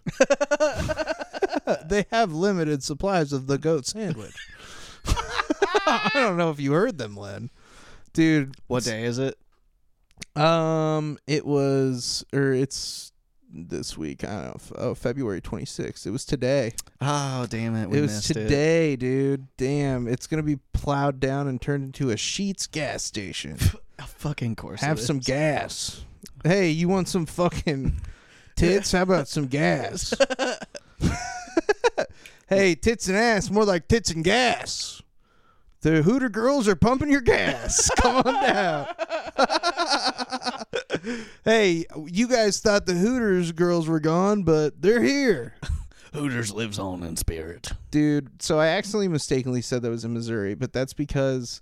they 1.85 2.05
have 2.11 2.31
limited 2.31 2.81
supplies 2.81 3.33
of 3.33 3.47
the 3.47 3.57
goat 3.57 3.85
sandwich. 3.85 4.35
I 5.05 6.11
don't 6.13 6.37
know 6.37 6.49
if 6.49 6.61
you 6.61 6.71
heard 6.71 6.97
them, 6.97 7.17
Len. 7.17 7.49
Dude, 8.13 8.55
What 8.67 8.83
day 8.83 9.03
is 9.03 9.19
it? 9.19 9.37
Um, 10.35 11.17
it 11.27 11.45
was, 11.45 12.23
or 12.33 12.53
it's 12.53 13.10
this 13.53 13.97
week. 13.97 14.23
I 14.23 14.27
don't 14.27 14.43
know. 14.45 14.57
Oh, 14.77 14.95
February 14.95 15.41
twenty 15.41 15.65
sixth. 15.65 16.05
It 16.07 16.11
was 16.11 16.25
today. 16.25 16.73
Oh 16.99 17.45
damn 17.49 17.75
it! 17.75 17.89
We 17.89 17.97
it 17.97 18.01
was 18.01 18.11
missed 18.11 18.31
it. 18.31 18.33
today, 18.35 18.95
dude. 18.95 19.47
Damn, 19.57 20.07
it's 20.07 20.27
gonna 20.27 20.43
be 20.43 20.57
plowed 20.73 21.19
down 21.19 21.47
and 21.47 21.61
turned 21.61 21.83
into 21.83 22.11
a 22.11 22.15
Sheetz 22.15 22.69
gas 22.69 23.03
station. 23.03 23.57
Oh, 24.03 24.05
fucking 24.17 24.55
course. 24.55 24.81
Have 24.81 24.99
some 24.99 25.19
gas. 25.19 26.03
Hey, 26.43 26.71
you 26.71 26.89
want 26.89 27.07
some 27.07 27.27
fucking 27.27 28.01
tits? 28.55 28.93
How 28.93 29.03
about 29.03 29.27
some 29.27 29.45
gas? 29.45 30.11
Hey, 32.49 32.75
tits 32.75 33.07
and 33.07 33.15
ass, 33.15 33.49
more 33.49 33.63
like 33.63 33.87
tits 33.87 34.11
and 34.11 34.25
gas. 34.25 35.01
The 35.81 36.01
Hooter 36.01 36.27
girls 36.27 36.67
are 36.67 36.75
pumping 36.75 37.09
your 37.09 37.21
gas. 37.21 37.89
Come 37.97 38.17
on 38.17 38.33
down. 38.43 38.87
hey, 41.45 41.85
you 42.07 42.27
guys 42.27 42.59
thought 42.59 42.85
the 42.85 42.93
Hooters 42.93 43.51
girls 43.51 43.87
were 43.87 43.99
gone, 43.99 44.43
but 44.43 44.81
they're 44.81 45.01
here. 45.01 45.55
Hooters 46.13 46.51
lives 46.51 46.77
on 46.77 47.03
in 47.03 47.15
spirit. 47.15 47.71
Dude, 47.89 48.41
so 48.41 48.59
I 48.59 48.67
accidentally 48.67 49.07
mistakenly 49.07 49.61
said 49.61 49.81
that 49.83 49.89
was 49.89 50.03
in 50.03 50.13
Missouri, 50.13 50.55
but 50.55 50.73
that's 50.73 50.93
because 50.93 51.61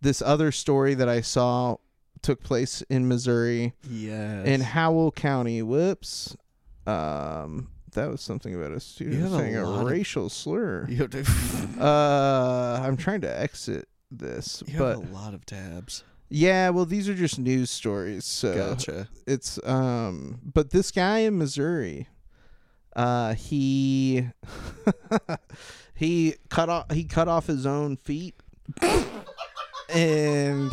this 0.00 0.22
other 0.22 0.50
story 0.50 0.94
that 0.94 1.08
I 1.08 1.20
saw 1.20 1.76
took 2.22 2.42
place 2.42 2.82
in 2.88 3.06
Missouri 3.08 3.74
Yes. 3.90 4.46
in 4.46 4.60
Howell 4.62 5.12
County. 5.12 5.60
Whoops. 5.62 6.36
Um 6.86 7.68
that 7.94 8.08
was 8.10 8.22
something 8.22 8.54
about 8.54 8.72
a 8.72 8.80
student 8.80 9.20
have 9.20 9.32
a 9.34 9.38
saying 9.38 9.56
a, 9.56 9.68
lot 9.68 9.82
of- 9.82 9.90
racial 9.90 10.30
slur. 10.30 10.86
you 10.88 10.96
have, 10.96 11.10
to, 11.10 11.24
Uh, 11.78 12.80
I'm 12.82 12.96
trying 12.96 13.20
to 13.20 13.40
exit 13.40 13.86
this, 14.10 14.62
you 14.66 14.78
but 14.78 14.98
have 15.00 15.10
a 15.10 15.12
lot 15.14 15.34
of 15.34 15.44
tabs. 15.44 16.02
Yeah, 16.34 16.70
well, 16.70 16.86
these 16.86 17.10
are 17.10 17.14
just 17.14 17.38
news 17.38 17.70
stories, 17.70 18.24
so 18.24 18.54
Gotcha. 18.54 19.08
it's 19.26 19.62
um. 19.64 20.40
But 20.42 20.70
this 20.70 20.90
guy 20.90 21.18
in 21.18 21.36
Missouri, 21.36 22.08
uh, 22.96 23.34
he 23.34 24.28
he 25.94 26.36
cut 26.48 26.70
off 26.70 26.90
he 26.90 27.04
cut 27.04 27.28
off 27.28 27.46
his 27.46 27.66
own 27.66 27.98
feet, 27.98 28.34
and 29.90 30.72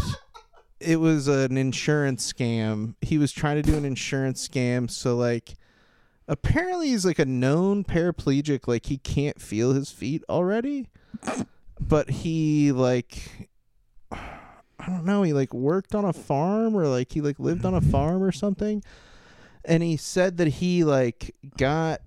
it 0.80 1.02
was 1.02 1.28
an 1.28 1.58
insurance 1.58 2.32
scam. 2.32 2.96
He 3.02 3.18
was 3.18 3.34
trying 3.34 3.62
to 3.62 3.62
do 3.62 3.78
an 3.78 3.86
insurance 3.86 4.48
scam, 4.48 4.90
so 4.90 5.16
like. 5.16 5.56
Apparently 6.32 6.90
he's 6.90 7.06
like 7.06 7.18
a 7.18 7.26
known 7.26 7.84
paraplegic, 7.84 8.68
like 8.68 8.86
he 8.86 9.00
can't 9.00 9.42
feel 9.42 9.74
his 9.74 9.90
feet 9.90 10.24
already. 10.30 10.88
But 11.80 12.12
he 12.12 12.72
like 12.72 13.50
I 14.80 14.88
don't 14.88 15.06
know, 15.06 15.24
he 15.24 15.34
like 15.34 15.54
worked 15.54 15.94
on 15.94 16.06
a 16.06 16.14
farm 16.14 16.76
or 16.76 16.88
like 16.88 17.12
he 17.12 17.22
like 17.22 17.40
lived 17.40 17.66
on 17.66 17.74
a 17.74 17.82
farm 17.92 18.24
or 18.24 18.32
something. 18.32 18.84
And 19.66 19.84
he 19.84 19.98
said 19.98 20.38
that 20.38 20.48
he 20.48 20.84
like 20.84 21.36
got 21.58 22.02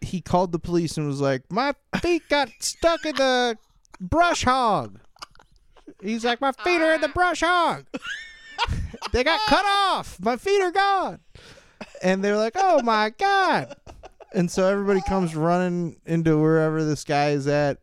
he 0.00 0.20
called 0.20 0.52
the 0.52 0.58
police 0.58 0.96
and 0.96 1.06
was 1.06 1.20
like, 1.20 1.50
My 1.50 1.74
feet 2.00 2.22
got 2.28 2.50
stuck 2.60 3.04
in 3.04 3.16
the 3.16 3.56
brush 4.00 4.44
hog. 4.44 5.00
He's 6.02 6.24
like, 6.24 6.40
My 6.40 6.52
feet 6.52 6.80
are 6.80 6.94
in 6.94 7.00
the 7.00 7.08
brush 7.08 7.40
hog. 7.40 7.86
they 9.12 9.24
got 9.24 9.40
cut 9.48 9.64
off. 9.64 10.18
My 10.20 10.36
feet 10.36 10.60
are 10.60 10.70
gone. 10.70 11.20
And 12.02 12.22
they're 12.22 12.36
like, 12.36 12.54
Oh 12.56 12.82
my 12.82 13.10
God. 13.18 13.74
And 14.34 14.50
so 14.50 14.68
everybody 14.68 15.00
comes 15.00 15.34
running 15.34 15.96
into 16.04 16.38
wherever 16.38 16.84
this 16.84 17.04
guy 17.04 17.30
is 17.30 17.46
at 17.46 17.78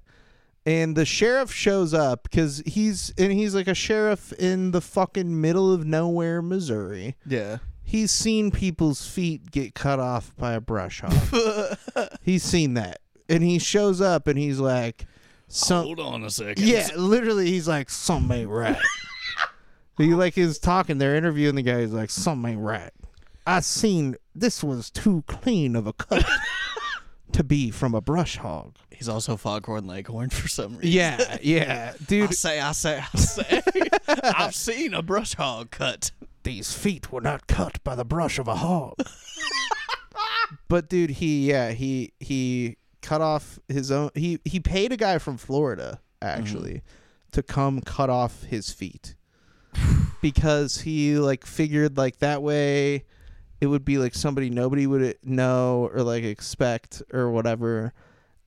and 0.65 0.95
the 0.95 1.05
sheriff 1.05 1.51
shows 1.51 1.93
up 1.93 2.23
because 2.23 2.63
he's 2.65 3.13
and 3.17 3.31
he's 3.31 3.53
like 3.53 3.67
a 3.67 3.75
sheriff 3.75 4.33
in 4.33 4.71
the 4.71 4.81
fucking 4.81 5.39
middle 5.39 5.71
of 5.71 5.85
nowhere, 5.85 6.41
Missouri. 6.41 7.15
Yeah. 7.25 7.57
He's 7.83 8.11
seen 8.11 8.49
people's 8.49 9.05
feet 9.07 9.51
get 9.51 9.75
cut 9.75 9.99
off 9.99 10.35
by 10.37 10.53
a 10.53 10.61
brush 10.61 11.01
hog. 11.01 11.77
he's 12.21 12.41
seen 12.43 12.73
that, 12.73 12.99
and 13.29 13.43
he 13.43 13.59
shows 13.59 14.01
up 14.01 14.27
and 14.27 14.39
he's 14.39 14.59
like, 14.59 15.05
"Some 15.47 15.85
Hold 15.85 15.99
on 15.99 16.23
a 16.23 16.31
second. 16.31 16.65
yeah, 16.65 16.87
literally, 16.95 17.45
he's 17.45 17.67
like, 17.67 17.91
something 17.91 18.39
ain't 18.39 18.49
right." 18.49 18.77
he 19.97 20.15
like 20.15 20.35
is 20.35 20.57
talking. 20.57 20.97
They're 20.97 21.15
interviewing 21.15 21.53
the 21.53 21.61
guy. 21.61 21.81
He's 21.81 21.91
like, 21.91 22.09
something 22.09 22.53
ain't 22.53 22.61
right. 22.61 22.91
I 23.45 23.59
seen 23.59 24.15
this 24.33 24.63
was 24.63 24.89
too 24.89 25.23
clean 25.27 25.75
of 25.75 25.85
a 25.85 25.93
cut 25.93 26.25
to 27.35 27.43
be 27.43 27.69
from 27.69 27.93
a 27.93 27.99
brush 27.99 28.37
hog. 28.37 28.77
He's 28.89 29.09
also 29.09 29.35
Foghorn 29.35 29.87
Leghorn 29.87 30.29
for 30.29 30.47
some 30.47 30.77
reason. 30.77 30.89
Yeah, 30.89 31.37
yeah, 31.41 31.93
I 31.99 32.03
dude. 32.05 32.33
say, 32.33 32.61
I 32.61 32.71
say, 32.71 33.03
I 33.13 33.17
say. 33.17 33.61
I've 34.07 34.55
seen 34.55 34.93
a 34.93 35.01
brush 35.01 35.33
hog 35.33 35.69
cut. 35.69 36.11
these 36.43 36.73
feet 36.73 37.11
were 37.11 37.19
not 37.19 37.47
cut 37.47 37.83
by 37.83 37.93
the 37.95 38.05
brush 38.05 38.39
of 38.39 38.47
a 38.47 38.55
hog. 38.55 38.95
but 40.69 40.87
dude, 40.87 41.09
he 41.09 41.49
yeah, 41.49 41.71
he 41.71 42.13
he 42.21 42.77
cut 43.01 43.19
off 43.19 43.59
his 43.67 43.91
own 43.91 44.11
he 44.15 44.39
he 44.45 44.61
paid 44.61 44.93
a 44.93 44.97
guy 44.97 45.17
from 45.17 45.35
Florida 45.35 45.99
actually 46.21 46.75
mm-hmm. 46.75 47.31
to 47.33 47.43
come 47.43 47.81
cut 47.81 48.09
off 48.09 48.43
his 48.43 48.71
feet. 48.71 49.15
because 50.21 50.81
he 50.81 51.17
like 51.17 51.45
figured 51.45 51.97
like 51.97 52.19
that 52.19 52.41
way 52.41 53.03
it 53.65 53.69
would 53.69 53.83
be 53.83 53.97
like 53.97 54.13
somebody 54.13 54.51
nobody 54.51 54.85
would 54.85 55.17
know 55.23 55.89
or 55.91 56.03
like 56.03 56.23
expect 56.23 57.01
or 57.11 57.31
whatever. 57.31 57.93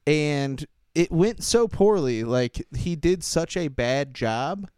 And 0.07 0.65
it 0.95 1.11
went 1.11 1.43
so 1.43 1.67
poorly. 1.67 2.23
Like 2.23 2.65
he 2.77 2.95
did 2.95 3.25
such 3.25 3.57
a 3.57 3.67
bad 3.67 4.15
job 4.15 4.71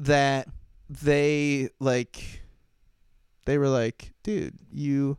that 0.00 0.48
they 0.90 1.68
like 1.78 2.42
they 3.44 3.56
were 3.56 3.68
like, 3.68 4.14
dude, 4.24 4.58
you 4.72 5.16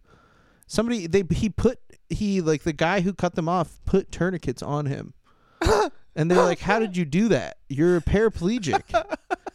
somebody 0.67 1.07
they 1.07 1.23
he 1.31 1.49
put 1.49 1.79
he 2.09 2.41
like 2.41 2.63
the 2.63 2.73
guy 2.73 2.99
who 2.99 3.13
cut 3.13 3.35
them 3.35 3.47
off 3.47 3.79
put 3.85 4.11
tourniquets 4.11 4.61
on 4.61 4.87
him. 4.87 5.13
and 6.17 6.29
they're 6.29 6.43
like, 6.43 6.59
How 6.59 6.79
did 6.79 6.97
you 6.97 7.05
do 7.05 7.29
that? 7.29 7.59
You're 7.69 7.95
a 7.95 8.01
paraplegic. 8.01 8.83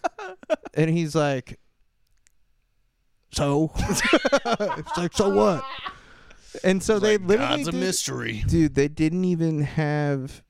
and 0.74 0.88
he's 0.88 1.14
like 1.14 1.61
So 3.32 3.70
it's 3.78 4.96
like, 4.96 5.12
so 5.14 5.30
what? 5.30 5.64
And 6.64 6.82
so 6.82 6.98
they 6.98 7.16
literally 7.16 7.56
God's 7.64 7.68
a 7.68 7.72
did- 7.72 7.80
mystery. 7.80 8.44
dude 8.46 8.74
they 8.74 8.88
didn't 8.88 9.24
even 9.24 9.62
have 9.62 10.42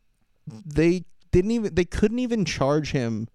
they 0.46 1.04
didn't 1.30 1.52
even 1.52 1.74
they 1.74 1.84
couldn't 1.84 2.18
even 2.18 2.44
charge 2.44 2.90
him 2.90 3.28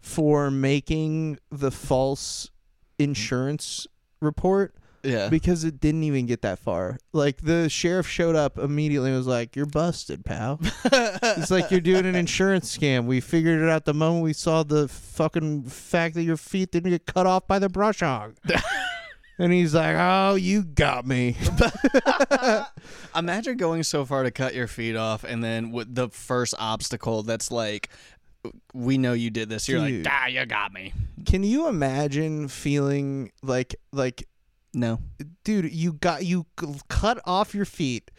for 0.00 0.50
making 0.50 1.38
the 1.50 1.70
false 1.70 2.50
insurance 2.98 3.86
report 4.20 4.74
Yeah. 5.08 5.28
because 5.28 5.64
it 5.64 5.80
didn't 5.80 6.04
even 6.04 6.26
get 6.26 6.42
that 6.42 6.58
far 6.58 6.98
like 7.12 7.40
the 7.42 7.68
sheriff 7.68 8.06
showed 8.06 8.36
up 8.36 8.58
immediately 8.58 9.10
and 9.10 9.16
was 9.18 9.26
like 9.26 9.56
you're 9.56 9.66
busted 9.66 10.24
pal 10.24 10.58
it's 10.62 11.50
like 11.50 11.70
you're 11.70 11.80
doing 11.80 12.06
an 12.06 12.14
insurance 12.24 12.76
scam 12.76 13.06
we 13.06 13.20
figured 13.20 13.60
it 13.60 13.68
out 13.68 13.84
the 13.84 13.94
moment 13.94 14.22
we 14.22 14.32
saw 14.32 14.62
the 14.62 14.86
fucking 14.88 15.64
fact 15.64 16.14
that 16.14 16.22
your 16.22 16.36
feet 16.36 16.70
didn't 16.70 16.90
get 16.90 17.06
cut 17.06 17.26
off 17.26 17.46
by 17.46 17.58
the 17.58 17.68
brush 17.68 18.00
hog 18.00 18.36
and 19.38 19.52
he's 19.52 19.74
like 19.74 19.96
oh 19.98 20.34
you 20.34 20.62
got 20.62 21.06
me 21.06 21.36
Imagine 23.16 23.56
going 23.56 23.82
so 23.82 24.04
far 24.04 24.22
to 24.22 24.30
cut 24.30 24.54
your 24.54 24.66
feet 24.66 24.96
off, 24.96 25.24
and 25.24 25.42
then 25.42 25.70
with 25.70 25.94
the 25.94 26.08
first 26.08 26.54
obstacle 26.58 27.22
that's 27.22 27.50
like, 27.50 27.88
we 28.72 28.98
know 28.98 29.12
you 29.12 29.30
did 29.30 29.48
this. 29.48 29.68
You're 29.68 29.84
Dude. 29.86 30.04
like, 30.04 30.14
ah, 30.14 30.26
you 30.26 30.44
got 30.46 30.72
me. 30.72 30.92
Can 31.26 31.42
you 31.42 31.66
imagine 31.68 32.48
feeling 32.48 33.32
like 33.42 33.74
like 33.92 34.26
No. 34.78 35.00
dude, 35.44 35.72
you 35.72 35.94
got 35.94 36.24
you 36.24 36.46
cut 36.88 37.20
off 37.24 37.54
your 37.54 37.64
feet 37.64 38.10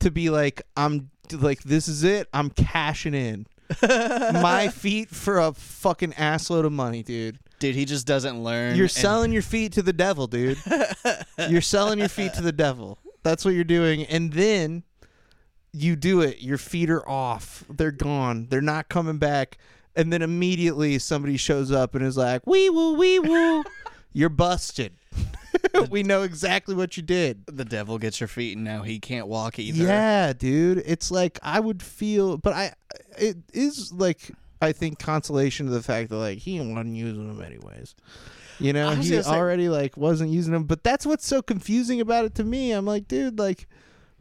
to 0.00 0.10
be 0.10 0.30
like 0.30 0.62
I'm 0.76 1.10
like 1.32 1.62
this 1.62 1.88
is 1.88 2.04
it. 2.04 2.28
I'm 2.32 2.50
cashing 2.50 3.14
in. 3.14 3.46
My 3.82 4.68
feet 4.68 5.10
for 5.10 5.38
a 5.38 5.52
fucking 5.52 6.12
assload 6.12 6.64
of 6.64 6.72
money, 6.72 7.02
dude. 7.02 7.38
Dude, 7.58 7.74
he 7.74 7.84
just 7.84 8.06
doesn't 8.06 8.42
learn. 8.42 8.76
You're 8.76 8.84
and- 8.84 8.90
selling 8.90 9.32
your 9.32 9.42
feet 9.42 9.72
to 9.72 9.82
the 9.82 9.92
devil, 9.92 10.26
dude. 10.26 10.58
you're 11.48 11.60
selling 11.60 11.98
your 11.98 12.08
feet 12.08 12.34
to 12.34 12.42
the 12.42 12.52
devil. 12.52 12.98
That's 13.22 13.44
what 13.44 13.54
you're 13.54 13.64
doing. 13.64 14.04
And 14.04 14.32
then 14.32 14.82
you 15.72 15.96
do 15.96 16.20
it. 16.20 16.40
Your 16.40 16.58
feet 16.58 16.90
are 16.90 17.08
off. 17.08 17.64
They're 17.70 17.90
gone. 17.90 18.48
They're 18.50 18.60
not 18.60 18.88
coming 18.88 19.18
back. 19.18 19.58
And 19.96 20.12
then 20.12 20.22
immediately 20.22 20.98
somebody 20.98 21.36
shows 21.36 21.72
up 21.72 21.94
and 21.94 22.04
is 22.04 22.16
like, 22.16 22.46
wee 22.46 22.68
woo, 22.68 22.94
wee 22.94 23.18
woo. 23.18 23.64
you're 24.12 24.28
busted. 24.28 24.92
we 25.90 26.02
know 26.02 26.22
exactly 26.22 26.74
what 26.74 26.96
you 26.96 27.02
did. 27.02 27.44
the 27.46 27.64
devil 27.64 27.98
gets 27.98 28.20
your 28.20 28.28
feet, 28.28 28.56
and 28.56 28.64
now 28.64 28.82
he 28.82 28.98
can't 28.98 29.26
walk 29.26 29.58
either. 29.58 29.84
Yeah, 29.84 30.32
dude. 30.32 30.82
It's 30.86 31.10
like 31.10 31.38
I 31.42 31.60
would 31.60 31.82
feel, 31.82 32.36
but 32.38 32.52
I, 32.52 32.72
it 33.18 33.36
is 33.52 33.92
like 33.92 34.30
I 34.60 34.72
think 34.72 34.98
consolation 34.98 35.66
to 35.66 35.72
the 35.72 35.82
fact 35.82 36.10
that 36.10 36.16
like 36.16 36.38
he 36.38 36.58
wasn't 36.60 36.96
using 36.96 37.28
them 37.28 37.44
anyways. 37.44 37.94
You 38.60 38.72
know, 38.72 38.90
he 38.90 39.10
gonna 39.10 39.22
say- 39.22 39.30
already 39.30 39.68
like 39.68 39.96
wasn't 39.96 40.30
using 40.30 40.52
them. 40.52 40.64
But 40.64 40.84
that's 40.84 41.04
what's 41.04 41.26
so 41.26 41.42
confusing 41.42 42.00
about 42.00 42.24
it 42.24 42.34
to 42.36 42.44
me. 42.44 42.72
I'm 42.72 42.86
like, 42.86 43.08
dude, 43.08 43.38
like, 43.38 43.66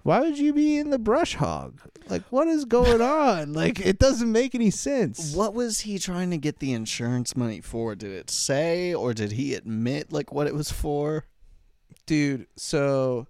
why 0.04 0.20
would 0.20 0.38
you 0.38 0.54
be 0.54 0.78
in 0.78 0.90
the 0.90 1.00
brush 1.00 1.36
hog? 1.36 1.82
Like, 2.10 2.24
what 2.30 2.48
is 2.48 2.66
going 2.66 3.02
on? 3.02 3.54
Like, 3.54 3.80
it 3.80 4.00
doesn't 4.00 4.32
make 4.32 4.54
any 4.54 4.70
sense. 4.70 5.34
What 5.34 5.54
was 5.54 5.82
he 5.82 5.98
trying 5.98 6.30
to 6.32 6.38
get 6.38 6.60
the 6.60 6.74
insurance 6.74 7.36
money 7.36 7.62
for? 7.62 7.96
Did 7.96 8.12
it 8.12 8.30
say, 8.30 8.94
or 8.94 9.14
did 9.14 9.34
he 9.34 9.56
admit 9.56 10.12
like 10.14 10.32
what 10.32 10.48
it 10.48 10.54
was 10.54 10.72
for? 10.72 11.26
dude 12.06 12.46
so 12.58 13.28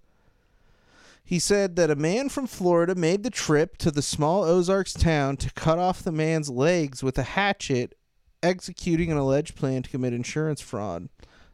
he 1.24 1.40
said 1.40 1.76
that 1.76 1.90
a 1.90 1.96
man 1.96 2.28
from 2.28 2.48
Florida 2.48 2.96
made 2.96 3.24
the 3.24 3.30
trip 3.30 3.78
to 3.78 3.92
the 3.92 4.02
small 4.02 4.44
Ozarks 4.44 4.94
town 4.94 5.38
to 5.38 5.52
cut 5.54 5.80
off 5.80 6.04
the 6.04 6.12
man's 6.12 6.50
legs 6.50 7.02
with 7.02 7.18
a 7.18 7.24
hatchet, 7.24 7.96
executing 8.44 9.10
an 9.10 9.18
alleged 9.18 9.56
plan 9.56 9.84
to 9.84 9.90
commit 9.90 10.14
insurance 10.14 10.60
fraud. 10.60 11.08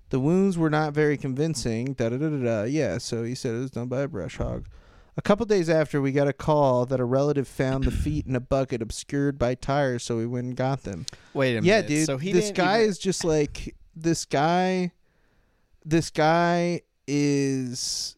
The 0.09 0.19
wounds 0.19 0.57
were 0.57 0.71
not 0.71 0.93
very 0.93 1.17
convincing. 1.17 1.93
Da 1.93 2.09
da 2.09 2.17
da 2.17 2.29
da. 2.29 2.63
Yeah, 2.63 2.97
so 2.97 3.23
he 3.23 3.35
said 3.35 3.53
it 3.53 3.59
was 3.59 3.71
done 3.71 3.87
by 3.87 4.01
a 4.01 4.07
brush 4.07 4.37
hog. 4.37 4.65
A 5.19 5.21
couple 5.21 5.45
days 5.45 5.69
after, 5.69 5.99
we 6.01 6.13
got 6.13 6.29
a 6.29 6.33
call 6.33 6.85
that 6.85 7.01
a 7.01 7.03
relative 7.03 7.45
found 7.45 7.83
the 7.83 7.91
feet 7.91 8.25
in 8.25 8.37
a 8.37 8.39
bucket 8.39 8.81
obscured 8.81 9.37
by 9.37 9.53
tires, 9.53 10.01
so 10.01 10.15
we 10.15 10.25
went 10.25 10.47
and 10.47 10.55
got 10.55 10.83
them. 10.83 11.05
Wait 11.33 11.57
a 11.57 11.61
minute. 11.61 11.67
Yeah, 11.67 11.75
minute. 11.81 11.87
dude. 11.89 12.05
So 12.05 12.17
he 12.17 12.31
this 12.31 12.45
didn't 12.45 12.55
guy 12.57 12.77
even- 12.79 12.89
is 12.89 12.97
just 12.99 13.25
like 13.25 13.75
this 13.93 14.23
guy. 14.23 14.93
This 15.83 16.09
guy 16.09 16.83
is. 17.05 18.15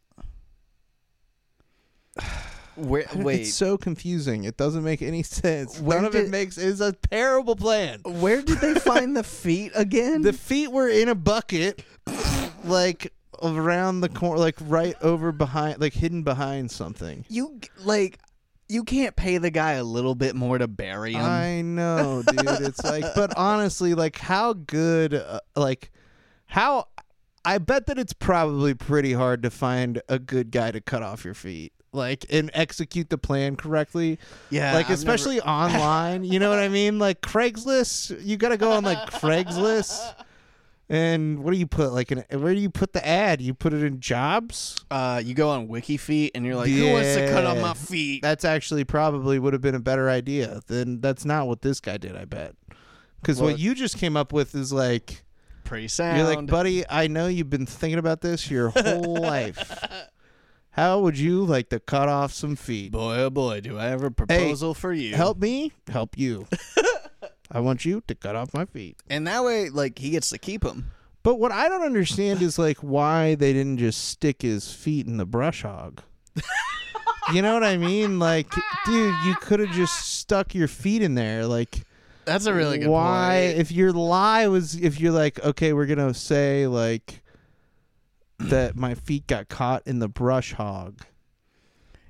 Where, 2.75 3.05
I 3.09 3.13
don't- 3.15 3.23
wait. 3.23 3.41
It's 3.41 3.55
so 3.55 3.79
confusing. 3.79 4.43
It 4.43 4.57
doesn't 4.57 4.83
make 4.83 5.01
any 5.01 5.23
sense. 5.23 5.79
Where 5.79 5.97
None 5.97 6.05
of 6.05 6.13
it 6.15 6.21
did- 6.25 6.29
makes. 6.31 6.59
It's 6.59 6.81
a 6.81 6.91
terrible 6.91 7.55
plan. 7.55 8.01
where 8.05 8.43
did 8.43 8.59
they 8.59 8.75
find 8.75 9.17
the 9.17 9.23
feet 9.23 9.71
again? 9.75 10.21
The 10.21 10.33
feet 10.33 10.71
were 10.71 10.87
in 10.87 11.09
a 11.09 11.15
bucket, 11.15 11.83
like 12.63 13.11
around 13.41 14.01
the 14.01 14.09
corner, 14.09 14.39
like 14.39 14.57
right 14.61 14.95
over 15.01 15.31
behind, 15.31 15.79
like 15.79 15.93
hidden 15.93 16.23
behind 16.23 16.71
something. 16.71 17.25
you 17.29 17.59
like 17.83 18.19
you 18.71 18.85
can't 18.85 19.17
pay 19.17 19.37
the 19.37 19.51
guy 19.51 19.73
a 19.73 19.83
little 19.83 20.15
bit 20.15 20.33
more 20.33 20.57
to 20.57 20.67
bury 20.67 21.11
him. 21.13 21.21
I 21.25 21.61
know, 21.61 22.23
dude. 22.27 22.45
It's 22.47 22.81
like, 22.83 23.03
but 23.15 23.35
honestly, 23.37 23.93
like, 23.93 24.17
how 24.17 24.53
good, 24.53 25.13
uh, 25.13 25.41
like, 25.55 25.91
how. 26.45 26.87
I 27.43 27.57
bet 27.57 27.87
that 27.87 27.97
it's 27.97 28.13
probably 28.13 28.73
pretty 28.75 29.13
hard 29.13 29.41
to 29.43 29.49
find 29.49 30.01
a 30.07 30.19
good 30.19 30.51
guy 30.51 30.71
to 30.71 30.79
cut 30.79 31.01
off 31.03 31.25
your 31.25 31.33
feet, 31.33 31.73
like, 31.91 32.23
and 32.29 32.49
execute 32.53 33.09
the 33.09 33.17
plan 33.17 33.55
correctly. 33.55 34.19
yeah, 34.51 34.73
like, 34.73 34.85
I've 34.85 34.93
especially 34.93 35.41
online. 35.41 36.23
You 36.23 36.39
know 36.39 36.49
what 36.49 36.59
I 36.59 36.69
mean? 36.69 36.97
Like 36.99 37.19
Craigslist, 37.21 38.23
you 38.23 38.37
got 38.37 38.49
to 38.49 38.57
go 38.57 38.71
on 38.71 38.83
like 38.83 38.99
Craigslist. 39.09 40.15
And 40.89 41.43
what 41.43 41.51
do 41.53 41.57
you 41.57 41.67
put? 41.67 41.93
Like, 41.93 42.11
an, 42.11 42.25
where 42.31 42.53
do 42.53 42.59
you 42.59 42.69
put 42.69 42.91
the 42.91 43.05
ad? 43.07 43.39
You 43.41 43.53
put 43.53 43.73
it 43.73 43.81
in 43.81 44.01
jobs. 44.01 44.83
Uh, 44.91 45.21
you 45.23 45.33
go 45.33 45.49
on 45.49 45.67
WikiFeet 45.69 46.31
and 46.35 46.45
you're 46.45 46.55
like, 46.55 46.69
who 46.69 46.91
wants 46.91 47.15
to 47.15 47.29
cut 47.29 47.45
off 47.45 47.57
my 47.59 47.73
feet? 47.73 48.21
That's 48.21 48.43
actually 48.43 48.83
probably 48.83 49.39
would 49.39 49.53
have 49.53 49.61
been 49.61 49.75
a 49.75 49.79
better 49.79 50.09
idea. 50.09 50.59
Then 50.67 50.99
that's 50.99 51.23
not 51.23 51.47
what 51.47 51.61
this 51.61 51.79
guy 51.79 51.95
did. 51.97 52.17
I 52.17 52.25
bet. 52.25 52.55
Because 53.21 53.39
Well- 53.39 53.51
what 53.51 53.59
you 53.59 53.73
just 53.73 53.97
came 53.97 54.17
up 54.17 54.33
with 54.33 54.53
is 54.53 54.73
like 54.73 55.23
Pretty 55.63 55.87
sound. 55.87 56.17
you're 56.17 56.27
like, 56.27 56.45
buddy. 56.47 56.83
I 56.89 57.07
know 57.07 57.27
you've 57.27 57.49
been 57.49 57.65
thinking 57.65 57.99
about 57.99 58.19
this 58.19 58.51
your 58.51 58.69
whole 58.69 59.15
life. 59.21 59.71
How 60.71 60.99
would 61.01 61.17
you 61.17 61.45
like 61.45 61.69
to 61.69 61.79
cut 61.79 62.09
off 62.09 62.33
some 62.33 62.55
feet? 62.57 62.91
boy, 62.91 63.15
oh 63.17 63.29
boy, 63.29 63.61
do 63.61 63.77
I 63.79 63.85
have 63.85 64.03
a 64.03 64.11
proposal 64.11 64.73
for 64.73 64.91
you? 64.91 65.15
Help 65.15 65.37
me, 65.37 65.71
help 65.89 66.17
you. 66.17 66.47
I 67.51 67.59
want 67.59 67.83
you 67.85 68.01
to 68.07 68.15
cut 68.15 68.35
off 68.35 68.53
my 68.53 68.65
feet. 68.65 68.97
And 69.09 69.27
that 69.27 69.43
way, 69.43 69.69
like, 69.69 69.99
he 69.99 70.11
gets 70.11 70.29
to 70.29 70.37
keep 70.37 70.63
them. 70.63 70.91
But 71.23 71.35
what 71.35 71.51
I 71.51 71.69
don't 71.69 71.83
understand 71.83 72.41
is 72.41 72.57
like 72.57 72.77
why 72.77 73.35
they 73.35 73.53
didn't 73.53 73.77
just 73.77 74.05
stick 74.05 74.41
his 74.41 74.73
feet 74.73 75.05
in 75.05 75.17
the 75.17 75.25
brush 75.25 75.61
hog. 75.61 76.01
you 77.33 77.41
know 77.43 77.53
what 77.53 77.63
I 77.63 77.77
mean? 77.77 78.17
Like, 78.17 78.49
dude, 78.85 79.13
you 79.25 79.35
could 79.35 79.59
have 79.59 79.69
just 79.71 80.17
stuck 80.17 80.55
your 80.55 80.67
feet 80.67 81.03
in 81.03 81.13
there. 81.13 81.45
Like, 81.45 81.83
That's 82.25 82.47
a 82.47 82.53
really 82.53 82.79
good 82.79 82.87
why? 82.89 83.49
point. 83.49 83.59
If 83.59 83.71
your 83.71 83.91
lie 83.91 84.47
was, 84.47 84.75
if 84.75 84.99
you're 84.99 85.11
like, 85.11 85.43
okay, 85.45 85.73
we're 85.73 85.85
gonna 85.85 86.13
say 86.15 86.65
like 86.65 87.21
that 88.39 88.75
my 88.75 88.95
feet 88.95 89.27
got 89.27 89.47
caught 89.49 89.85
in 89.85 89.99
the 89.99 90.07
brush 90.07 90.53
hog. 90.53 91.01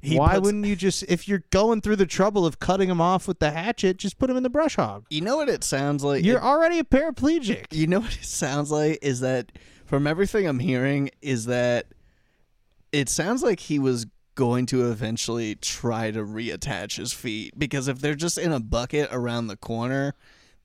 He 0.01 0.17
why 0.17 0.35
puts- 0.35 0.45
wouldn't 0.45 0.65
you 0.65 0.75
just, 0.75 1.03
if 1.03 1.27
you're 1.27 1.43
going 1.51 1.81
through 1.81 1.97
the 1.97 2.05
trouble 2.05 2.45
of 2.45 2.59
cutting 2.59 2.89
him 2.89 2.99
off 2.99 3.27
with 3.27 3.39
the 3.39 3.51
hatchet, 3.51 3.97
just 3.97 4.17
put 4.17 4.29
him 4.29 4.37
in 4.37 4.43
the 4.43 4.49
brush 4.49 4.75
hog? 4.75 5.05
You 5.09 5.21
know 5.21 5.37
what 5.37 5.47
it 5.49 5.63
sounds 5.63 6.03
like? 6.03 6.23
You're 6.25 6.37
It- 6.39 6.43
already 6.43 6.79
a 6.79 6.83
paraplegic. 6.83 7.65
you 7.71 7.87
know 7.87 7.99
what 7.99 8.15
it 8.15 8.25
sounds 8.25 8.71
like 8.71 8.99
is 9.01 9.19
that 9.19 9.51
from 9.85 10.07
everything 10.07 10.47
I'm 10.47 10.59
hearing 10.59 11.09
is 11.21 11.45
that 11.45 11.87
it 12.91 13.09
sounds 13.09 13.43
like 13.43 13.59
he 13.61 13.79
was 13.79 14.05
going 14.35 14.65
to 14.65 14.89
eventually 14.89 15.55
try 15.55 16.09
to 16.11 16.19
reattach 16.23 16.97
his 16.97 17.13
feet 17.13 17.53
because 17.59 17.87
if 17.87 17.99
they're 17.99 18.15
just 18.15 18.37
in 18.37 18.51
a 18.51 18.59
bucket 18.59 19.07
around 19.11 19.47
the 19.47 19.57
corner, 19.57 20.15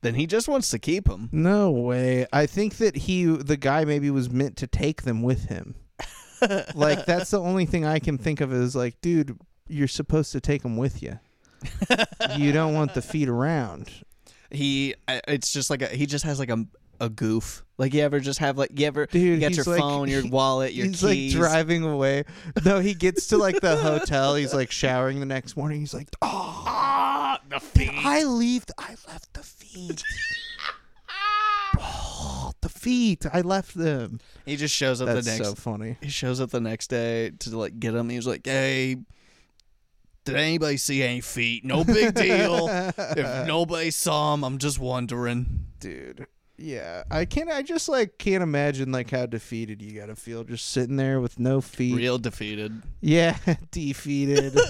then 0.01 0.15
he 0.15 0.25
just 0.25 0.47
wants 0.47 0.69
to 0.69 0.79
keep 0.79 1.05
them. 1.07 1.29
No 1.31 1.69
way. 1.71 2.25
I 2.31 2.45
think 2.45 2.77
that 2.77 2.95
he, 2.95 3.25
the 3.25 3.57
guy, 3.57 3.83
maybe 3.85 4.09
was 4.09 4.29
meant 4.29 4.55
to 4.57 4.67
take 4.67 5.01
them 5.03 5.21
with 5.21 5.45
him. 5.45 5.75
Like 6.75 7.05
that's 7.05 7.31
the 7.31 7.39
only 7.41 7.65
thing 7.65 7.85
I 7.85 7.99
can 7.99 8.17
think 8.17 8.41
of 8.41 8.51
is 8.53 8.75
like, 8.75 8.99
dude, 9.01 9.37
you're 9.67 9.87
supposed 9.87 10.31
to 10.33 10.41
take 10.41 10.61
them 10.63 10.77
with 10.77 11.01
you. 11.03 11.19
you 12.37 12.51
don't 12.51 12.73
want 12.73 12.93
the 12.93 13.01
feet 13.01 13.27
around. 13.29 13.91
He 14.51 14.95
it's 15.07 15.51
just 15.51 15.69
like 15.69 15.81
a, 15.81 15.87
he 15.87 16.05
just 16.05 16.23
has 16.25 16.39
like 16.39 16.49
a 16.49 16.65
a 16.99 17.09
goof. 17.09 17.63
Like 17.77 17.93
you 17.93 18.01
ever 18.01 18.19
just 18.19 18.39
have 18.39 18.57
like 18.57 18.71
you 18.79 18.87
ever 18.87 19.05
Dude, 19.05 19.41
you 19.41 19.47
he's 19.47 19.57
your 19.57 19.65
like- 19.65 19.79
phone, 19.79 20.07
your 20.09 20.25
wallet, 20.27 20.73
your 20.73 20.87
he's 20.87 21.01
keys. 21.01 21.35
like 21.35 21.41
driving 21.49 21.83
away. 21.83 22.23
No, 22.65 22.79
he 22.79 22.93
gets 22.93 23.27
to 23.27 23.37
like 23.37 23.59
the 23.61 23.75
hotel. 23.77 24.35
He's 24.35 24.53
like 24.53 24.71
showering 24.71 25.19
the 25.19 25.25
next 25.25 25.55
morning. 25.57 25.79
He's 25.79 25.93
like, 25.93 26.07
oh, 26.21 26.63
Ah, 26.65 27.39
the 27.49 27.59
feet. 27.59 27.91
I 27.93 28.23
leave. 28.23 28.65
I 28.77 28.95
left 29.07 29.33
the 29.33 29.43
feet. 29.43 30.03
the 32.67 32.79
feet. 32.79 33.25
I 33.31 33.41
left 33.41 33.75
them. 33.75 34.19
He 34.45 34.55
just 34.55 34.75
shows 34.75 35.01
up 35.01 35.07
That's 35.07 35.25
the 35.25 35.31
next 35.37 35.47
so 35.49 35.55
funny. 35.55 35.97
he 36.01 36.09
shows 36.09 36.39
up 36.41 36.49
the 36.51 36.61
next 36.61 36.87
day 36.87 37.31
to 37.39 37.57
like 37.57 37.79
get 37.79 37.93
him. 37.93 38.09
He 38.09 38.15
was 38.17 38.27
like, 38.27 38.45
"Hey, 38.45 38.97
did 40.25 40.35
anybody 40.35 40.77
see 40.77 41.03
any 41.03 41.21
feet? 41.21 41.63
No 41.65 41.83
big 41.83 42.13
deal. 42.13 42.67
if 42.69 42.97
nobody 43.47 43.91
saw 43.91 44.33
him, 44.33 44.43
I'm 44.43 44.57
just 44.57 44.79
wondering." 44.79 45.65
dude 45.79 46.25
yeah 46.59 47.03
i 47.11 47.23
can't 47.23 47.51
i 47.51 47.61
just 47.61 47.87
like 47.87 48.17
can't 48.17 48.41
imagine 48.41 48.91
like 48.91 49.11
how 49.11 49.27
defeated 49.27 49.79
you 49.79 49.91
gotta 49.99 50.15
feel 50.15 50.43
just 50.43 50.67
sitting 50.71 50.95
there 50.95 51.21
with 51.21 51.37
no 51.37 51.61
feet 51.61 51.95
Real 51.95 52.17
defeated. 52.17 52.81
yeah 52.99 53.37
defeated 53.71 54.57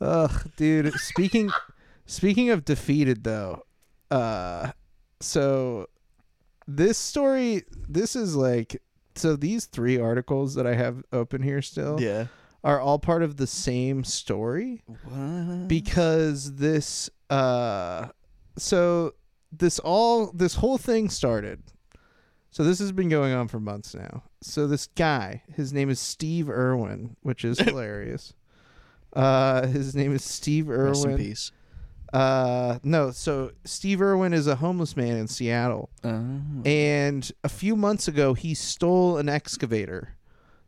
ugh 0.00 0.50
dude 0.56 0.92
speaking 0.94 1.48
speaking 2.06 2.50
of 2.50 2.64
defeated 2.64 3.22
though 3.22 3.62
uh 4.10 4.72
so 5.20 5.86
this 6.66 6.98
story 6.98 7.62
this 7.88 8.14
is 8.14 8.36
like 8.36 8.80
so 9.14 9.34
these 9.36 9.64
three 9.66 9.98
articles 9.98 10.54
that 10.54 10.66
i 10.66 10.74
have 10.74 11.02
open 11.12 11.42
here 11.42 11.60
still 11.62 12.00
Yeah. 12.00 12.26
are 12.62 12.80
all 12.80 12.98
part 12.98 13.22
of 13.22 13.36
the 13.36 13.46
same 13.46 14.04
story 14.04 14.82
What? 15.04 15.66
because 15.68 16.54
this 16.56 17.10
uh 17.30 18.08
so 18.56 19.14
this 19.50 19.78
all 19.78 20.30
this 20.32 20.54
whole 20.56 20.78
thing 20.78 21.08
started 21.08 21.62
so 22.50 22.62
this 22.64 22.78
has 22.78 22.92
been 22.92 23.08
going 23.08 23.32
on 23.32 23.48
for 23.48 23.58
months 23.60 23.94
now 23.94 24.22
so 24.42 24.66
this 24.66 24.86
guy 24.88 25.42
his 25.54 25.72
name 25.72 25.90
is 25.90 25.98
steve 25.98 26.48
irwin 26.48 27.16
which 27.22 27.44
is 27.44 27.58
hilarious 27.60 28.34
uh 29.14 29.66
his 29.66 29.94
name 29.96 30.12
is 30.14 30.22
steve 30.22 30.68
Rest 30.68 31.04
in 31.04 31.10
irwin 31.12 31.24
peace. 31.26 31.50
Uh 32.12 32.78
no 32.82 33.10
so 33.10 33.50
steve 33.64 34.00
irwin 34.00 34.32
is 34.32 34.46
a 34.46 34.56
homeless 34.56 34.96
man 34.96 35.16
in 35.16 35.28
seattle 35.28 35.90
Oh. 36.04 36.40
and 36.64 37.30
a 37.44 37.48
few 37.48 37.76
months 37.76 38.08
ago 38.08 38.34
he 38.34 38.54
stole 38.54 39.18
an 39.18 39.28
excavator 39.28 40.16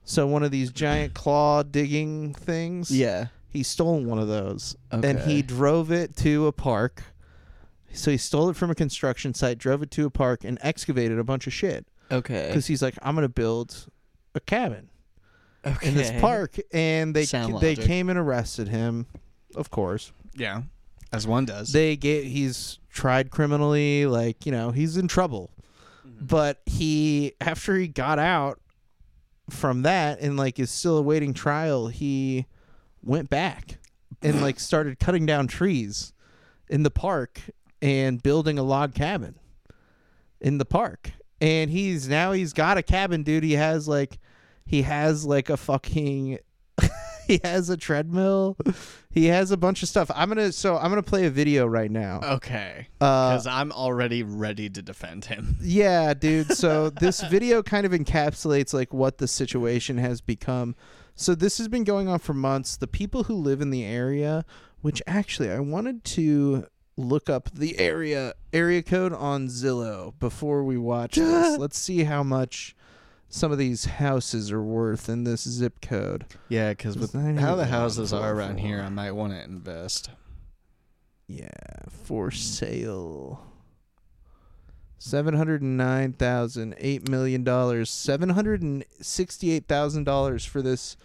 so 0.05 0.27
one 0.27 0.43
of 0.43 0.51
these 0.51 0.71
giant 0.71 1.15
claw 1.15 1.63
digging 1.63 2.35
things 2.35 2.91
yeah. 2.91 3.27
he 3.49 3.63
stole 3.63 4.03
one 4.03 4.19
of 4.19 4.29
those 4.29 4.77
and 4.91 5.19
he 5.21 5.41
drove 5.43 5.93
it 5.93 6.17
to 6.17 6.47
a 6.47 6.53
park. 6.53 7.05
So 7.93 8.11
he 8.13 8.17
stole 8.17 8.49
it 8.51 8.57
from 8.57 8.71
a 8.71 8.75
construction 8.75 9.35
site, 9.35 9.59
drove 9.59 9.83
it 9.83 9.91
to 9.93 10.07
a 10.07 10.11
park, 10.11 10.45
and 10.45 10.59
excavated 10.63 11.19
a 11.19 11.25
bunch 11.25 11.47
of 11.47 11.53
shit 11.53 11.87
Okay. 12.11 12.47
because 12.49 12.67
he's 12.67 12.83
like, 12.83 12.95
I'm 13.03 13.15
gonna 13.15 13.29
build 13.29 13.87
a 14.35 14.41
cabin 14.41 14.89
okay. 15.67 15.89
in 15.89 15.95
this 15.95 16.11
park, 16.21 16.57
and 16.73 17.15
they 17.15 17.25
Sound 17.25 17.61
they 17.61 17.75
logic. 17.75 17.85
came 17.87 18.09
and 18.09 18.19
arrested 18.19 18.69
him. 18.69 19.07
Of 19.55 19.71
course, 19.71 20.13
Yeah. 20.35 20.63
As 21.13 21.27
one 21.27 21.45
does. 21.45 21.73
they 21.73 21.97
get 21.97 22.25
he's 22.25 22.79
tried 22.89 23.31
criminally, 23.31 24.07
like 24.07 24.47
you 24.47 24.53
know 24.53 24.71
he's 24.71 24.97
in 24.97 25.09
trouble, 25.09 25.51
Mm-hmm. 26.07 26.27
but 26.27 26.61
he 26.67 27.33
after 27.41 27.77
he 27.77 27.89
got 27.89 28.19
out 28.19 28.59
from 29.51 29.83
that 29.83 30.21
and 30.21 30.37
like 30.37 30.59
is 30.59 30.71
still 30.71 30.97
awaiting 30.97 31.35
trial, 31.35 31.89
he 31.89 32.47
went 33.03 33.29
back 33.29 33.79
and 34.23 34.41
like 34.41 34.61
started 34.61 34.99
cutting 34.99 35.27
down 35.27 35.47
trees 35.47 36.13
in 36.69 36.83
the 36.85 36.91
park 36.91 37.41
and 37.83 38.23
building 38.23 38.59
a 38.59 38.63
log 38.63 38.95
cabin 38.95 39.35
in 40.41 40.59
the 40.59 40.65
park. 40.65 41.11
And 41.41 41.71
he's 41.71 42.09
now 42.09 42.33
he's 42.33 42.53
got 42.53 42.79
a 42.79 42.83
cabin, 42.83 43.23
dude. 43.23 43.43
He 43.45 43.55
has 43.55 43.89
like 43.89 44.19
he 44.67 44.83
has 44.83 45.25
like 45.27 45.51
a 45.51 45.57
fucking 45.57 46.39
he 47.31 47.41
has 47.45 47.71
a 47.71 47.77
treadmill. 47.77 48.57
He 49.11 49.27
has 49.27 49.51
a 49.51 49.57
bunch 49.57 49.83
of 49.83 49.89
stuff. 49.89 50.11
I'm 50.15 50.29
gonna 50.29 50.53
so 50.53 50.77
I'm 50.77 50.91
gonna 50.91 51.03
play 51.03 51.27
a 51.27 51.31
video 51.31 51.67
right 51.67 51.91
now. 51.91 52.21
okay. 52.23 52.89
Uh, 53.01 53.31
Because 53.31 53.47
I'm 53.47 53.73
already 53.73 54.23
ready 54.23 54.69
to 54.71 54.83
defend 54.83 55.25
him. 55.27 55.57
yeah, 55.63 56.15
dude. 56.15 56.53
So 56.57 56.91
this 56.91 57.21
video 57.23 57.63
kind 57.63 57.87
of 57.87 57.93
encapsulates 57.93 58.75
like 58.75 58.93
what 58.93 59.19
the 59.19 59.29
situation 59.29 59.99
has 59.99 60.21
become. 60.21 60.75
So 61.15 61.35
this 61.35 61.59
has 61.59 61.69
been 61.69 61.85
going 61.85 62.09
on 62.09 62.19
for 62.19 62.35
months. 62.35 62.77
The 62.77 62.87
people 62.87 63.25
who 63.25 63.35
live 63.35 63.61
in 63.61 63.71
the 63.71 63.85
area, 63.85 64.45
which 64.81 65.03
actually 65.07 65.51
I 65.51 65.61
wanted 65.61 66.05
to 66.05 66.67
look 66.97 67.31
up 67.31 67.51
the 67.55 67.79
area 67.79 68.35
area 68.53 68.83
code 68.83 69.13
on 69.13 69.47
Zillow 69.49 70.13
before 70.19 70.65
we 70.65 70.77
watch 70.77 71.17
this. 71.17 71.59
Let's 71.59 71.79
see 71.79 72.05
how 72.05 72.23
much 72.23 72.75
some 73.33 73.53
of 73.53 73.59
these 73.59 73.85
houses 73.85 74.51
are 74.53 74.61
worth 74.63 75.09
in 75.09 75.25
this 75.25 75.49
zip 75.49 75.81
code. 75.81 76.27
Yeah, 76.49 76.71
because 76.71 76.99
with 76.99 77.15
how 77.39 77.55
the 77.55 77.67
houses 77.67 78.13
are 78.13 78.35
around 78.35 78.59
here. 78.59 78.83
I 78.83 78.89
might 78.89 79.13
want 79.13 79.33
to 79.33 79.43
invest. 79.43 80.11
Yeah, 81.29 81.49
for 81.89 82.31
sale. 82.33 83.47
Seven 84.99 85.35
hundred 85.35 85.63
and 85.63 85.77
nine 85.77 86.13
thousand 86.13 86.75
eight 86.79 87.09
million 87.09 87.45
dollars. 87.45 87.89
Seven 87.89 88.31
hundred 88.31 88.63
and 88.63 88.85
sixty-eight 89.01 89.67
thousand 89.67 90.05
dollars 90.05 90.45
for 90.45 90.61
this 90.61 90.97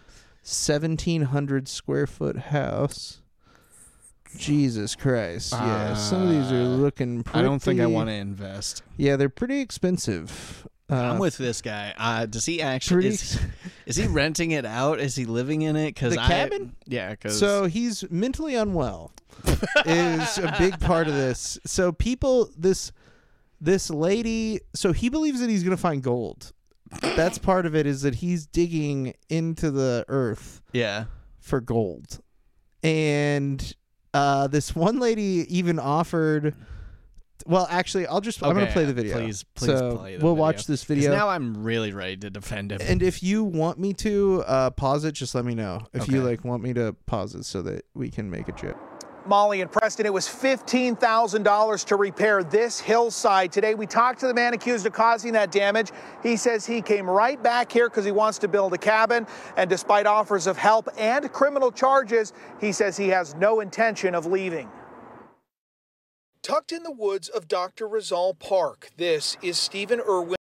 seventeen 0.41 1.21
hundred 1.21 1.67
square 1.69 2.07
foot 2.07 2.35
house. 2.37 3.21
Jesus 4.35 4.95
Christ! 4.95 5.53
Yeah, 5.53 5.93
some 5.93 6.23
of 6.23 6.29
these 6.29 6.51
are 6.51 6.63
Uh, 6.63 6.75
looking. 6.75 7.23
Pretty, 7.23 7.39
I 7.39 7.41
don't 7.43 7.61
think 7.61 7.79
I 7.79 7.85
want 7.85 8.09
to 8.09 8.13
invest. 8.15 8.81
Yeah, 8.97 9.15
they're 9.15 9.29
pretty 9.29 9.61
expensive. 9.61 10.67
Uh, 10.89 10.95
I'm 10.95 11.19
with 11.19 11.37
this 11.37 11.61
guy. 11.61 11.93
Uh, 11.97 12.25
does 12.27 12.45
he 12.45 12.61
actually? 12.61 12.95
pretty. 12.95 13.07
Is, 13.15 13.39
is 13.87 13.95
he 13.95 14.07
renting 14.07 14.51
it 14.51 14.65
out? 14.65 14.99
Is 14.99 15.15
he 15.15 15.25
living 15.25 15.63
in 15.63 15.75
it? 15.75 15.93
Cause 15.93 16.13
The 16.13 16.19
cabin? 16.19 16.75
Yeah, 16.85 17.11
because 17.11 17.39
So 17.39 17.65
he's 17.65 18.09
mentally 18.11 18.55
unwell 18.55 19.11
is 19.85 20.37
a 20.37 20.53
big 20.59 20.79
part 20.79 21.07
of 21.07 21.13
this. 21.13 21.57
So 21.65 21.91
people 21.91 22.49
this 22.57 22.91
this 23.59 23.89
lady 23.89 24.59
so 24.73 24.91
he 24.91 25.09
believes 25.09 25.39
that 25.39 25.49
he's 25.49 25.63
going 25.63 25.75
to 25.75 25.81
find 25.81 26.03
gold. 26.03 26.51
That's 27.01 27.39
part 27.39 27.65
of 27.65 27.75
it 27.75 27.87
is 27.87 28.03
that 28.03 28.15
he's 28.15 28.45
digging 28.45 29.15
into 29.27 29.71
the 29.71 30.05
earth 30.07 30.61
yeah, 30.71 31.05
for 31.39 31.61
gold. 31.61 32.19
And 32.83 33.75
uh 34.13 34.47
this 34.47 34.75
one 34.75 34.99
lady 34.99 35.45
even 35.49 35.79
offered 35.79 36.53
well, 37.45 37.67
actually, 37.69 38.07
I'll 38.07 38.21
just 38.21 38.43
I'm 38.43 38.53
going 38.53 38.65
to 38.65 38.73
play 38.73 38.85
the 38.85 38.93
video. 38.93 39.17
please- 39.17 39.43
please 39.55 39.67
so 39.67 39.97
play 39.97 40.17
the 40.17 40.23
we'll 40.23 40.33
video. 40.33 40.41
watch 40.41 40.65
this 40.67 40.83
video. 40.83 41.11
now 41.11 41.29
I'm 41.29 41.63
really 41.63 41.91
ready 41.93 42.17
to 42.17 42.29
defend 42.29 42.71
him. 42.71 42.79
and 42.81 43.01
if 43.03 43.21
you 43.23 43.43
want 43.43 43.77
me 43.79 43.93
to 43.93 44.43
uh, 44.47 44.69
pause 44.71 45.05
it, 45.05 45.13
just 45.13 45.35
let 45.35 45.45
me 45.45 45.55
know. 45.55 45.81
If 45.93 46.07
you 46.07 46.21
like 46.21 46.43
want 46.43 46.63
me 46.63 46.73
to 46.73 46.93
pause 47.05 47.35
it 47.35 47.45
so 47.45 47.61
that 47.63 47.85
we 47.93 48.09
can 48.09 48.29
make 48.29 48.47
a 48.47 48.51
joke. 48.51 48.77
Molly 49.27 49.61
and 49.61 49.71
Preston, 49.71 50.05
it 50.05 50.13
was 50.13 50.27
$15,000 50.27 51.85
to 51.85 51.95
repair 51.95 52.43
this 52.43 52.79
hillside. 52.79 53.51
Today, 53.51 53.73
we 53.73 53.87
talked 53.87 54.19
to 54.19 54.27
the 54.27 54.33
man 54.35 54.53
accused 54.53 54.85
of 54.85 54.93
causing 54.93 55.33
that 55.33 55.51
damage. 55.51 55.91
He 56.21 56.37
says 56.37 56.63
he 56.65 56.79
came 56.81 57.09
right 57.09 57.41
back 57.41 57.71
here 57.71 57.89
because 57.89 58.05
he 58.05 58.11
wants 58.11 58.37
to 58.39 58.47
build 58.47 58.73
a 58.73 58.77
cabin. 58.77 59.25
And 59.57 59.67
despite 59.67 60.05
offers 60.05 60.45
of 60.45 60.57
help 60.57 60.89
and 60.97 61.31
criminal 61.33 61.71
charges, 61.71 62.33
he 62.61 62.71
says 62.71 62.97
he 62.97 63.07
has 63.09 63.33
no 63.35 63.61
intention 63.61 64.13
of 64.13 64.27
leaving. 64.27 64.69
Tucked 66.45 66.71
in 66.71 66.83
the 66.83 66.91
woods 66.91 67.27
of 67.27 67.47
Dr. 67.47 67.87
Rizal 67.87 68.35
Park, 68.35 68.91
this 68.97 69.35
is 69.41 69.57
Stephen 69.57 69.99
Irwin. 69.99 70.35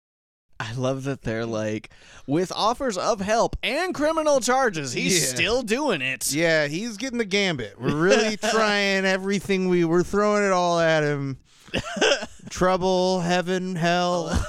I 0.59 0.73
love 0.73 1.05
that 1.05 1.21
they're 1.23 1.45
like, 1.45 1.91
with 2.27 2.51
offers 2.57 2.97
of 2.97 3.21
help 3.21 3.55
and 3.63 3.95
criminal 3.95 4.41
charges, 4.41 4.95
he's 4.95 5.21
Yeah. 5.21 5.35
still 5.35 5.61
doing 5.63 6.01
it. 6.01 6.33
Yeah, 6.33 6.69
he's 6.69 6.97
getting 6.97 7.19
the 7.19 7.27
gambit. 7.27 7.79
We're 7.79 7.95
really 7.95 8.37
trying 8.51 9.05
everything. 9.05 9.69
We 9.69 9.85
we're 9.85 10.03
throwing 10.03 10.43
it 10.43 10.53
all 10.53 10.81
at 10.81 11.03
him. 11.03 11.37
Trouble, 12.49 13.21
heaven, 13.21 13.77
hell, 13.77 14.31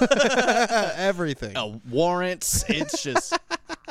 everything. 0.96 1.54
Uh, 1.54 1.78
warrants. 1.90 2.64
It's 2.68 3.02
just 3.02 3.38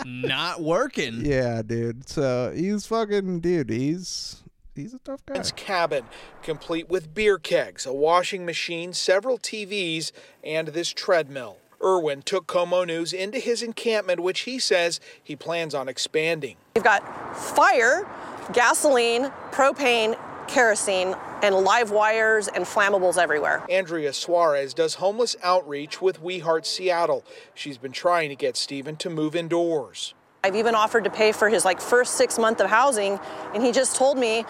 not 0.03 0.62
working. 0.64 1.24
Yeah, 1.26 1.62
dude. 1.62 2.09
So 2.09 2.51
he's 2.55 2.88
fucking 2.88 3.39
dude. 3.41 3.70
He's 3.70 4.41
he's 4.76 4.93
a 4.93 4.99
tough 4.99 5.26
guy. 5.26 5.41
cabin, 5.55 6.05
complete 6.41 6.89
with 6.89 7.13
beer 7.13 7.38
kegs, 7.38 7.86
a 7.86 7.93
washing 7.93 8.45
machine, 8.45 8.93
several 8.93 9.38
TVs, 9.38 10.11
and 10.43 10.69
this 10.69 10.89
treadmill. 10.89 11.57
Irwin 11.84 12.22
took 12.22 12.47
KOMO 12.47 12.86
News 12.86 13.11
into 13.13 13.39
his 13.39 13.63
encampment, 13.63 14.19
which 14.19 14.41
he 14.41 14.59
says 14.59 14.99
he 15.24 15.36
plans 15.36 15.74
on 15.74 15.89
expanding. 15.89 16.57
We've 16.76 16.84
got 16.84 17.36
fire, 17.36 18.07
gasoline, 18.53 19.32
propane, 19.51 20.17
kerosene, 20.47 21.15
and 21.41 21.55
live 21.55 21.91
wires 21.91 22.47
and 22.47 22.65
flammables 22.65 23.17
everywhere. 23.17 23.63
Andrea 23.69 24.13
Suarez 24.13 24.74
does 24.74 24.95
homeless 24.95 25.36
outreach 25.43 26.01
with 26.01 26.22
We 26.22 26.39
Heart 26.39 26.65
Seattle. 26.65 27.24
She's 27.53 27.78
been 27.78 27.91
trying 27.91 28.30
to 28.30 28.36
get 28.36 28.57
Stephen 28.57 28.95
to 28.97 29.09
move 29.09 29.36
indoors. 29.36 30.13
I've 30.44 30.56
even 30.56 30.74
offered 30.76 31.04
to 31.04 31.10
pay 31.10 31.32
for 31.32 31.50
his 31.50 31.66
like 31.66 31.80
first 31.82 32.16
six 32.16 32.38
month 32.39 32.60
of 32.62 32.70
housing, 32.70 33.20
and 33.54 33.64
he 33.64 33.72
just 33.72 33.96
told 33.96 34.18
me, 34.18 34.46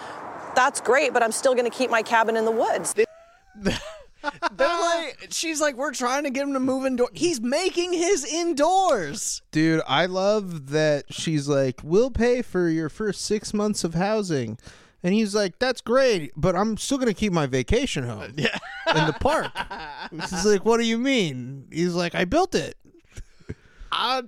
"That's 0.54 0.80
great, 0.80 1.12
but 1.12 1.22
I'm 1.22 1.32
still 1.32 1.54
going 1.54 1.70
to 1.70 1.76
keep 1.76 1.90
my 1.90 2.02
cabin 2.02 2.36
in 2.36 2.44
the 2.44 2.50
woods." 2.50 2.94
They're 3.64 4.68
like, 4.80 5.26
she's 5.30 5.60
like, 5.60 5.74
we're 5.76 5.92
trying 5.92 6.22
to 6.24 6.30
get 6.30 6.44
him 6.44 6.52
to 6.52 6.60
move 6.60 6.86
indoors. 6.86 7.10
He's 7.12 7.40
making 7.40 7.92
his 7.92 8.24
indoors. 8.24 9.42
Dude, 9.50 9.82
I 9.88 10.06
love 10.06 10.70
that 10.70 11.12
she's 11.12 11.48
like, 11.48 11.80
"We'll 11.82 12.10
pay 12.12 12.40
for 12.42 12.68
your 12.68 12.88
first 12.88 13.22
six 13.24 13.52
months 13.52 13.82
of 13.82 13.94
housing," 13.94 14.58
and 15.02 15.12
he's 15.12 15.34
like, 15.34 15.58
"That's 15.58 15.80
great, 15.80 16.32
but 16.36 16.54
I'm 16.54 16.76
still 16.76 16.98
gonna 16.98 17.14
keep 17.14 17.32
my 17.32 17.46
vacation 17.46 18.04
home 18.04 18.34
Yeah. 18.36 18.56
in 18.94 19.06
the 19.06 19.12
park." 19.20 19.50
She's 20.30 20.46
like, 20.46 20.64
"What 20.64 20.78
do 20.78 20.84
you 20.84 20.98
mean?" 20.98 21.66
He's 21.72 21.94
like, 21.94 22.14
"I 22.14 22.24
built 22.24 22.54
it." 22.54 22.76
I, 23.90 24.22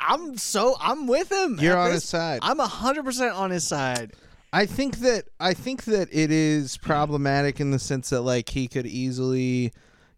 I'm 0.00 0.36
so 0.36 0.76
I'm 0.80 1.06
with 1.06 1.30
him. 1.30 1.58
You're 1.60 1.76
on 1.78 1.92
his 1.92 2.04
side. 2.04 2.40
I'm 2.42 2.58
hundred 2.58 3.04
percent 3.04 3.34
on 3.34 3.50
his 3.50 3.66
side. 3.66 4.12
I 4.52 4.66
think 4.66 4.98
that 4.98 5.24
I 5.38 5.54
think 5.54 5.84
that 5.84 6.08
it 6.10 6.30
is 6.32 6.76
problematic 6.76 7.60
in 7.60 7.70
the 7.70 7.78
sense 7.78 8.10
that 8.10 8.22
like 8.22 8.48
he 8.48 8.66
could 8.66 8.86
easily 8.86 9.72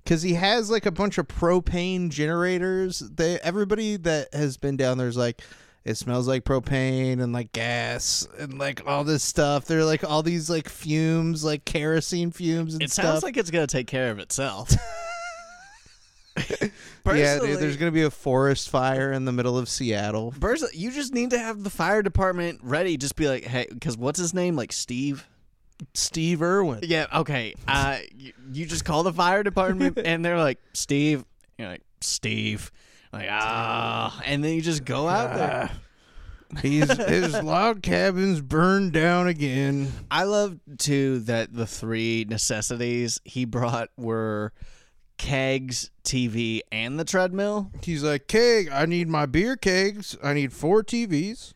because 0.05 0.23
he 0.23 0.35
has 0.35 0.71
like 0.71 0.87
a 0.87 0.91
bunch 0.91 1.19
of 1.19 1.29
propane 1.29 2.09
generators. 2.11 3.01
They 3.01 3.39
everybody 3.41 3.97
that 3.99 4.33
has 4.33 4.57
been 4.57 4.77
down 4.77 4.99
there 4.99 5.09
is 5.09 5.17
like 5.17 5.43
it 5.85 5.97
smells 5.97 6.29
like 6.29 6.45
propane 6.45 7.21
and 7.21 7.33
like 7.33 7.51
gas 7.53 8.27
and 8.39 8.59
like 8.59 8.87
all 8.87 9.05
this 9.05 9.23
stuff. 9.25 9.65
They're 9.67 9.85
like 9.85 10.05
all 10.09 10.23
these 10.23 10.49
like 10.49 10.69
fumes, 10.69 11.45
like 11.45 11.65
kerosene 11.65 12.31
fumes 12.31 12.75
and 12.75 12.83
It 12.85 12.91
stuff. 12.91 13.05
sounds 13.05 13.23
like 13.25 13.37
it's 13.37 13.51
gonna 13.51 13.67
take 13.67 13.89
care 13.89 14.11
of 14.11 14.19
itself. 14.19 14.71
yeah, 17.07 17.39
dude. 17.39 17.59
There's 17.59 17.77
gonna 17.77 17.91
be 17.91 18.03
a 18.03 18.11
forest 18.11 18.69
fire 18.69 19.13
in 19.13 19.25
the 19.25 19.33
middle 19.33 19.59
of 19.59 19.69
Seattle. 19.69 20.35
Personally, 20.41 20.77
you 20.77 20.91
just 20.91 21.13
need 21.13 21.31
to 21.31 21.39
have 21.39 21.63
the 21.63 21.71
fire 21.71 22.03
department 22.03 22.61
ready. 22.63 22.97
Just 22.97 23.17
be 23.17 23.29
like, 23.29 23.45
hey, 23.45 23.67
because 23.71 23.97
what's 23.97 24.19
his 24.19 24.33
name? 24.33 24.57
Like 24.57 24.73
Steve. 24.73 25.27
Steve 25.95 26.43
Irwin. 26.43 26.81
Yeah. 26.83 27.07
Okay. 27.13 27.55
Uh, 27.67 27.99
you, 28.17 28.33
you 28.53 28.67
just 28.67 28.85
call 28.85 29.03
the 29.03 29.13
fire 29.13 29.43
department, 29.43 29.99
and 30.05 30.25
they're 30.25 30.39
like, 30.39 30.59
Steve. 30.73 31.25
You're 31.59 31.69
like 31.69 31.83
Steve. 32.01 32.71
Like 33.13 33.29
ah, 33.31 34.21
and 34.25 34.43
then 34.43 34.55
you 34.55 34.63
just 34.63 34.85
go 34.85 35.07
out 35.07 35.35
there. 35.35 35.71
He's 36.61 36.91
his 36.91 37.35
log 37.43 37.83
cabin's 37.83 38.41
burned 38.41 38.93
down 38.93 39.27
again. 39.27 39.93
I 40.11 40.25
love 40.25 40.59
too 40.79 41.21
that 41.21 41.53
the 41.53 41.67
three 41.67 42.27
necessities 42.29 43.21
he 43.25 43.45
brought 43.45 43.89
were 43.97 44.53
kegs, 45.23 45.91
TV, 46.03 46.63
and 46.73 46.99
the 46.99 47.05
treadmill. 47.05 47.71
He's 47.81 48.03
like, 48.03 48.27
keg, 48.27 48.69
I 48.71 48.87
need 48.87 49.09
my 49.09 49.25
beer 49.25 49.57
kegs. 49.57 50.17
I 50.23 50.35
need 50.35 50.53
four 50.53 50.83
TVs. 50.83 51.55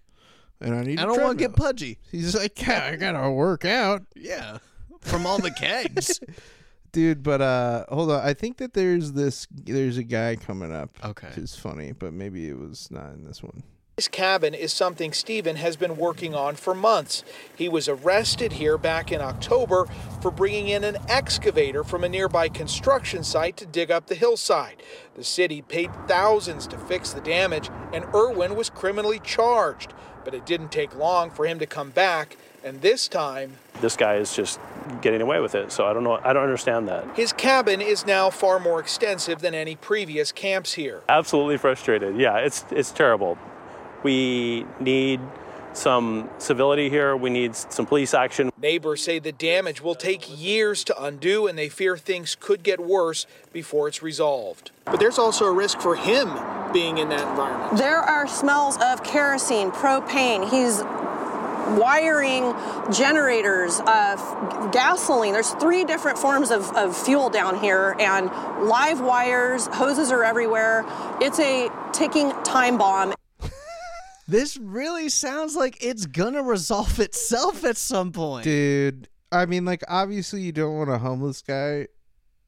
And 0.60 0.72
I 0.74 0.82
need 0.82 1.00
I 1.00 1.04
don't 1.04 1.20
want 1.20 1.36
to 1.38 1.44
get 1.44 1.56
pudgy. 1.56 1.98
He's 2.10 2.34
like, 2.34 2.62
yeah, 2.62 2.90
I 2.92 2.96
gotta 2.96 3.30
work 3.30 3.64
out. 3.64 4.02
Yeah, 4.14 4.58
from 5.00 5.26
all 5.26 5.38
the 5.38 5.50
kegs. 5.50 6.20
Dude, 6.92 7.22
but 7.22 7.42
uh 7.42 7.84
hold 7.90 8.10
on. 8.10 8.24
I 8.24 8.32
think 8.32 8.56
that 8.58 8.72
there's 8.72 9.12
this 9.12 9.46
there's 9.50 9.98
a 9.98 10.04
guy 10.04 10.36
coming 10.36 10.72
up. 10.72 10.96
Okay. 11.04 11.28
It's 11.36 11.56
funny, 11.56 11.92
but 11.92 12.14
maybe 12.14 12.48
it 12.48 12.56
was 12.56 12.90
not 12.90 13.12
in 13.12 13.24
this 13.24 13.42
one. 13.42 13.62
This 13.96 14.08
cabin 14.08 14.52
is 14.52 14.74
something 14.74 15.14
Stephen 15.14 15.56
has 15.56 15.74
been 15.74 15.96
working 15.96 16.34
on 16.34 16.56
for 16.56 16.74
months. 16.74 17.24
He 17.56 17.66
was 17.66 17.88
arrested 17.88 18.52
here 18.52 18.76
back 18.76 19.10
in 19.10 19.22
October 19.22 19.86
for 20.20 20.30
bringing 20.30 20.68
in 20.68 20.84
an 20.84 20.98
excavator 21.08 21.82
from 21.82 22.04
a 22.04 22.08
nearby 22.10 22.50
construction 22.50 23.24
site 23.24 23.56
to 23.56 23.64
dig 23.64 23.90
up 23.90 24.08
the 24.08 24.14
hillside. 24.14 24.82
The 25.14 25.24
city 25.24 25.62
paid 25.62 25.90
thousands 26.06 26.66
to 26.66 26.76
fix 26.76 27.14
the 27.14 27.22
damage, 27.22 27.70
and 27.90 28.04
Irwin 28.14 28.54
was 28.54 28.68
criminally 28.68 29.18
charged. 29.18 29.94
But 30.26 30.34
it 30.34 30.44
didn't 30.44 30.72
take 30.72 30.94
long 30.94 31.30
for 31.30 31.46
him 31.46 31.58
to 31.58 31.66
come 31.66 31.88
back, 31.88 32.36
and 32.62 32.82
this 32.82 33.08
time, 33.08 33.54
this 33.80 33.96
guy 33.96 34.16
is 34.16 34.36
just 34.36 34.60
getting 35.00 35.22
away 35.22 35.40
with 35.40 35.54
it. 35.54 35.72
So 35.72 35.86
I 35.86 35.94
don't 35.94 36.04
know. 36.04 36.20
I 36.22 36.34
don't 36.34 36.42
understand 36.42 36.86
that. 36.88 37.16
his 37.16 37.32
cabin 37.32 37.80
is 37.80 38.04
now 38.04 38.28
far 38.28 38.60
more 38.60 38.78
extensive 38.78 39.40
than 39.40 39.54
any 39.54 39.74
previous 39.74 40.32
camps 40.32 40.74
here. 40.74 41.00
Absolutely 41.08 41.56
frustrated. 41.56 42.18
Yeah, 42.18 42.36
it's 42.36 42.66
it's 42.70 42.90
terrible. 42.90 43.38
We 44.06 44.64
need 44.78 45.20
some 45.72 46.30
civility 46.38 46.88
here. 46.88 47.16
We 47.16 47.28
need 47.28 47.56
some 47.56 47.86
police 47.86 48.14
action. 48.14 48.52
Neighbors 48.56 49.02
say 49.02 49.18
the 49.18 49.32
damage 49.32 49.80
will 49.80 49.96
take 49.96 50.40
years 50.40 50.84
to 50.84 51.02
undo 51.02 51.48
and 51.48 51.58
they 51.58 51.68
fear 51.68 51.96
things 51.96 52.36
could 52.38 52.62
get 52.62 52.78
worse 52.78 53.26
before 53.52 53.88
it's 53.88 54.04
resolved. 54.04 54.70
But 54.84 55.00
there's 55.00 55.18
also 55.18 55.46
a 55.46 55.50
risk 55.50 55.80
for 55.80 55.96
him 55.96 56.38
being 56.72 56.98
in 56.98 57.08
that 57.08 57.26
environment. 57.28 57.78
There 57.78 57.98
are 57.98 58.28
smells 58.28 58.76
of 58.80 59.02
kerosene, 59.02 59.72
propane. 59.72 60.48
He's 60.48 60.84
wiring 61.76 62.54
generators, 62.92 63.80
uh, 63.80 64.70
gasoline. 64.70 65.32
There's 65.32 65.50
three 65.54 65.82
different 65.82 66.16
forms 66.16 66.52
of, 66.52 66.70
of 66.76 66.96
fuel 66.96 67.28
down 67.28 67.58
here, 67.58 67.96
and 67.98 68.30
live 68.68 69.00
wires, 69.00 69.66
hoses 69.66 70.12
are 70.12 70.22
everywhere. 70.22 70.84
It's 71.20 71.40
a 71.40 71.70
ticking 71.92 72.30
time 72.44 72.78
bomb. 72.78 73.14
This 74.28 74.56
really 74.56 75.08
sounds 75.08 75.54
like 75.54 75.82
it's 75.84 76.06
gonna 76.06 76.42
resolve 76.42 76.98
itself 77.00 77.64
at 77.64 77.76
some 77.76 78.12
point. 78.12 78.44
Dude, 78.44 79.08
I 79.30 79.46
mean, 79.46 79.64
like, 79.64 79.82
obviously, 79.88 80.42
you 80.42 80.52
don't 80.52 80.76
want 80.76 80.90
a 80.90 80.98
homeless 80.98 81.42
guy 81.42 81.86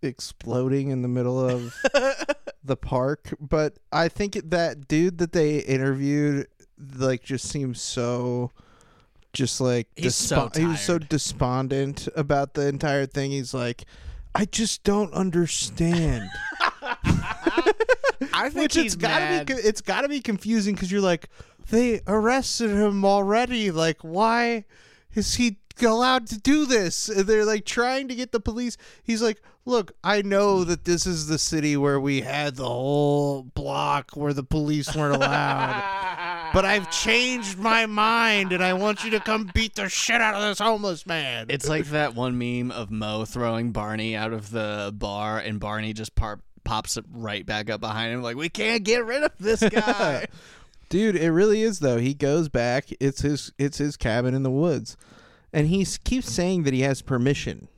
exploding 0.02 0.90
in 0.90 1.02
the 1.02 1.08
middle 1.08 1.38
of 1.38 1.74
the 2.64 2.76
park, 2.76 3.32
but 3.40 3.78
I 3.92 4.08
think 4.08 4.38
that 4.50 4.88
dude 4.88 5.18
that 5.18 5.32
they 5.32 5.58
interviewed, 5.58 6.48
like, 6.96 7.22
just 7.22 7.48
seems 7.48 7.80
so. 7.80 8.50
Just 9.34 9.60
like 9.60 9.88
He's 9.94 10.14
so 10.16 10.50
he 10.56 10.64
was 10.64 10.80
so 10.80 10.98
despondent 10.98 12.08
about 12.16 12.54
the 12.54 12.66
entire 12.66 13.04
thing. 13.04 13.30
He's 13.30 13.52
like, 13.52 13.84
I 14.34 14.46
just 14.46 14.82
don't 14.84 15.12
understand. 15.12 16.30
I 18.32 18.48
think 18.50 18.54
Which 18.54 18.74
he's 18.74 18.84
it's 18.86 18.96
gotta 18.96 19.24
mad. 19.24 19.46
be 19.46 19.52
it's 19.52 19.82
gotta 19.82 20.08
be 20.08 20.20
confusing 20.20 20.74
because 20.74 20.90
you're 20.90 21.02
like 21.02 21.28
they 21.70 22.00
arrested 22.06 22.70
him 22.70 23.04
already. 23.04 23.70
Like 23.70 23.98
why 24.02 24.64
is 25.14 25.34
he 25.36 25.58
allowed 25.80 26.26
to 26.28 26.38
do 26.38 26.66
this? 26.66 27.08
And 27.08 27.26
they're 27.26 27.44
like 27.44 27.64
trying 27.64 28.08
to 28.08 28.14
get 28.14 28.32
the 28.32 28.40
police. 28.40 28.76
He's 29.02 29.22
like, 29.22 29.40
look, 29.64 29.92
I 30.02 30.22
know 30.22 30.64
that 30.64 30.84
this 30.84 31.06
is 31.06 31.26
the 31.26 31.38
city 31.38 31.76
where 31.76 32.00
we 32.00 32.22
had 32.22 32.56
the 32.56 32.64
whole 32.68 33.42
block 33.42 34.12
where 34.14 34.32
the 34.32 34.42
police 34.42 34.94
weren't 34.94 35.16
allowed. 35.16 36.04
But 36.50 36.64
I've 36.64 36.90
changed 36.90 37.58
my 37.58 37.84
mind, 37.84 38.54
and 38.54 38.64
I 38.64 38.72
want 38.72 39.04
you 39.04 39.10
to 39.10 39.20
come 39.20 39.50
beat 39.52 39.74
the 39.74 39.90
shit 39.90 40.18
out 40.22 40.34
of 40.34 40.40
this 40.40 40.58
homeless 40.58 41.06
man. 41.06 41.44
It's 41.50 41.68
like 41.68 41.84
that 41.88 42.14
one 42.14 42.38
meme 42.38 42.70
of 42.70 42.90
Moe 42.90 43.26
throwing 43.26 43.70
Barney 43.70 44.16
out 44.16 44.32
of 44.32 44.50
the 44.50 44.90
bar, 44.96 45.38
and 45.38 45.60
Barney 45.60 45.92
just 45.92 46.14
par- 46.14 46.40
pops 46.64 46.96
it 46.96 47.04
right 47.12 47.44
back 47.44 47.68
up 47.68 47.82
behind 47.82 48.14
him, 48.14 48.22
like 48.22 48.36
we 48.36 48.48
can't 48.48 48.82
get 48.82 49.04
rid 49.04 49.24
of 49.24 49.32
this 49.38 49.60
guy. 49.70 50.26
Dude, 50.88 51.16
it 51.16 51.30
really 51.30 51.62
is 51.62 51.80
though. 51.80 51.98
He 51.98 52.14
goes 52.14 52.48
back. 52.48 52.86
It's 53.00 53.20
his 53.20 53.52
it's 53.58 53.78
his 53.78 53.96
cabin 53.96 54.34
in 54.34 54.42
the 54.42 54.50
woods, 54.50 54.96
and 55.52 55.66
he 55.66 55.84
keeps 56.04 56.30
saying 56.32 56.62
that 56.64 56.72
he 56.72 56.80
has 56.80 57.02
permission. 57.02 57.68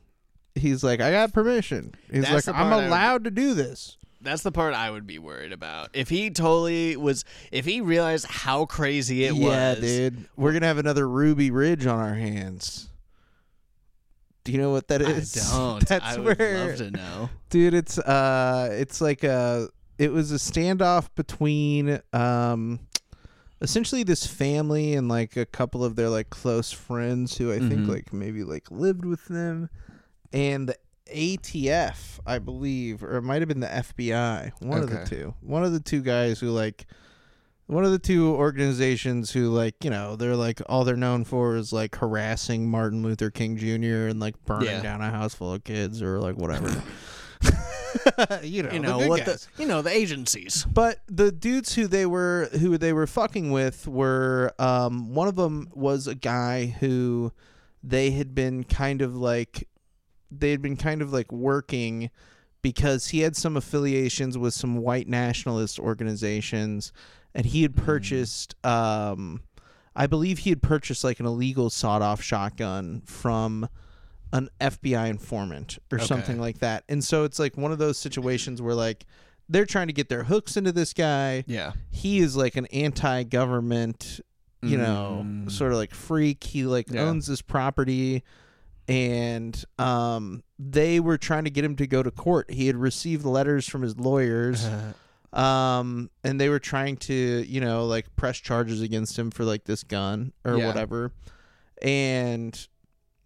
He's 0.55 0.83
like, 0.83 0.99
I 1.01 1.11
got 1.11 1.33
permission. 1.33 1.93
He's 2.11 2.23
That's 2.23 2.33
like, 2.33 2.43
the 2.45 2.51
I'm 2.55 2.69
part 2.69 2.73
I 2.73 2.75
would- 2.77 2.87
allowed 2.87 3.23
to 3.25 3.31
do 3.31 3.53
this. 3.53 3.97
That's 4.23 4.43
the 4.43 4.51
part 4.51 4.75
I 4.75 4.91
would 4.91 5.07
be 5.07 5.17
worried 5.17 5.51
about. 5.51 5.89
If 5.93 6.07
he 6.09 6.29
totally 6.29 6.95
was, 6.95 7.25
if 7.51 7.65
he 7.65 7.81
realized 7.81 8.27
how 8.27 8.65
crazy 8.67 9.23
it 9.25 9.33
yeah, 9.33 9.71
was, 9.71 9.79
dude. 9.79 10.25
We're 10.37 10.53
gonna 10.53 10.67
have 10.67 10.77
another 10.77 11.09
Ruby 11.09 11.49
Ridge 11.49 11.87
on 11.87 11.97
our 11.99 12.13
hands. 12.13 12.87
Do 14.43 14.51
you 14.51 14.57
know 14.59 14.71
what 14.71 14.87
that 14.89 15.01
is? 15.01 15.51
I 15.51 15.57
don't. 15.57 15.87
That's 15.87 16.05
I 16.05 16.19
would 16.19 16.37
where, 16.37 16.67
love 16.67 16.77
to 16.77 16.91
know. 16.91 17.29
dude. 17.49 17.73
It's 17.73 17.97
uh, 17.97 18.69
it's 18.71 19.01
like 19.01 19.23
a. 19.23 19.69
It 19.97 20.11
was 20.11 20.31
a 20.31 20.35
standoff 20.35 21.09
between 21.15 21.99
um, 22.13 22.79
essentially 23.61 24.03
this 24.03 24.25
family 24.25 24.93
and 24.95 25.07
like 25.07 25.37
a 25.37 25.45
couple 25.45 25.83
of 25.83 25.95
their 25.95 26.09
like 26.09 26.29
close 26.29 26.71
friends 26.71 27.37
who 27.37 27.51
I 27.51 27.59
think 27.59 27.81
Mhm. 27.81 27.87
like 27.87 28.11
maybe 28.13 28.43
like 28.43 28.69
lived 28.71 29.05
with 29.05 29.25
them, 29.27 29.69
and 30.33 30.67
the 30.69 30.75
ATF, 31.07 32.19
I 32.25 32.39
believe, 32.39 33.03
or 33.03 33.17
it 33.17 33.21
might 33.21 33.41
have 33.41 33.49
been 33.49 33.59
the 33.59 33.67
FBI. 33.67 34.51
One 34.59 34.81
of 34.81 34.89
the 34.89 35.05
two. 35.05 35.33
One 35.41 35.63
of 35.63 35.73
the 35.73 35.79
two 35.79 36.01
guys 36.01 36.39
who 36.39 36.49
like. 36.51 36.85
One 37.67 37.85
of 37.85 37.91
the 37.91 37.99
two 37.99 38.27
organizations 38.33 39.31
who, 39.31 39.47
like, 39.49 39.81
you 39.81 39.89
know, 39.89 40.17
they're 40.17 40.35
like 40.35 40.61
all 40.67 40.83
they're 40.83 40.97
known 40.97 41.23
for 41.23 41.55
is 41.55 41.71
like 41.71 41.95
harassing 41.95 42.69
Martin 42.69 43.01
Luther 43.01 43.29
King 43.31 43.55
Jr. 43.55 44.07
and 44.09 44.19
like 44.19 44.35
burning 44.43 44.67
Yeah. 44.67 44.81
down 44.81 45.01
a 45.01 45.09
house 45.09 45.35
full 45.35 45.53
of 45.53 45.63
kids 45.63 46.01
or 46.01 46.19
like 46.19 46.35
whatever. 46.35 46.67
you 48.43 48.63
know, 48.63 48.71
You 48.71 48.79
know 48.79 48.99
good 48.99 49.09
what 49.09 49.25
guys. 49.25 49.47
the 49.55 49.61
you 49.63 49.67
know 49.67 49.81
the 49.81 49.89
agencies. 49.91 50.65
But 50.71 50.99
the 51.07 51.31
dudes 51.31 51.75
who 51.75 51.87
they 51.87 52.05
were 52.05 52.49
who 52.59 52.77
they 52.77 52.93
were 52.93 53.07
fucking 53.07 53.51
with 53.51 53.87
were 53.87 54.53
um 54.59 55.13
one 55.13 55.27
of 55.27 55.35
them 55.35 55.69
was 55.73 56.07
a 56.07 56.15
guy 56.15 56.67
who 56.67 57.31
they 57.83 58.11
had 58.11 58.35
been 58.35 58.63
kind 58.63 59.01
of 59.01 59.15
like 59.15 59.67
they 60.29 60.51
had 60.51 60.61
been 60.61 60.77
kind 60.77 61.01
of 61.01 61.11
like 61.11 61.31
working 61.31 62.09
because 62.61 63.07
he 63.07 63.21
had 63.21 63.35
some 63.35 63.57
affiliations 63.57 64.37
with 64.37 64.53
some 64.53 64.77
white 64.77 65.07
nationalist 65.07 65.79
organizations 65.79 66.93
and 67.33 67.45
he 67.47 67.63
had 67.63 67.75
purchased 67.75 68.55
um 68.65 69.41
I 69.95 70.07
believe 70.07 70.39
he 70.39 70.51
had 70.51 70.61
purchased 70.61 71.03
like 71.03 71.19
an 71.19 71.25
illegal 71.25 71.69
sawed-off 71.69 72.21
shotgun 72.21 73.01
from 73.05 73.67
an 74.33 74.49
FBI 74.59 75.09
informant 75.09 75.77
or 75.91 75.99
something 75.99 76.39
like 76.39 76.59
that. 76.59 76.83
And 76.89 77.03
so 77.03 77.23
it's 77.25 77.37
like 77.39 77.57
one 77.57 77.71
of 77.71 77.77
those 77.79 77.97
situations 77.97 78.61
where 78.61 78.75
like 78.75 79.05
they're 79.49 79.65
trying 79.65 79.87
to 79.87 79.93
get 79.93 80.07
their 80.07 80.23
hooks 80.23 80.55
into 80.55 80.71
this 80.71 80.93
guy. 80.93 81.43
Yeah. 81.47 81.73
He 81.89 82.19
is 82.19 82.35
like 82.37 82.55
an 82.55 82.65
anti-government, 82.67 84.21
you 84.61 84.77
know, 84.77 85.21
Mm. 85.25 85.51
sort 85.51 85.71
of 85.73 85.77
like 85.77 85.93
freak. 85.93 86.43
He 86.43 86.63
like 86.63 86.89
Yeah. 86.89 87.01
owns 87.01 87.27
this 87.27 87.41
property 87.41 88.23
and 88.87 89.63
um 89.77 90.43
they 90.57 90.99
were 90.99 91.17
trying 91.17 91.43
to 91.45 91.49
get 91.49 91.63
him 91.65 91.75
to 91.77 91.87
go 91.87 92.01
to 92.03 92.11
court. 92.11 92.49
He 92.51 92.67
had 92.67 92.75
received 92.75 93.25
letters 93.25 93.67
from 93.67 93.81
his 93.81 93.97
lawyers 93.97 94.65
um 95.33 96.09
and 96.23 96.39
they 96.41 96.49
were 96.49 96.59
trying 96.59 96.97
to 96.97 97.13
you 97.47 97.61
know 97.61 97.85
like 97.85 98.13
press 98.15 98.37
charges 98.37 98.81
against 98.81 99.17
him 99.17 99.31
for 99.31 99.43
like 99.45 99.63
this 99.65 99.83
gun 99.83 100.33
or 100.45 100.57
Yeah. 100.57 100.67
whatever 100.67 101.11
and 101.81 102.67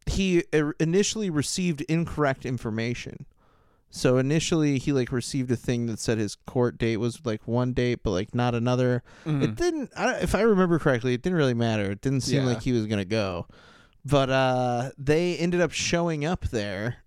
he 0.06 0.44
er- 0.54 0.76
initially 0.80 1.30
received 1.30 1.82
incorrect 1.82 2.46
information 2.46 3.26
so 3.90 4.18
initially 4.18 4.78
he 4.78 4.92
like 4.92 5.12
received 5.12 5.50
a 5.52 5.56
thing 5.56 5.86
that 5.86 6.00
said 6.00 6.18
his 6.18 6.36
court 6.46 6.78
date 6.78 6.98
was 6.98 7.26
like 7.26 7.42
one 7.48 7.72
date 7.74 8.00
but 8.04 8.12
like 8.12 8.36
not 8.36 8.54
another 8.54 9.04
Mm-hmm. 9.26 9.44
it 9.44 9.56
didn't 9.56 9.92
I, 9.96 10.06
don't- 10.06 10.24
if 10.24 10.36
i 10.36 10.42
remember 10.42 10.80
correctly 10.80 11.14
it 11.14 11.22
didn't 11.22 11.38
really 11.38 11.54
matter 11.54 11.92
it 11.92 12.02
didn't 12.02 12.22
seem 12.22 12.42
Yeah. 12.42 12.48
like 12.48 12.62
he 12.62 12.72
was 12.72 12.86
gonna 12.88 13.06
go 13.06 13.48
but 14.04 14.30
uh 14.30 14.92
they 14.98 15.38
ended 15.38 15.62
up 15.62 15.72
showing 15.72 16.26
up 16.26 16.42
there 16.50 16.98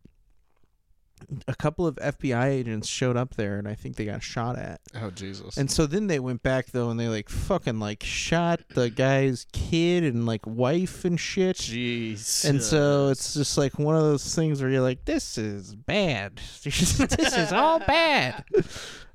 a 1.46 1.54
couple 1.54 1.86
of 1.86 1.96
FBI 1.96 2.46
agents 2.46 2.88
showed 2.88 3.16
up 3.16 3.34
there 3.34 3.58
and 3.58 3.66
I 3.68 3.74
think 3.74 3.96
they 3.96 4.04
got 4.04 4.22
shot 4.22 4.58
at. 4.58 4.80
Oh 4.94 5.10
Jesus. 5.10 5.56
And 5.56 5.70
so 5.70 5.86
then 5.86 6.06
they 6.06 6.18
went 6.18 6.42
back 6.42 6.66
though 6.66 6.90
and 6.90 6.98
they 6.98 7.08
like 7.08 7.28
fucking 7.28 7.78
like 7.80 8.02
shot 8.02 8.60
the 8.74 8.90
guy's 8.90 9.46
kid 9.52 10.04
and 10.04 10.26
like 10.26 10.46
wife 10.46 11.04
and 11.04 11.18
shit. 11.18 11.56
Jeez. 11.56 12.48
And 12.48 12.62
so 12.62 13.08
it's 13.08 13.34
just 13.34 13.58
like 13.58 13.78
one 13.78 13.96
of 13.96 14.02
those 14.02 14.34
things 14.34 14.60
where 14.60 14.70
you're 14.70 14.80
like, 14.82 15.04
this 15.04 15.38
is 15.38 15.74
bad. 15.74 16.36
this 16.64 17.00
is 17.00 17.52
all 17.52 17.78
bad. 17.80 18.44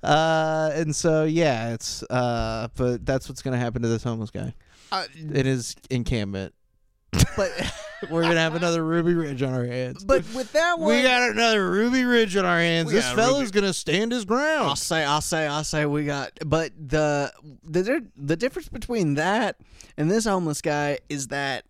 Uh, 0.03 0.69
and 0.73 0.93
so 0.93 1.23
yeah, 1.23 1.73
it's 1.73 2.03
uh, 2.09 2.67
but 2.75 3.05
that's 3.05 3.29
what's 3.29 3.41
gonna 3.41 3.57
happen 3.57 3.81
to 3.81 3.87
this 3.87 4.03
homeless 4.03 4.31
guy. 4.31 4.53
Uh, 4.91 5.05
It 5.33 5.47
is 5.47 5.77
encampment. 5.89 6.53
but 7.37 7.49
We're 8.09 8.23
gonna 8.23 8.39
have 8.39 8.55
another 8.55 8.83
Ruby 8.83 9.13
Ridge 9.13 9.41
on 9.41 9.53
our 9.53 9.65
hands. 9.65 10.03
but 10.03 10.23
with 10.33 10.51
that 10.53 10.79
one, 10.79 10.95
we 10.95 11.01
got 11.03 11.29
another 11.31 11.69
Ruby 11.69 12.03
Ridge 12.03 12.35
on 12.35 12.45
our 12.45 12.59
hands. 12.59 12.91
This 12.91 13.05
got 13.05 13.13
a 13.13 13.15
fella's 13.15 13.51
gonna 13.51 13.73
stand 13.73 14.11
his 14.11 14.25
ground. 14.25 14.67
I'll 14.67 14.75
say, 14.75 15.03
I'll 15.03 15.21
say, 15.21 15.47
I'll 15.47 15.63
say, 15.63 15.85
we 15.85 16.05
got. 16.05 16.31
But 16.45 16.71
the 16.77 17.31
the 17.63 18.05
the 18.15 18.35
difference 18.35 18.69
between 18.69 19.15
that 19.15 19.57
and 19.97 20.09
this 20.09 20.25
homeless 20.25 20.61
guy 20.61 20.99
is 21.09 21.27
that 21.27 21.65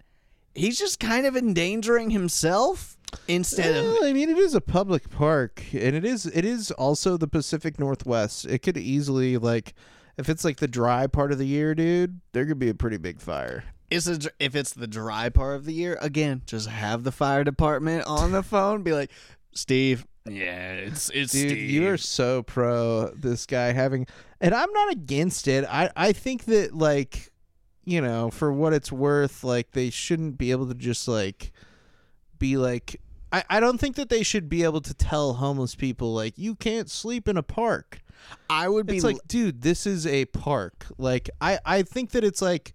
he's 0.55 0.77
just 0.77 0.99
kind 0.99 1.25
of 1.25 1.36
endangering 1.36 2.09
himself 2.11 2.97
instead 3.27 3.75
of. 3.75 3.97
I 4.03 4.13
mean, 4.13 4.29
it 4.29 4.38
is 4.38 4.55
a 4.55 4.61
public 4.61 5.09
park, 5.09 5.63
and 5.73 5.95
it 5.95 6.05
is 6.05 6.25
it 6.25 6.45
is 6.45 6.71
also 6.71 7.17
the 7.17 7.27
Pacific 7.27 7.79
Northwest. 7.79 8.45
It 8.45 8.59
could 8.59 8.77
easily 8.77 9.38
like, 9.38 9.73
if 10.17 10.29
it's 10.29 10.43
like 10.43 10.57
the 10.57 10.67
dry 10.67 11.07
part 11.07 11.31
of 11.31 11.38
the 11.38 11.47
year, 11.47 11.75
dude, 11.75 12.19
there 12.34 12.45
could 12.45 12.59
be 12.59 12.69
a 12.69 12.73
pretty 12.75 12.97
big 12.97 13.19
fire. 13.19 13.63
Is 13.94 14.08
it, 14.08 14.28
if 14.39 14.56
it's 14.56 14.74
the 14.74 14.88
dry 14.88 15.30
part 15.30 15.56
of 15.56 15.66
the 15.66 15.74
year 15.74 15.98
again? 16.02 16.41
Just 16.46 16.68
have 16.68 17.04
the 17.04 17.12
fire 17.12 17.44
department 17.44 18.06
on 18.08 18.32
the 18.32 18.44
phone. 18.44 18.84
Be 18.84 18.94
like, 18.94 19.12
Steve. 19.54 20.06
Yeah, 20.26 20.74
it's 20.74 21.10
it's 21.10 21.34
Dude, 21.34 21.52
Steve. 21.52 21.70
you 21.70 21.88
are 21.89 21.98
so 21.98 22.44
pro 22.44 23.12
this 23.16 23.46
guy 23.46 23.74
having, 23.74 24.08
and 24.39 24.56
I'm 24.56 24.72
not 24.72 24.91
against 24.91 25.48
it. 25.48 25.66
I 25.70 25.89
I 25.96 26.14
think 26.14 26.46
that 26.46 26.74
like, 26.74 27.32
you 27.84 28.02
know, 28.02 28.30
for 28.30 28.52
what 28.52 28.74
it's 28.74 28.91
worth, 28.91 29.44
like 29.44 29.72
they 29.72 29.89
shouldn't 29.89 30.38
be 30.38 30.52
able 30.52 30.68
to 30.68 30.74
just 30.74 31.08
like, 31.08 31.52
be 32.39 32.58
like. 32.58 33.00
I, 33.32 33.44
I 33.50 33.60
don't 33.60 33.80
think 33.80 33.96
that 33.96 34.10
they 34.10 34.22
should 34.22 34.48
be 34.48 34.64
able 34.64 34.82
to 34.82 34.94
tell 34.94 35.34
homeless 35.34 35.74
people 35.74 36.14
like 36.14 36.38
you 36.38 36.54
can't 36.54 36.88
sleep 36.89 37.28
in 37.28 37.36
a 37.36 37.41
park. 37.41 38.00
I 38.50 38.70
would 38.70 38.86
be 38.86 38.96
It's 38.96 39.04
like, 39.04 39.18
dude, 39.28 39.62
this 39.62 39.86
is 39.88 40.06
a 40.06 40.26
park. 40.26 40.86
Like, 40.98 41.30
I, 41.41 41.60
I 41.66 41.82
think 41.82 42.12
that 42.12 42.24
it's 42.24 42.41
like, 42.41 42.74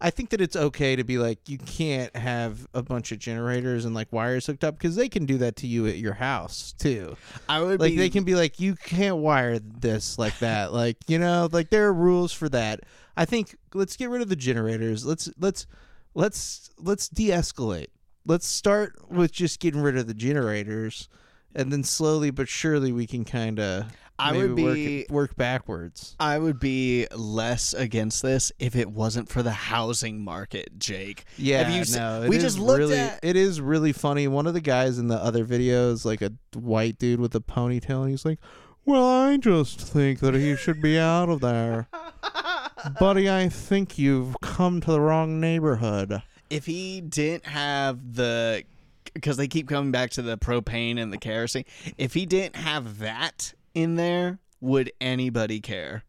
I 0.00 0.10
think 0.10 0.30
that 0.30 0.40
it's 0.40 0.54
okay 0.56 0.94
to 0.96 1.04
be 1.04 1.18
like, 1.18 1.48
you 1.48 1.58
can't 1.58 2.14
have 2.14 2.66
a 2.72 2.82
bunch 2.82 3.10
of 3.10 3.18
generators 3.18 3.84
and 3.84 3.94
like 3.94 4.12
wires 4.12 4.46
hooked 4.46 4.62
up 4.62 4.76
because 4.78 4.94
they 4.96 5.08
can 5.08 5.26
do 5.26 5.38
that 5.38 5.56
to 5.56 5.66
you 5.66 5.86
at 5.86 5.96
your 5.98 6.14
house 6.14 6.72
too. 6.78 7.16
I 7.48 7.60
would 7.60 7.80
Like, 7.80 7.92
be, 7.92 7.96
they 7.96 8.08
can 8.10 8.24
be 8.24 8.34
like, 8.36 8.60
you 8.60 8.76
can't 8.76 9.16
wire 9.16 9.58
this 9.58 10.18
like 10.18 10.38
that. 10.38 10.72
like, 10.72 10.96
you 11.08 11.18
know, 11.18 11.48
like 11.50 11.70
there 11.70 11.86
are 11.88 11.92
rules 11.92 12.32
for 12.32 12.48
that. 12.50 12.80
I 13.16 13.24
think 13.24 13.56
let's 13.74 13.96
get 13.96 14.08
rid 14.10 14.22
of 14.22 14.28
the 14.28 14.36
generators. 14.36 15.04
Let's 15.04 15.28
let's 15.38 15.66
let's 16.14 16.70
let's 16.78 17.08
de-escalate. 17.08 17.88
Let's 18.24 18.46
start 18.46 18.94
with 19.10 19.32
just 19.32 19.58
getting 19.58 19.80
rid 19.80 19.96
of 19.96 20.06
the 20.06 20.14
generators, 20.14 21.08
and 21.54 21.72
then 21.72 21.82
slowly 21.82 22.30
but 22.30 22.48
surely 22.48 22.92
we 22.92 23.06
can 23.06 23.24
kind 23.24 23.58
of 23.58 23.86
I 24.18 24.32
Maybe 24.32 24.62
would 24.62 24.74
be- 24.74 25.00
it- 25.02 25.10
work 25.10 25.36
backwards. 25.36 26.16
I 26.18 26.38
would 26.38 26.58
be 26.58 27.06
less 27.14 27.72
against 27.72 28.22
this 28.22 28.50
if 28.58 28.74
it 28.74 28.90
wasn't 28.90 29.28
for 29.28 29.42
the 29.42 29.52
housing 29.52 30.22
market, 30.24 30.78
Jake. 30.78 31.24
Yeah, 31.36 31.62
Have 31.62 31.74
you 31.76 31.84
se- 31.84 31.98
no, 31.98 32.26
we 32.28 32.38
just 32.38 32.58
looked 32.58 32.78
really, 32.78 32.96
at 32.98 33.20
It 33.22 33.36
is 33.36 33.60
really 33.60 33.92
funny. 33.92 34.26
One 34.26 34.46
of 34.46 34.54
the 34.54 34.60
guys 34.60 34.98
in 34.98 35.08
the 35.08 35.16
other 35.22 35.44
videos, 35.44 36.04
like 36.04 36.20
a 36.22 36.32
white 36.54 36.98
dude 36.98 37.20
with 37.20 37.34
a 37.34 37.40
ponytail, 37.40 38.02
and 38.02 38.10
he's 38.10 38.24
like, 38.24 38.40
"Well, 38.84 39.04
I 39.06 39.36
just 39.36 39.80
think 39.80 40.18
that 40.20 40.34
he 40.34 40.56
should 40.56 40.82
be 40.82 40.98
out 40.98 41.28
of 41.28 41.40
there, 41.40 41.88
buddy. 42.98 43.30
I 43.30 43.48
think 43.48 43.98
you've 43.98 44.36
come 44.40 44.80
to 44.82 44.90
the 44.90 45.00
wrong 45.00 45.40
neighborhood." 45.40 46.22
if 46.50 46.64
he 46.64 47.00
didn't 47.02 47.44
have 47.46 48.14
the 48.14 48.64
because 49.12 49.36
they 49.36 49.46
keep 49.48 49.68
coming 49.68 49.90
back 49.90 50.10
to 50.10 50.22
the 50.22 50.38
propane 50.38 50.98
and 50.98 51.12
the 51.12 51.18
kerosene. 51.18 51.64
If 51.98 52.14
he 52.14 52.24
didn't 52.24 52.56
have 52.56 52.98
that 53.00 53.52
in 53.78 53.94
there, 53.96 54.38
would 54.60 54.92
anybody 55.00 55.60
care? 55.60 56.04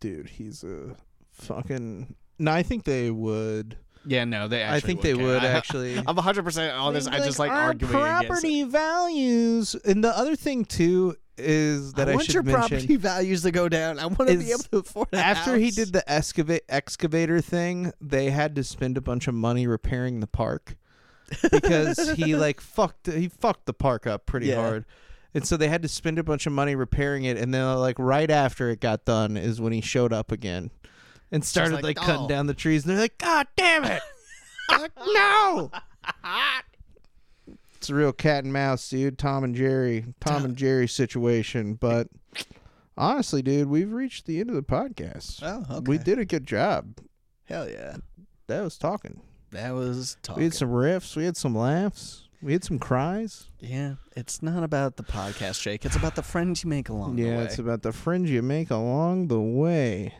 Dude, 0.00 0.28
he's 0.28 0.62
a 0.64 0.96
fucking. 1.32 2.14
No, 2.38 2.52
I 2.52 2.62
think 2.62 2.84
they 2.84 3.10
would. 3.10 3.76
Yeah, 4.06 4.24
no, 4.24 4.48
they. 4.48 4.60
Actually 4.62 4.76
I 4.76 4.80
think 4.80 5.00
they 5.02 5.14
care. 5.14 5.24
would 5.26 5.42
I- 5.44 5.48
actually. 5.48 5.96
I'm 6.06 6.16
100 6.16 6.44
percent 6.44 6.74
on 6.76 6.94
this. 6.94 7.06
I 7.06 7.18
just 7.18 7.38
like 7.38 7.50
our 7.50 7.68
arguing 7.68 7.94
against 7.94 8.24
it. 8.24 8.26
property 8.28 8.62
values. 8.64 9.74
And 9.84 10.04
the 10.04 10.16
other 10.16 10.36
thing 10.36 10.64
too 10.64 11.16
is 11.36 11.94
that 11.94 12.08
I, 12.08 12.14
want 12.14 12.26
should 12.26 12.34
your 12.34 12.42
mention. 12.44 12.86
be 12.86 12.96
values 13.12 13.42
to 13.42 13.50
go 13.50 13.68
down. 13.68 13.98
I 13.98 14.06
want 14.06 14.28
to 14.30 14.36
be 14.38 14.50
able 14.52 14.62
to 14.64 14.78
afford 14.78 15.08
after 15.14 15.56
he 15.56 15.70
did 15.70 15.92
the 15.92 16.08
excavate 16.10 16.62
excavator 16.68 17.40
thing, 17.40 17.92
they 18.00 18.30
had 18.30 18.54
to 18.56 18.62
spend 18.62 18.96
a 18.96 19.00
bunch 19.00 19.26
of 19.26 19.34
money 19.34 19.66
repairing 19.66 20.20
the 20.20 20.26
park 20.28 20.76
because 21.50 22.10
he 22.12 22.36
like 22.36 22.60
fucked 22.60 23.06
he 23.10 23.28
fucked 23.28 23.66
the 23.66 23.72
park 23.72 24.06
up 24.06 24.26
pretty 24.26 24.48
Yeah. 24.48 24.56
hard. 24.62 24.84
And 25.34 25.44
so 25.46 25.56
they 25.56 25.68
had 25.68 25.82
to 25.82 25.88
spend 25.88 26.18
a 26.18 26.22
bunch 26.22 26.46
of 26.46 26.52
money 26.52 26.76
repairing 26.76 27.24
it 27.24 27.36
and 27.36 27.52
then 27.52 27.62
uh, 27.62 27.76
like 27.78 27.98
right 27.98 28.30
after 28.30 28.70
it 28.70 28.80
got 28.80 29.04
done 29.04 29.36
is 29.36 29.60
when 29.60 29.72
he 29.72 29.80
showed 29.80 30.12
up 30.12 30.30
again 30.30 30.70
and 31.32 31.44
started 31.44 31.74
like, 31.74 31.82
like, 31.84 31.96
cutting 31.96 32.22
"Oh." 32.26 32.28
down 32.28 32.46
the 32.46 32.54
trees 32.54 32.84
and 32.84 32.92
they're 32.92 33.00
like 33.02 33.18
god 33.18 33.46
damn 33.56 33.84
it. 33.84 34.00
Like, 34.70 34.92
no. 34.96 35.70
It's 37.76 37.90
a 37.90 37.94
real 37.94 38.12
cat 38.12 38.44
and 38.44 38.52
mouse, 38.52 38.88
dude. 38.88 39.18
Tom 39.18 39.44
and 39.44 39.54
Jerry, 39.54 40.06
Tom 40.20 40.44
and 40.46 40.56
Jerry 40.56 40.88
situation, 40.88 41.74
but 41.74 42.08
honestly, 42.96 43.42
dude, 43.42 43.68
we've 43.68 43.92
reached 43.92 44.24
the 44.24 44.40
end 44.40 44.48
of 44.48 44.56
the 44.56 44.62
podcast. 44.62 45.40
Oh, 45.42 45.80
We 45.80 45.98
did 45.98 46.18
a 46.18 46.24
good 46.24 46.46
job. 46.46 46.98
Hell 47.44 47.68
yeah, 47.68 47.96
That 48.46 48.62
was 48.62 48.78
talking. 48.78 49.20
that 49.50 49.74
was 49.74 50.16
talking. 50.22 50.40
We 50.40 50.44
had 50.44 50.54
some 50.54 50.70
riffs. 50.70 51.14
We 51.14 51.24
had 51.26 51.36
some 51.36 51.54
laughs. 51.54 52.23
We 52.44 52.52
had 52.52 52.62
some 52.62 52.78
cries. 52.78 53.46
yeah, 53.58 53.94
it's 54.16 54.42
not 54.42 54.62
about 54.62 54.96
the 54.96 55.02
podcast, 55.02 55.62
Jake. 55.62 55.84
It's 55.86 55.96
about 55.96 56.14
the 56.14 56.22
friends 56.22 56.62
you 56.62 56.68
make 56.70 56.90
along 56.90 57.16
the 57.16 57.24
way. 57.24 57.30
yeah, 57.30 57.40
it's 57.42 57.58
about 57.58 57.82
the 57.82 57.92
friends 57.92 58.30
you 58.30 58.42
make 58.42 58.70
along 58.70 59.28
the 59.28 59.40
way. 59.40 60.14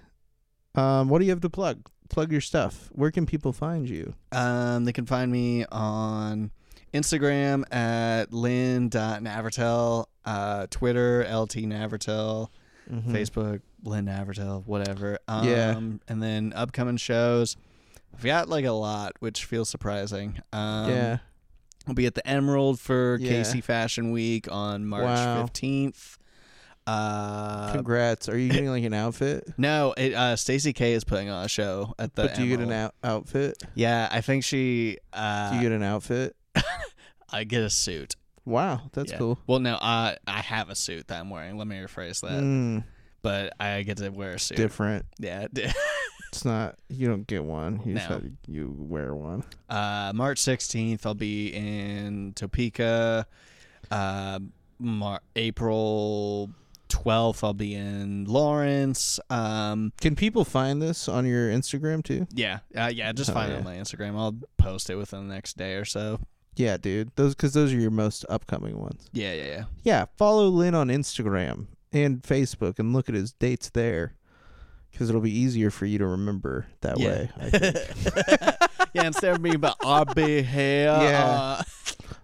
Um, 0.74 1.08
what 1.10 1.18
do 1.18 1.26
you 1.26 1.30
have 1.32 1.42
to 1.42 1.50
plug? 1.50 1.86
Plug 2.08 2.32
your 2.32 2.40
stuff. 2.40 2.88
Where 2.92 3.10
can 3.10 3.26
people 3.26 3.52
find 3.52 3.88
you? 3.88 4.14
Um, 4.32 4.84
they 4.86 4.92
can 4.92 5.04
find 5.06 5.30
me 5.30 5.64
on 5.70 6.50
Instagram 6.94 7.64
at 7.74 8.32
lynn.navratil, 8.32 10.06
uh, 10.24 10.66
Twitter, 10.70 11.24
LT 11.28 11.66
Navratil, 11.66 12.48
Mhm. 12.90 13.10
Facebook, 13.12 13.60
Lynn 13.82 14.06
Navratil, 14.06 14.66
whatever. 14.66 15.18
Um, 15.28 15.46
Yeah. 15.48 15.78
And 16.08 16.22
then 16.22 16.52
upcoming 16.56 16.96
shows. 16.96 17.56
I've 18.14 18.22
got 18.24 18.48
like 18.48 18.64
a 18.64 18.72
lot, 18.72 19.12
which 19.20 19.44
feels 19.44 19.68
surprising. 19.68 20.38
Um, 20.52 20.88
yeah. 20.90 21.18
I'll 21.86 21.94
be 21.94 22.06
at 22.06 22.14
the 22.14 22.26
Emerald 22.26 22.80
for 22.80 23.18
Yeah. 23.20 23.42
KC 23.42 23.62
Fashion 23.62 24.10
Week 24.12 24.50
on 24.50 24.86
March 24.86 25.02
Wow. 25.04 25.42
15th. 25.46 26.16
Uh, 26.86 27.72
Congrats. 27.72 28.28
Are 28.28 28.36
you 28.36 28.50
getting 28.50 28.68
like 28.68 28.84
an 28.84 28.92
outfit? 28.92 29.48
no, 29.56 29.94
it, 29.96 30.12
uh, 30.14 30.36
Stacey 30.36 30.72
K 30.74 30.92
is 30.92 31.02
putting 31.04 31.30
on 31.30 31.44
a 31.44 31.48
show 31.48 31.94
at 31.98 32.14
the 32.14 32.24
but 32.24 32.34
do 32.34 32.44
you 32.44 32.54
get 32.56 32.62
an 32.64 32.72
out- 32.72 32.94
outfit? 33.02 33.62
Yeah, 33.74 34.08
I 34.12 34.20
think 34.20 34.44
she. 34.44 34.98
Uh, 35.12 35.50
Do 35.50 35.56
you 35.56 35.62
get 35.62 35.72
an 35.72 35.82
outfit? 35.82 36.36
I 37.30 37.44
get 37.44 37.62
a 37.62 37.70
suit. 37.70 38.16
Wow, 38.44 38.82
that's 38.92 39.12
Yeah. 39.12 39.18
cool. 39.18 39.38
Well, 39.46 39.60
no, 39.60 39.74
uh, 39.76 40.16
I 40.26 40.40
have 40.42 40.68
a 40.68 40.74
suit 40.74 41.08
that 41.08 41.20
I'm 41.20 41.30
wearing. 41.30 41.56
Let 41.56 41.66
me 41.66 41.76
rephrase 41.76 42.20
that. 42.20 42.42
Mm, 42.42 42.84
But 43.22 43.54
I 43.58 43.82
get 43.82 43.96
to 43.98 44.10
wear 44.10 44.32
a 44.34 44.38
suit. 44.38 44.58
different. 44.58 45.06
Yeah. 45.18 45.46
It's 46.34 46.44
not. 46.44 46.78
You 46.88 47.06
don't 47.08 47.26
get 47.28 47.44
one. 47.44 47.80
You 47.84 47.94
No. 47.94 48.20
you 48.48 48.74
wear 48.76 49.14
one. 49.14 49.44
uh, 49.70 50.10
March 50.14 50.40
16th, 50.40 51.06
I'll 51.06 51.14
be 51.14 51.48
in 51.54 52.32
Topeka. 52.34 53.26
Uh, 53.90 54.40
Mar- 54.80 55.20
April 55.36 56.50
12th, 56.88 57.44
I'll 57.44 57.54
be 57.54 57.74
in 57.74 58.24
Lawrence. 58.24 59.20
Um, 59.30 59.92
Can 60.00 60.16
people 60.16 60.44
find 60.44 60.82
this 60.82 61.08
on 61.08 61.24
your 61.26 61.50
Instagram 61.50 62.02
too? 62.02 62.26
yeah, 62.32 62.58
uh, 62.76 62.90
yeah. 62.92 63.12
Just 63.12 63.30
Oh, 63.30 63.34
find 63.34 63.52
it 63.52 63.56
on 63.58 63.64
my 63.64 63.76
Instagram. 63.76 64.16
I'll 64.16 64.36
post 64.56 64.90
it 64.90 64.96
within 64.96 65.28
the 65.28 65.34
next 65.34 65.56
day 65.56 65.74
or 65.74 65.84
so. 65.84 66.18
Yeah, 66.56 66.76
dude. 66.76 67.10
Those 67.16 67.34
because 67.34 67.52
those 67.54 67.72
are 67.72 67.78
your 67.78 67.90
most 67.90 68.24
upcoming 68.28 68.78
ones. 68.78 69.08
Yeah, 69.12 69.32
yeah, 69.34 69.44
yeah. 69.44 69.64
Yeah, 69.84 70.04
follow 70.16 70.48
Lynn 70.48 70.74
on 70.74 70.88
Instagram 70.88 71.66
and 71.92 72.22
Facebook 72.22 72.78
and 72.80 72.92
look 72.92 73.08
at 73.08 73.14
his 73.14 73.32
dates 73.32 73.70
there, 73.70 74.14
because 74.94 75.08
it'll 75.10 75.20
be 75.20 75.36
easier 75.36 75.70
for 75.70 75.84
you 75.86 75.98
to 75.98 76.06
remember 76.06 76.66
that 76.80 76.98
Yeah. 76.98 77.08
way. 77.08 77.30
I 77.40 77.50
think. 77.50 78.56
yeah, 78.94 79.06
instead 79.08 79.34
of 79.34 79.40
me, 79.42 79.56
but 79.56 79.76
I'll 79.84 80.04
be 80.06 80.40
here. 80.42 80.86
Yeah. 80.86 81.24
Uh, 81.26 81.62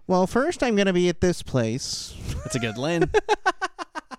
well, 0.07 0.25
first 0.25 0.63
I'm 0.63 0.75
gonna 0.75 0.93
be 0.93 1.09
at 1.09 1.21
this 1.21 1.43
place. 1.43 2.15
that's 2.43 2.55
a 2.55 2.59
good 2.59 2.77
Lynn. 2.79 3.11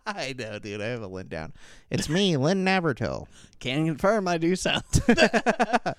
I 0.06 0.34
know, 0.38 0.58
dude. 0.58 0.80
I 0.82 0.86
have 0.86 1.02
a 1.02 1.06
Lynn 1.06 1.28
down. 1.28 1.52
It's 1.90 2.08
me, 2.08 2.36
Lynn 2.36 2.64
Navratil. 2.64 3.26
Can 3.60 3.86
confirm 3.86 4.28
I 4.28 4.38
do 4.38 4.54
sound. 4.56 4.84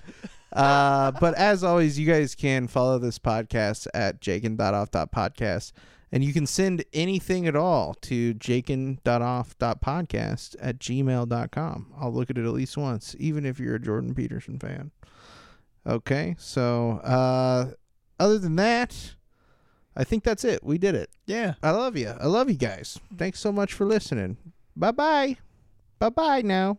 Uh, 0.52 1.10
but 1.20 1.34
as 1.34 1.64
always, 1.64 1.98
you 1.98 2.06
guys 2.06 2.36
can 2.36 2.68
follow 2.68 2.96
this 2.96 3.18
podcast 3.18 3.88
at 3.92 4.20
jakin.off.podcast. 4.20 5.72
And 6.14 6.22
you 6.22 6.32
can 6.32 6.46
send 6.46 6.84
anything 6.92 7.48
at 7.48 7.56
all 7.56 7.94
to 8.02 8.34
jakin.off.podcast 8.34 10.56
at 10.60 10.78
gmail.com. 10.78 11.92
I'll 11.98 12.12
look 12.12 12.30
at 12.30 12.38
it 12.38 12.44
at 12.44 12.52
least 12.52 12.76
once, 12.76 13.16
even 13.18 13.44
if 13.44 13.58
you're 13.58 13.74
a 13.74 13.80
Jordan 13.80 14.14
Peterson 14.14 14.60
fan. 14.60 14.92
Okay, 15.84 16.36
so 16.38 17.00
uh, 17.02 17.72
other 18.20 18.38
than 18.38 18.54
that, 18.54 19.16
I 19.96 20.04
think 20.04 20.22
that's 20.22 20.44
it. 20.44 20.62
We 20.62 20.78
did 20.78 20.94
it. 20.94 21.10
yeah. 21.26 21.54
I 21.64 21.72
love 21.72 21.96
you. 21.96 22.14
I 22.20 22.26
love 22.26 22.48
you 22.48 22.58
guys. 22.58 22.96
Thanks 23.18 23.40
so 23.40 23.50
much 23.50 23.72
for 23.72 23.84
listening. 23.84 24.36
Bye 24.76 24.92
bye. 24.92 25.38
Bye 25.98 26.10
bye 26.10 26.42
now. 26.42 26.78